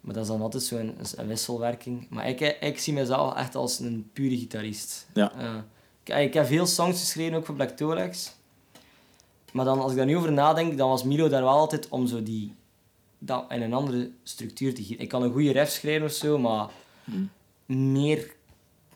Maar 0.00 0.14
dat 0.14 0.22
is 0.22 0.28
dan 0.28 0.40
altijd 0.40 0.62
zo'n 0.62 0.96
een 1.16 1.26
wisselwerking. 1.26 2.06
Maar 2.10 2.28
ik, 2.28 2.40
ik 2.40 2.78
zie 2.78 2.92
mezelf 2.92 3.34
echt 3.34 3.54
als 3.54 3.78
een 3.78 4.10
pure 4.12 4.36
gitarist. 4.36 5.06
Ja. 5.14 5.32
Eh, 5.32 5.56
ik, 6.02 6.14
ik 6.14 6.34
heb 6.34 6.46
veel 6.46 6.66
songs 6.66 7.00
geschreven, 7.00 7.36
ook 7.36 7.46
voor 7.46 7.54
Black 7.54 7.76
Thorax. 7.76 8.34
Maar 9.52 9.64
dan, 9.64 9.80
als 9.80 9.90
ik 9.90 9.96
daar 9.96 10.06
nu 10.06 10.16
over 10.16 10.32
nadenk, 10.32 10.78
dan 10.78 10.88
was 10.88 11.04
Milo 11.04 11.28
daar 11.28 11.42
wel 11.42 11.50
altijd 11.50 11.88
om 11.88 12.06
zo 12.06 12.22
die, 12.22 12.54
dat 13.18 13.44
in 13.48 13.62
een 13.62 13.72
andere 13.72 14.10
structuur 14.22 14.74
te 14.74 14.82
gieten. 14.82 15.02
Ik 15.02 15.08
kan 15.08 15.22
een 15.22 15.32
goede 15.32 15.52
ref 15.52 15.70
schrijven 15.70 16.06
of 16.06 16.12
zo, 16.12 16.38
maar 16.38 16.68
meer... 17.66 18.38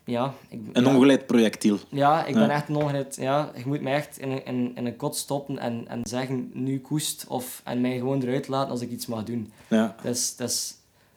Ja, 0.07 0.33
ik, 0.49 0.59
Een 0.73 0.87
ongeleid 0.87 1.25
projectiel. 1.27 1.77
Ja, 1.89 2.25
ik 2.25 2.33
ben 2.33 2.43
Ja. 2.43 2.49
echt 2.49 2.67
nog 2.69 2.91
net... 2.91 3.15
Ja, 3.19 3.51
je 3.57 3.63
moet 3.65 3.81
mij 3.81 3.93
echt 3.93 4.17
in, 4.19 4.31
een- 4.31 4.45
in, 4.45 4.71
in 4.75 4.85
een 4.85 4.95
kot 4.95 5.15
stoppen 5.15 5.57
en, 5.59 5.87
en 5.87 6.01
zeggen, 6.03 6.49
nu 6.53 6.79
koest. 6.79 7.25
Of, 7.27 7.61
en 7.63 7.81
mij 7.81 7.97
gewoon 7.97 8.21
eruit 8.21 8.47
laten 8.47 8.71
als 8.71 8.81
ik 8.81 8.89
iets 8.91 9.05
mag 9.05 9.23
doen. 9.23 9.51
Ja. 9.69 9.95
Dat 10.03 10.15
is... 10.15 10.35
Dat 10.35 10.49
is 10.49 10.75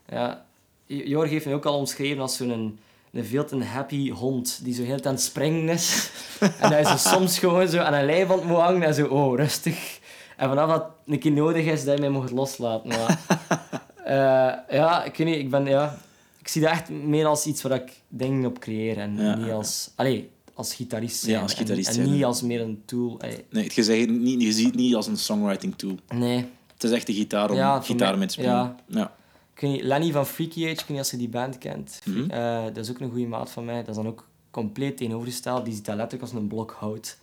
ja, 0.09 0.47
Jorg 0.87 1.31
heeft 1.31 1.45
mij 1.45 1.55
ook 1.55 1.65
al 1.67 1.79
omschreven 1.79 2.23
als 2.23 2.37
zo'n 2.37 2.79
een, 3.19 3.25
een 3.25 3.31
veel 3.31 3.45
te 3.45 3.65
happy 3.65 4.11
hond. 4.11 4.61
Die 4.63 4.75
zo 4.75 4.83
heel 4.83 5.05
aan 5.05 5.13
het 5.13 5.21
springen 5.23 5.69
is. 5.69 6.11
en 6.61 6.71
hij 6.73 6.81
is 6.81 7.09
soms 7.11 7.39
gewoon 7.39 7.69
zo 7.69 7.79
aan 7.79 7.95
een 7.95 8.05
lijfband 8.07 8.45
moet 8.45 8.57
hangen 8.59 8.83
en 8.83 8.95
zo, 8.95 9.07
oh, 9.07 9.37
rustig. 9.37 9.99
En 10.37 10.49
vanaf 10.49 10.71
dat 10.71 10.85
een 11.07 11.19
keer 11.19 11.33
nodig 11.33 11.65
is, 11.65 11.85
dat 11.85 11.95
je 11.95 12.01
mij 12.01 12.11
mocht 12.11 12.31
loslaten. 12.31 12.89
Maar, 12.89 13.19
eh, 14.05 14.77
ja, 14.77 15.05
ik 15.05 15.17
weet 15.17 15.27
niet, 15.27 15.37
ik 15.37 15.51
ben... 15.51 15.67
Ja, 15.67 15.99
ik 16.39 16.49
zie 16.49 16.63
dat 16.63 16.71
echt 16.71 16.89
meer 16.89 17.27
als 17.27 17.47
iets 17.47 17.63
waar 17.63 17.73
ik 17.73 17.93
dingen 18.09 18.47
op 18.47 18.59
creëer. 18.59 18.99
En 18.99 19.17
Ja. 19.17 19.35
niet 19.35 19.51
als... 19.53 19.91
Allee, 19.95 20.31
als 20.55 20.75
gitarist 20.75 21.27
Ja, 21.27 21.41
als 21.41 21.55
gitarist 21.55 21.89
en, 21.89 21.95
zijn, 21.95 22.07
en 22.07 22.13
niet 22.13 22.25
als 22.25 22.43
meer 22.43 22.61
een 22.61 22.83
tool. 22.85 23.21
Nee, 23.51 23.71
je, 23.75 23.83
zegt 23.83 24.09
niet, 24.09 24.43
je 24.43 24.53
ziet 24.53 24.67
het 24.67 24.75
niet 24.75 24.95
als 24.95 25.07
een 25.07 25.17
songwriting 25.17 25.75
tool. 25.77 25.95
nee. 26.15 26.45
Het 26.75 26.91
is 26.91 26.97
echt 26.97 27.07
de 27.07 27.15
gitaar 27.15 27.51
om 27.51 27.57
Ja, 27.57 27.81
gitaar 27.81 28.19
mee 28.19 28.27
te 28.27 28.33
spelen. 28.33 28.51
ja. 28.51 28.77
Ja. 28.87 29.13
Lenny 29.61 30.13
van 30.13 30.27
Freaky 30.27 30.63
Age, 30.63 30.73
ik 30.73 30.79
weet 30.79 30.89
niet 30.89 30.99
als 30.99 31.11
je 31.11 31.17
die 31.17 31.29
band 31.29 31.59
kent. 31.59 32.01
Mhm. 32.05 32.31
Eh, 32.31 32.65
dat 32.65 32.77
is 32.77 32.91
ook 32.91 33.01
een 33.01 33.11
goede 33.11 33.27
maat 33.27 33.51
van 33.51 33.65
mij. 33.65 33.79
Dat 33.79 33.89
is 33.89 33.95
dan 33.95 34.07
ook 34.07 34.29
compleet 34.51 34.97
tegenovergesteld. 34.97 35.65
Die 35.65 35.75
ziet 35.75 35.85
dat 35.85 35.97
letterlijk 35.97 36.31
als 36.31 36.41
een 36.41 36.49
blok 36.49 36.77
hout. 36.79 37.19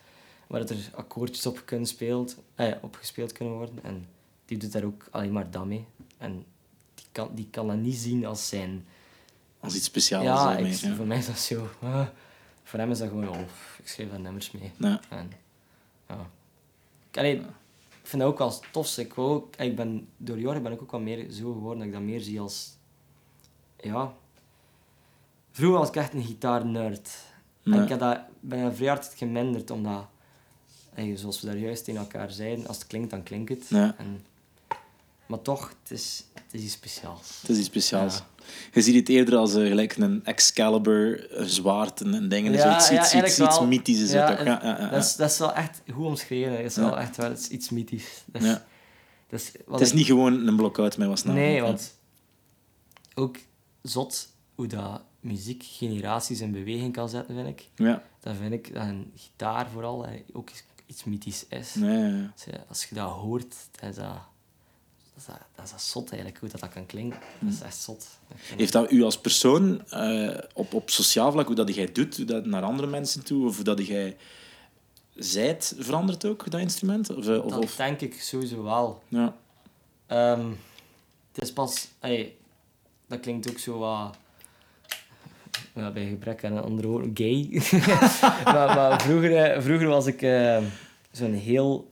Waar 0.48 0.60
dat 0.60 0.69
er 0.69 0.89
akkoordjes 0.93 1.45
op, 1.45 1.62
kunnen 1.65 1.88
speelt, 1.88 2.38
eh, 2.56 2.71
op 2.82 2.95
gespeeld 2.95 3.32
kunnen 3.32 3.54
worden. 3.54 3.80
En 3.84 4.06
die 4.45 4.58
doet 4.58 4.71
daar 4.71 4.84
ook 4.84 5.08
alleen 5.12 5.32
maar 5.32 5.52
dat 5.52 5.65
mee. 5.65 5.86
En 6.17 6.45
die 6.95 7.06
kan, 7.12 7.30
die 7.34 7.48
kan 7.52 7.67
dat 7.67 7.78
niet 7.78 7.95
zien 7.95 8.26
als 8.26 8.48
zijn... 8.48 8.86
Als 9.60 9.76
iets 9.76 9.86
speciaals. 9.86 10.26
ja, 10.26 10.58
ik, 10.58 10.74
ja. 10.74 10.95
voor 10.95 11.06
mij 11.06 11.17
is 11.17 11.26
dat 11.26 11.39
zo... 11.39 11.69
ah. 11.82 12.08
voor 12.63 12.80
hem 12.80 12.91
is 12.91 12.98
dat 12.98 13.08
gewoon... 13.08 13.30
Oh, 13.30 13.39
ik 13.78 13.88
schrijf 13.88 14.10
daar 14.10 14.19
nummers 14.19 14.52
mee. 14.52 14.71
Ja. 14.78 15.00
En, 15.10 15.32
ja. 16.08 16.30
Allee, 17.12 17.41
ik 18.06 18.12
vind 18.12 18.22
dat 18.22 18.32
ook 18.32 18.38
wel 18.38 18.54
tof. 18.72 18.98
Ik, 18.98 19.18
ook, 19.18 19.56
ik 19.56 19.76
ben, 19.76 20.08
door 20.18 20.39
jaren 20.39 20.63
ben 20.63 20.72
ik 20.72 20.82
ook 20.82 20.91
wel 20.91 21.00
meer 21.00 21.32
zo 21.32 21.54
geworden 21.54 21.78
dat 21.78 21.88
ik 21.88 21.94
dat 21.94 22.02
meer 22.02 22.20
zie 22.20 22.39
als... 22.39 22.78
Ja... 23.78 24.13
Vroeger 25.52 25.80
was 25.80 25.88
ik 25.88 25.96
echt 25.96 26.13
een 26.13 26.24
gitaarnerd. 26.24 27.10
En 27.63 27.74
Ja. 27.74 27.84
ik 27.84 27.89
heb 27.89 28.00
dat, 28.00 28.20
ben 28.39 28.63
dat 28.63 28.76
vrij 28.76 28.88
hard 28.88 29.13
geminderd, 29.15 29.72
omdat... 29.72 30.06
zoals 31.15 31.41
we 31.41 31.48
daar 31.48 31.58
juist 31.58 31.84
tegen 31.84 32.00
elkaar 32.00 32.32
zeiden, 32.32 32.68
als 32.68 32.78
het 32.78 32.88
klinkt, 32.88 33.10
dan 33.10 33.24
klinkt 33.24 33.50
het. 33.50 33.68
Ja. 33.68 33.96
En, 33.98 34.26
maar 35.28 35.42
toch, 35.42 35.70
het 35.84 35.92
is, 35.92 36.24
het 36.34 36.44
is 36.54 36.62
iets 36.62 36.74
speciaals. 36.74 37.38
Het 37.42 37.50
is 37.50 37.58
iets 37.58 37.68
speciaals. 37.68 38.16
Ja. 38.18 38.26
Je 38.74 38.82
ziet 38.82 38.96
het 38.96 39.10
eerder 39.10 39.36
als 39.38 39.56
eh, 39.56 39.68
gelijk 39.68 39.96
een 39.96 40.26
Excalibur, 40.26 41.38
een 41.40 41.50
zwaard 41.50 42.02
en, 42.02 42.14
en 42.14 42.30
dingen. 42.30 42.52
Ja, 42.52 42.58
ja, 42.58 42.76
iets, 42.76 42.84
iets, 42.84 43.00
eigenlijk 43.00 43.28
iets 43.28 43.38
wel. 43.60 43.68
mythisch 43.68 44.00
is 44.00 44.12
Ja, 44.12 44.28
het 44.28 44.38
toch? 44.38 44.46
Ja, 44.46 44.60
ja, 44.64 44.80
ja, 44.80 44.90
Dat, 44.90 45.04
is, 45.04 45.16
dat 45.16 45.32
is 45.32 45.38
wel 45.38 45.54
echt 45.54 45.82
goed 45.94 46.06
omschreven. 46.06 46.52
Dat 46.52 46.60
is 46.60 46.76
Ja. 46.76 46.82
wel 46.82 46.98
echt 47.00 47.16
wel 47.18 47.30
dat 47.30 47.40
is 47.40 47.48
iets 47.48 47.70
mythisch. 47.70 48.24
Dat 48.26 48.42
is, 48.42 48.48
Ja. 48.48 48.66
dat 49.30 49.40
is, 49.40 49.52
wat 49.66 49.80
Het 49.80 49.88
is 49.88 49.90
ik- 49.94 49.98
niet 49.98 50.06
gewoon 50.06 50.48
een 50.48 50.56
blok-out 50.56 50.98
met 50.98 51.08
wat 51.08 51.20
snel. 51.20 51.34
Nee, 51.34 51.62
want 51.62 51.96
ook 53.16 53.38
zot 53.82 54.28
hoe 54.56 54.68
dat 54.68 55.02
muziek 55.20 55.64
generaties 55.68 56.40
in 56.42 56.52
beweging 56.52 56.94
kan 56.94 57.10
zetten, 57.10 57.36
vind 57.36 57.48
ik. 57.48 57.70
Ja, 57.76 58.04
Dan 58.20 58.36
vind 58.36 58.54
ik 58.54 58.74
dat 58.74 58.84
een 58.84 59.12
gitaar 59.16 59.70
vooral 59.70 60.06
eh, 60.06 60.20
ook 60.34 60.50
iets- 60.50 60.64
iets 60.86 61.04
mythisch 61.04 61.46
is. 61.50 61.74
nee, 61.76 62.12
ja, 62.12 62.32
ja. 62.46 62.64
Als, 62.70 62.86
je, 62.86 62.96
dat 62.96 63.10
hoort, 63.12 63.56
is 63.82 63.96
dat, 63.96 64.18
dat, 65.15 65.23
is 65.23 65.34
dat, 65.56 65.65
is 65.65 65.71
dat 65.71 65.82
zot 65.82 66.10
eigenlijk, 66.10 66.39
hoe 66.39 66.49
dat, 66.49 66.60
dat 66.60 66.69
kan 66.69 66.86
klinken. 66.86 67.19
Dat 67.39 67.54
is 67.54 67.62
echt 67.62 67.78
zot. 67.78 68.08
Heeft 68.58 68.73
dat 68.73 68.91
u 68.91 69.04
als 69.04 69.19
persoon 69.19 69.86
eh, 69.89 70.38
op, 70.54 70.73
op 70.73 70.89
sociaal 70.89 71.32
vlak, 71.32 71.45
hoe 71.45 71.56
dat 71.56 71.75
jij 71.75 71.91
doet, 71.91 72.17
hoe 72.17 72.25
dat 72.25 72.45
naar 72.45 72.63
andere 72.63 72.88
mensen 72.88 73.23
toe, 73.23 73.47
of 73.47 73.56
hoe 73.56 73.63
dat 73.63 73.88
jij 73.88 74.17
zijt, 75.15 75.75
verandert 75.78 76.25
ook, 76.25 76.51
dat 76.51 76.60
instrument? 76.60 77.10
Of, 77.15 77.28
eh, 77.28 77.45
of, 77.45 77.51
dat 77.51 77.63
of- 77.63 77.75
denk 77.75 78.01
ik 78.01 78.21
sowieso 78.21 78.63
wel. 78.63 79.04
ja. 79.08 79.36
Ehm, 80.08 80.49
het 81.32 81.43
is 81.43 81.54
pas... 81.54 81.88
ey, 81.99 82.36
dat 83.08 83.19
klinkt 83.19 83.49
ook 83.49 83.58
zo 83.60 83.78
wat... 83.78 84.17
Ja, 85.73 85.91
bij 85.91 86.08
gebrek 86.08 86.43
aan 86.43 86.51
een 86.51 86.63
andere 86.63 86.88
woord, 86.88 87.08
gay. 87.13 87.49
maar 88.54 88.75
maar 88.75 89.01
vroeger, 89.01 89.36
eh, 89.38 89.62
vroeger 89.62 89.88
was 89.88 90.06
ik 90.06 90.19
zo'n 91.12 91.34
heel 91.34 91.91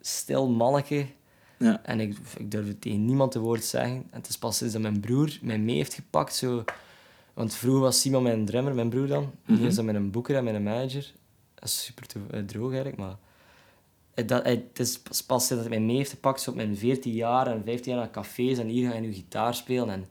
stil 0.00 0.48
manneke. 0.48 1.06
Ja. 1.60 1.80
En 1.84 2.00
ik, 2.00 2.16
ik 2.36 2.50
durfde 2.50 2.78
tegen 2.78 3.04
niemand 3.04 3.34
een 3.34 3.40
woord 3.40 3.64
zeggen. 3.64 3.96
En 3.96 4.18
het 4.18 4.28
is 4.28 4.38
pas 4.38 4.56
sinds 4.56 4.72
dat 4.72 4.82
mijn 4.82 5.00
broer 5.00 5.38
mij 5.42 5.58
mee 5.58 5.76
heeft 5.76 5.94
gepakt. 5.94 6.34
Zo, 6.34 6.64
want 7.34 7.54
vroeger 7.54 7.80
was 7.80 8.00
Simon 8.00 8.22
mijn 8.22 8.44
drummer, 8.44 8.74
mijn 8.74 8.88
broer 8.88 9.06
dan. 9.06 9.30
Nu 9.46 9.66
is 9.66 9.74
dat 9.74 9.84
met 9.84 9.94
een 9.94 10.10
boeker 10.10 10.36
en 10.36 10.44
met 10.44 10.54
een 10.54 10.62
manager. 10.62 11.12
Dat 11.54 11.64
is 11.64 11.84
super 11.84 12.06
eh, 12.30 12.40
droog 12.42 12.68
eigenlijk, 12.70 12.96
maar... 12.96 13.16
Het, 14.14 14.28
dat, 14.28 14.44
het 14.44 14.78
is 14.78 14.98
pas- 14.98 15.22
pas 15.22 15.46
sinds 15.46 15.62
dat 15.62 15.70
hij 15.72 15.78
mij 15.78 15.86
mee 15.88 15.96
heeft 15.96 16.10
gepakt, 16.10 16.40
zo 16.40 16.50
op 16.50 16.56
mijn 16.56 16.76
14 16.76 17.12
jaar 17.12 17.46
en 17.46 17.62
15 17.64 17.92
jaar 17.92 18.00
naar 18.00 18.10
cafés 18.10 18.58
en 18.58 18.66
hier 18.66 18.88
ga 18.88 18.94
je 18.94 19.00
nu 19.00 19.12
gitaar 19.12 19.54
spelen. 19.54 19.90
En 19.90 20.06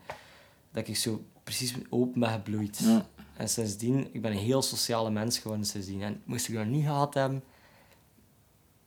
dat 0.72 0.88
ik 0.88 0.98
zo 0.98 1.24
precies 1.44 1.74
open 1.90 2.20
ben 2.20 2.30
gebloeid. 2.30 2.80
Ja. 2.84 3.06
En 3.38 3.50
sindsdien, 3.50 4.08
ik 4.12 4.22
ben 4.22 4.32
een 4.32 4.38
heel 4.38 4.62
sociale 4.62 5.10
mens 5.12 5.40
geworden 5.40 5.66
sindsdien. 5.66 6.02
En 6.02 6.22
moest 6.26 6.48
ik 6.48 6.56
dat 6.56 6.66
niet 6.66 6.84
gehad 6.84 7.14
hebben, 7.14 7.44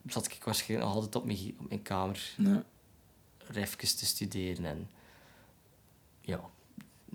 zat 0.06 0.26
ik 0.26 0.44
waarschijnlijk 0.44 0.88
nog 0.88 0.96
altijd 0.96 1.14
op 1.16 1.24
mijn, 1.24 1.54
op 1.60 1.68
mijn 1.68 1.82
kamer 1.82 2.20
Ja. 2.36 2.62
refjes 3.46 3.94
te 3.94 4.06
studeren. 4.06 4.64
En 4.64 4.90
ja, 6.20 6.40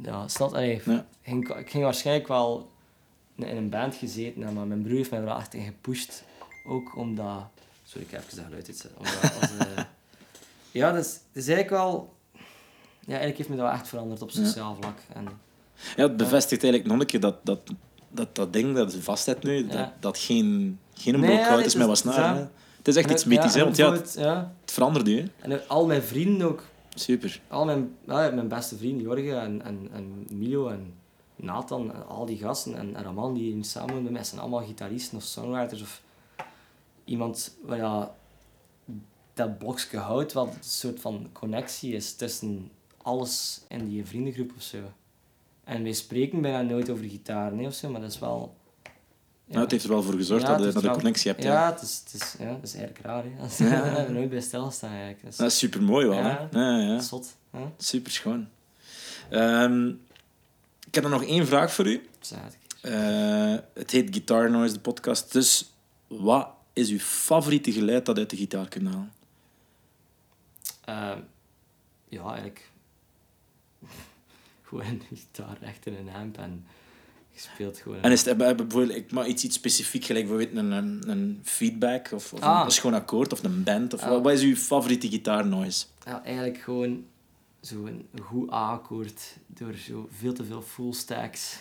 ja 0.01 0.27
snap 0.27 0.49
allee, 0.53 0.81
Ja. 0.85 1.05
ging, 1.21 1.49
ik 1.55 1.69
ging 1.69 1.83
waarschijnlijk 1.83 2.27
wel 2.27 2.71
in 3.35 3.57
een 3.57 3.69
band 3.69 3.95
gezeten, 3.95 4.43
en 4.43 4.53
maar 4.53 4.65
mijn 4.67 4.81
broer 4.81 4.95
heeft 4.97 5.09
mij 5.09 5.19
er 5.19 5.25
wel 5.25 5.37
echt 5.37 5.53
in 5.53 5.65
gepusht. 5.65 6.23
Ook 6.65 6.95
omdat... 6.95 7.43
Sorry, 7.83 8.05
ik 8.05 8.11
heb 8.11 8.23
even 8.23 8.35
dat 8.35 8.45
geluid 8.45 8.67
uitzetten. 8.67 8.97
Omdat 8.99 9.41
als, 9.41 9.57
eh, 9.57 9.83
ja, 10.81 10.91
dat 10.91 11.05
is, 11.05 11.11
dat 11.13 11.43
is 11.43 11.47
eigenlijk 11.47 11.69
wel... 11.69 12.15
Ja, 12.99 13.13
eigenlijk 13.13 13.37
heeft 13.37 13.49
me 13.49 13.55
dat 13.55 13.65
wel 13.65 13.73
echt 13.73 13.87
veranderd 13.87 14.21
op 14.21 14.31
sociaal 14.31 14.75
vlak. 14.81 14.97
En, 15.13 15.27
Ja, 15.95 16.03
het 16.03 16.17
bevestigt 16.17 16.63
eigenlijk 16.63 16.91
nog 16.91 17.01
een 17.01 17.07
keer 17.07 17.19
dat 17.19 17.45
dat, 17.45 17.59
dat, 18.09 18.35
dat 18.35 18.53
ding 18.53 18.75
dat 18.75 18.95
vastzet 18.95 19.43
nu, 19.43 19.63
dat, 19.67 19.73
Ja. 19.77 19.95
dat 19.99 20.17
geen, 20.17 20.79
geen 20.93 21.13
een 21.13 21.19
Nee, 21.19 21.29
blok 21.29 21.39
ja, 21.41 21.47
hout 21.47 21.57
dit 21.57 21.67
is 21.67 21.75
met 21.75 21.87
wat 21.87 21.97
snaren. 21.97 22.51
Het 22.87 22.95
is 22.95 23.03
echt 23.03 23.11
iets 23.11 23.25
mythisch, 23.25 23.53
hè, 23.53 23.63
want 23.63 23.75
ja, 23.75 23.91
het, 23.91 24.15
ja, 24.17 24.53
het 24.61 24.71
verandert 24.71 25.07
u. 25.07 25.17
Hè. 25.17 25.25
en 25.39 25.67
al 25.67 25.85
mijn 25.85 26.01
vrienden 26.01 26.47
ook. 26.47 26.63
Super. 26.95 27.41
Al 27.47 27.65
mijn, 27.65 27.95
ja, 28.05 28.29
mijn 28.29 28.47
beste 28.47 28.77
vrienden, 28.77 29.01
Jorge 29.01 29.35
en, 29.35 29.61
en, 29.61 29.89
en 29.93 30.27
Milo 30.31 30.67
en 30.67 30.93
Nathan, 31.35 31.93
en 31.93 32.07
al 32.07 32.25
die 32.25 32.37
gasten 32.37 32.75
en, 32.75 32.95
en 32.95 33.03
Raman 33.03 33.33
die 33.33 33.53
hier 33.53 33.65
samen 33.65 34.03
met 34.03 34.11
mij 34.11 34.23
zijn 34.23 34.41
allemaal 34.41 34.65
gitaristen 34.65 35.17
of 35.17 35.23
songwriters 35.23 35.81
of 35.81 36.01
iemand 37.05 37.55
waar 37.61 37.77
ja, 37.77 38.15
dat 39.33 39.57
blokje 39.57 39.97
houdt, 39.97 40.33
wat 40.33 40.47
een 40.47 40.63
soort 40.63 40.99
van 40.99 41.29
connectie 41.31 41.93
is 41.93 42.15
tussen 42.15 42.71
alles 42.97 43.61
in 43.67 43.89
die 43.89 44.05
vriendengroep 44.05 44.51
of 44.55 44.61
zo. 44.61 44.77
En 45.63 45.83
wij 45.83 45.93
spreken 45.93 46.41
bijna 46.41 46.61
nooit 46.61 46.89
over 46.89 47.05
gitaar 47.05 47.53
nee, 47.53 47.67
of 47.67 47.73
zo, 47.73 47.89
maar 47.89 48.01
dat 48.01 48.11
is 48.11 48.19
wel... 48.19 48.55
Nou, 49.47 49.61
het 49.61 49.71
heeft 49.71 49.83
er 49.83 49.89
wel 49.89 50.03
voor 50.03 50.13
gezorgd 50.13 50.41
Ja, 50.43 50.47
dat, 50.49 50.57
het 50.59 50.67
je, 50.67 50.73
dat 50.73 50.83
wel- 50.83 50.93
connectie 50.93 51.31
hebt. 51.31 51.43
Ja, 51.43 51.53
Ja. 51.53 51.71
het 51.73 51.81
is, 51.81 52.01
het 52.05 52.21
is, 52.21 52.35
ja, 52.39 52.45
dat 52.51 52.63
is 52.63 52.73
eigenlijk 52.75 53.05
raar. 53.05 53.23
Hè. 53.23 53.45
Is- 53.45 53.57
Daar 53.57 53.69
hebben 53.85 54.05
we 54.05 54.11
nooit 54.19 54.29
bij 54.29 54.41
stilstaan 54.41 54.89
eigenlijk. 54.89 55.21
Dat 55.23 55.31
is, 55.31 55.37
Dat 55.37 55.51
is 55.51 55.57
super 55.57 55.81
mooi 55.83 56.07
wel. 56.07 56.17
Ja. 56.17 56.47
Hè? 56.51 56.59
Ja, 56.59 56.77
ja. 56.93 56.99
zot. 56.99 57.35
Super 57.77 58.11
schoon. 58.11 58.47
Ehm, 59.29 59.87
ik 60.87 60.95
heb 60.95 61.03
er 61.03 61.09
nog 61.09 61.23
één 61.23 61.47
vraag 61.47 61.73
voor 61.73 61.87
u. 61.87 62.09
Eh, 62.81 63.55
het 63.73 63.91
heet 63.91 64.09
Guitar 64.11 64.51
Noise, 64.51 64.73
de 64.73 64.79
podcast. 64.79 65.31
Dus 65.31 65.71
wat 66.07 66.49
is 66.73 66.89
uw 66.89 66.99
favoriete 66.99 67.71
geluid 67.71 68.05
dat 68.05 68.17
uit 68.17 68.29
de 68.29 68.35
gitaar 68.35 68.67
kunt 68.67 68.87
halen? 68.87 69.11
Ehm, 70.85 71.19
ja, 72.09 72.21
eigenlijk 72.23 72.71
gewoon 74.67 74.85
een 74.85 75.01
gitaar 75.13 75.57
echt 75.61 75.85
in 75.85 75.95
een 75.95 76.09
amp 76.15 76.37
en 76.37 76.65
je 77.43 77.49
speelt 77.53 77.77
gewoon. 77.77 78.01
En 78.01 78.11
is 78.11 78.25
het 78.25 78.37
bijvoorbeeld 78.37 78.95
ik 78.95 79.11
maar 79.11 79.27
iets, 79.27 79.43
iets 79.43 79.55
specifiek, 79.55 80.05
gelijk 80.05 80.27
bijvoorbeeld 80.27 80.57
een, 80.65 80.71
een, 80.71 81.03
een 81.09 81.39
feedback 81.43 82.11
of, 82.13 82.33
of 82.33 82.39
Ah. 82.39 82.61
een, 82.65 82.71
schoon 82.71 82.93
akkoord 82.93 83.33
of 83.33 83.43
een 83.43 83.63
band? 83.63 83.93
Of 83.93 84.01
Ah. 84.01 84.09
wat, 84.09 84.23
wat 84.23 84.33
is 84.33 84.41
uw 84.41 84.55
favoriete 84.55 85.09
gitaar 85.09 85.47
noise? 85.47 85.85
ja, 86.05 86.23
eigenlijk 86.23 86.57
gewoon 86.57 87.03
zo'n 87.61 88.07
goed 88.21 88.51
A-akkoord 88.51 89.37
door 89.47 89.73
zo 89.73 90.09
veel 90.11 90.33
te 90.33 90.43
veel 90.43 90.61
full 90.61 90.93
stacks. 90.93 91.59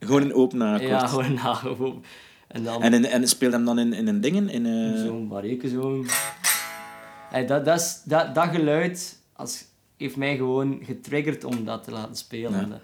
Gewoon 0.00 0.22
een 0.22 0.34
open 0.34 0.62
akkoord. 0.62 0.82
Ja, 0.90 1.06
gewoon 1.06 1.24
een 1.24 1.38
A. 1.38 1.54
gewoon. 1.54 2.04
En 2.48 2.64
dan 2.64 2.82
En, 2.82 2.94
in, 2.94 3.04
en 3.06 3.28
speelt 3.28 3.52
hem 3.52 3.64
dan 3.64 3.78
in, 3.78 3.92
in 3.92 4.06
een 4.08 4.20
dingen? 4.20 4.48
In, 4.48 4.66
eh, 4.66 5.02
zo'n 5.04 5.28
barreke 5.28 5.68
zo. 5.68 6.04
Hey, 7.30 7.46
dat, 7.46 7.64
dat, 7.64 7.80
is, 7.80 8.00
dat, 8.04 8.34
dat 8.34 8.48
geluid 8.48 9.18
als, 9.32 9.64
heeft 9.96 10.16
mij 10.16 10.36
gewoon 10.36 10.78
getriggerd 10.82 11.44
om 11.44 11.64
dat 11.64 11.84
te 11.84 11.90
laten 11.90 12.16
spelen. 12.16 12.68
Ja. 12.68 12.80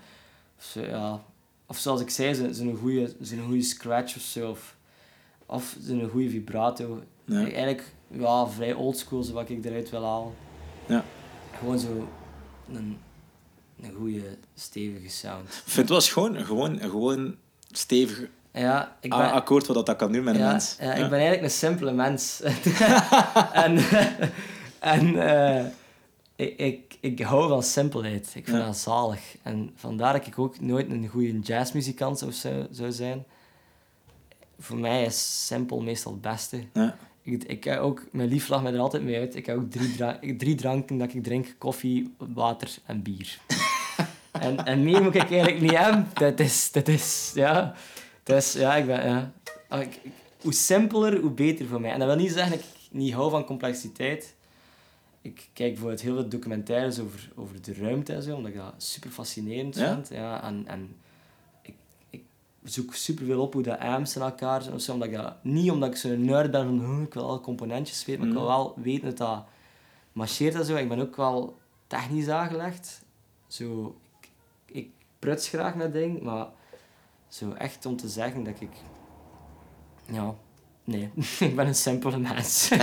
Zo, 0.58 0.80
ja. 0.80 1.22
Of 1.72 1.78
zoals 1.78 2.00
ik 2.00 2.10
zei, 2.10 2.34
zo'n 2.34 2.54
zo 2.54 2.74
goede 2.74 3.12
zo'n 3.20 3.44
goede 3.46 3.62
scratch 3.62 4.16
of 4.16 4.22
zo. 4.22 4.50
Of, 4.50 4.76
of 5.46 5.76
zo'n 5.80 6.08
goede 6.08 6.30
vibrato. 6.30 7.02
Ja. 7.24 7.38
Eigenlijk 7.38 7.92
ja, 8.08 8.46
vrij 8.46 8.74
oldschool, 8.74 9.32
wat 9.32 9.48
ik 9.48 9.64
eruit 9.64 9.90
wil 9.90 10.04
halen. 10.04 10.32
Ja. 10.86 11.04
Gewoon 11.58 11.78
zo 11.78 12.08
een, 12.72 12.98
een 13.80 13.92
goede, 13.92 14.38
stevige 14.54 15.08
sound. 15.08 15.48
Ik 15.48 15.54
vind 15.64 15.76
het 15.76 15.88
wel 15.88 16.00
schoon. 16.00 16.44
Gewoon, 16.44 16.78
gewoon 16.80 17.34
stevig 17.70 18.28
Ja, 18.52 18.96
ik 19.00 19.10
ben, 19.10 19.18
A-akkoord 19.18 19.66
wat 19.66 19.86
dat 19.86 19.96
kan 19.96 20.12
doen 20.12 20.24
met 20.24 20.34
een 20.34 20.40
ja, 20.40 20.50
mens. 20.50 20.76
Ja, 20.80 20.92
ik 20.94 21.10
ben 21.10 21.18
eigenlijk 21.18 21.42
een 21.42 21.50
simpele 21.50 21.92
mens. 21.92 22.40
en 23.52 23.78
en 24.78 25.16
eh, 25.16 25.64
ik, 26.36 26.58
ik, 26.58 26.96
ik 27.00 27.20
hou 27.20 27.48
van 27.48 27.62
simpelheid. 27.62 28.26
Ik 28.34 28.44
vind 28.44 28.58
Ja. 28.58 28.64
dat 28.66 28.76
zalig. 28.76 29.36
En 29.42 29.70
vandaar 29.74 30.12
dat 30.12 30.26
ik 30.26 30.38
ook 30.38 30.60
nooit 30.60 30.90
een 30.90 31.08
goede 31.08 31.38
jazzmuzikant 31.40 32.18
zou, 32.18 32.32
zou, 32.70 32.92
zijn. 32.92 33.24
Voor 34.58 34.78
mij 34.78 35.04
is 35.04 35.46
simpel 35.46 35.80
meestal 35.80 36.12
het 36.12 36.20
beste. 36.20 36.64
Ja. 36.72 36.96
Ik, 37.22 37.44
ik 37.44 37.66
ook, 37.66 38.06
mijn 38.12 38.28
lief 38.28 38.48
lacht 38.48 38.62
mij 38.62 38.72
er 38.72 38.78
altijd 38.78 39.02
mee 39.02 39.18
uit. 39.18 39.36
Ik 39.36 39.46
heb 39.46 39.56
ook 39.56 39.70
drie, 39.70 39.96
dra 39.96 40.18
drie 40.36 40.54
dranken 40.54 40.98
dat 40.98 41.14
ik 41.14 41.22
drink. 41.22 41.54
Koffie, 41.58 42.14
water 42.18 42.76
en 42.86 43.02
bier. 43.02 43.38
en, 44.32 44.64
en 44.64 44.82
meer 44.82 45.02
moet 45.02 45.14
ik 45.14 45.30
eigenlijk 45.30 45.60
niet 45.60 45.76
hebben. 45.76 46.08
Dat 46.14 46.40
is, 46.40 46.72
dat 46.72 46.88
is, 46.88 47.32
ja... 47.34 47.74
Dus 48.22 48.52
ja, 48.52 48.76
ik 48.76 48.86
ben, 48.86 49.04
ja. 49.06 49.32
Ah, 49.68 49.86
hoe 50.40 50.52
simpeler, 50.52 51.20
hoe 51.20 51.30
beter 51.30 51.66
voor 51.66 51.80
mij. 51.80 51.90
En 51.90 51.98
dat 51.98 52.08
wil 52.08 52.16
niet 52.16 52.32
zeggen 52.32 52.50
dat 52.50 52.60
ik 52.60 52.66
niet 52.90 53.12
hou 53.12 53.30
van 53.30 53.44
complexiteit. 53.44 54.34
Ik 55.22 55.48
kijk 55.52 55.70
bijvoorbeeld 55.70 56.00
heel 56.00 56.14
veel 56.14 56.28
documentaires 56.28 56.98
over, 57.00 57.30
over 57.36 57.62
de 57.62 57.74
ruimte 57.74 58.12
en 58.12 58.22
zo, 58.22 58.36
omdat 58.36 58.50
ik 58.50 58.56
dat 58.56 58.74
super 58.76 59.10
fascinerend 59.10 59.74
Ja? 59.76 59.94
vind. 59.94 60.08
Ja, 60.08 60.42
en, 60.42 60.66
en 60.66 60.96
ik, 61.62 61.74
ik 62.10 62.24
zoek 62.64 62.94
super 62.94 63.24
veel 63.26 63.40
op 63.42 63.52
hoe 63.52 63.62
de 63.62 63.78
amps 63.80 64.16
in 64.16 64.22
elkaar 64.22 64.62
zo, 64.62 64.92
omdat 64.92 65.08
ik 65.08 65.14
dat, 65.14 65.44
niet 65.44 65.70
omdat 65.70 65.88
ik 65.90 65.96
zo'n 65.96 66.24
nerd 66.24 66.50
ben 66.50 66.64
van 66.66 66.94
oh, 66.96 67.02
ik 67.02 67.14
wil 67.14 67.28
alle 67.28 67.40
componentjes 67.40 68.04
weten, 68.04 68.20
maar 68.20 68.30
ik 68.30 68.34
wil 68.38 68.44
Mhm. 68.48 68.52
wel 68.56 68.74
weten 68.76 69.04
dat 69.08 69.16
dat 69.16 69.44
marcheert 70.12 70.54
en 70.54 70.64
zo. 70.64 70.76
Ik 70.76 70.88
ben 70.88 71.00
ook 71.00 71.16
wel 71.16 71.58
technisch 71.86 72.28
aangelegd. 72.28 73.02
Zo, 73.46 73.96
ik, 74.20 74.28
ik 74.76 74.90
pruts 75.18 75.48
graag 75.48 75.74
met 75.74 75.92
dingen, 75.92 76.24
maar 76.24 76.46
zo 77.28 77.52
echt 77.52 77.86
om 77.86 77.96
te 77.96 78.08
zeggen 78.08 78.44
dat 78.44 78.60
ik... 78.60 78.70
Ja, 80.06 80.34
nee. 80.84 81.10
ik 81.48 81.56
ben 81.56 81.66
een 81.66 81.74
simpele 81.74 82.18
mens. 82.18 82.68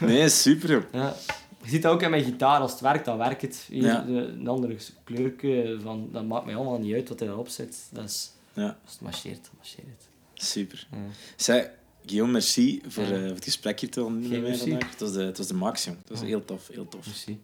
Nee, 0.00 0.28
super. 0.28 0.70
joh. 0.70 0.82
ja. 0.92 1.14
Je 1.62 1.68
ziet 1.70 1.82
dat 1.82 1.92
ook 1.92 2.02
in 2.02 2.10
mijn 2.10 2.24
gitaar. 2.24 2.60
Als 2.60 2.70
het 2.72 2.80
werkt, 2.80 3.04
dan 3.04 3.18
werkt 3.18 3.42
het. 3.42 3.64
Hier, 3.68 3.82
Ja. 3.82 4.04
een 4.06 4.48
andere 4.48 4.76
kleurke, 5.04 5.78
van, 5.82 6.08
dat 6.12 6.24
maakt 6.26 6.44
mij 6.44 6.54
allemaal 6.56 6.78
niet 6.78 6.94
uit 6.94 7.08
wat 7.08 7.20
erop 7.20 7.48
zit. 7.48 7.76
Dat 7.90 8.04
is, 8.04 8.30
Ja, 8.52 8.76
als 8.84 8.92
het 8.92 9.00
marcheert, 9.00 9.42
dan 9.42 9.50
marcheert 9.56 9.86
het. 9.86 10.06
super. 10.46 10.86
Ja. 10.90 10.96
Zeg, 11.36 11.70
Guillaume, 12.06 12.32
merci 12.32 12.80
voor, 12.88 13.04
Ja. 13.04 13.10
eh, 13.12 13.18
voor 13.20 13.28
het 13.34 13.44
gesprek 13.44 13.80
hier 13.80 13.90
te 13.90 14.04
ondernemen 14.04 14.58
vandaag. 14.58 14.90
Het 14.90 15.00
was 15.00 15.12
de, 15.12 15.22
het 15.22 15.38
was 15.38 15.46
de 15.46 15.54
max, 15.54 15.84
jong. 15.84 15.96
Het 16.00 16.08
was 16.08 16.20
heel 16.20 16.44
tof, 16.44 16.68
heel 16.72 16.88
tof. 16.88 17.06
Merci. 17.06 17.40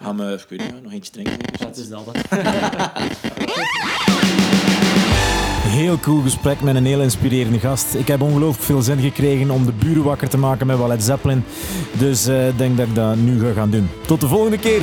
Gaan 0.00 0.16
we, 0.16 0.32
ik 0.32 0.46
weet 0.48 0.72
niet, 0.72 0.82
nog 0.82 0.92
eentje 0.92 1.12
drinken? 1.12 1.38
Het 1.66 1.76
is 1.76 1.88
dat. 1.88 2.06
Heel 5.74 5.98
cool 5.98 6.20
gesprek 6.20 6.60
met 6.60 6.74
een 6.74 6.86
heel 6.86 7.00
inspirerende 7.00 7.58
gast. 7.58 7.94
Ik 7.94 8.08
heb 8.08 8.22
ongelooflijk 8.22 8.64
veel 8.64 8.82
zin 8.82 8.98
gekregen 8.98 9.50
om 9.50 9.66
de 9.66 9.72
buren 9.72 10.02
wakker 10.02 10.28
te 10.28 10.38
maken 10.38 10.66
met 10.66 10.78
wat 10.78 10.88
Led 10.88 11.02
Zeppelin. 11.02 11.44
Dus 11.92 12.26
eh, 12.26 12.48
ik 12.48 12.58
denk 12.58 12.76
dat 12.76 12.86
ik 12.86 12.94
dat 12.94 13.16
nu 13.16 13.40
ga 13.40 13.52
gaan 13.52 13.70
doen. 13.70 13.88
Tot 14.06 14.20
de 14.20 14.28
volgende 14.28 14.58
keer. 14.58 14.82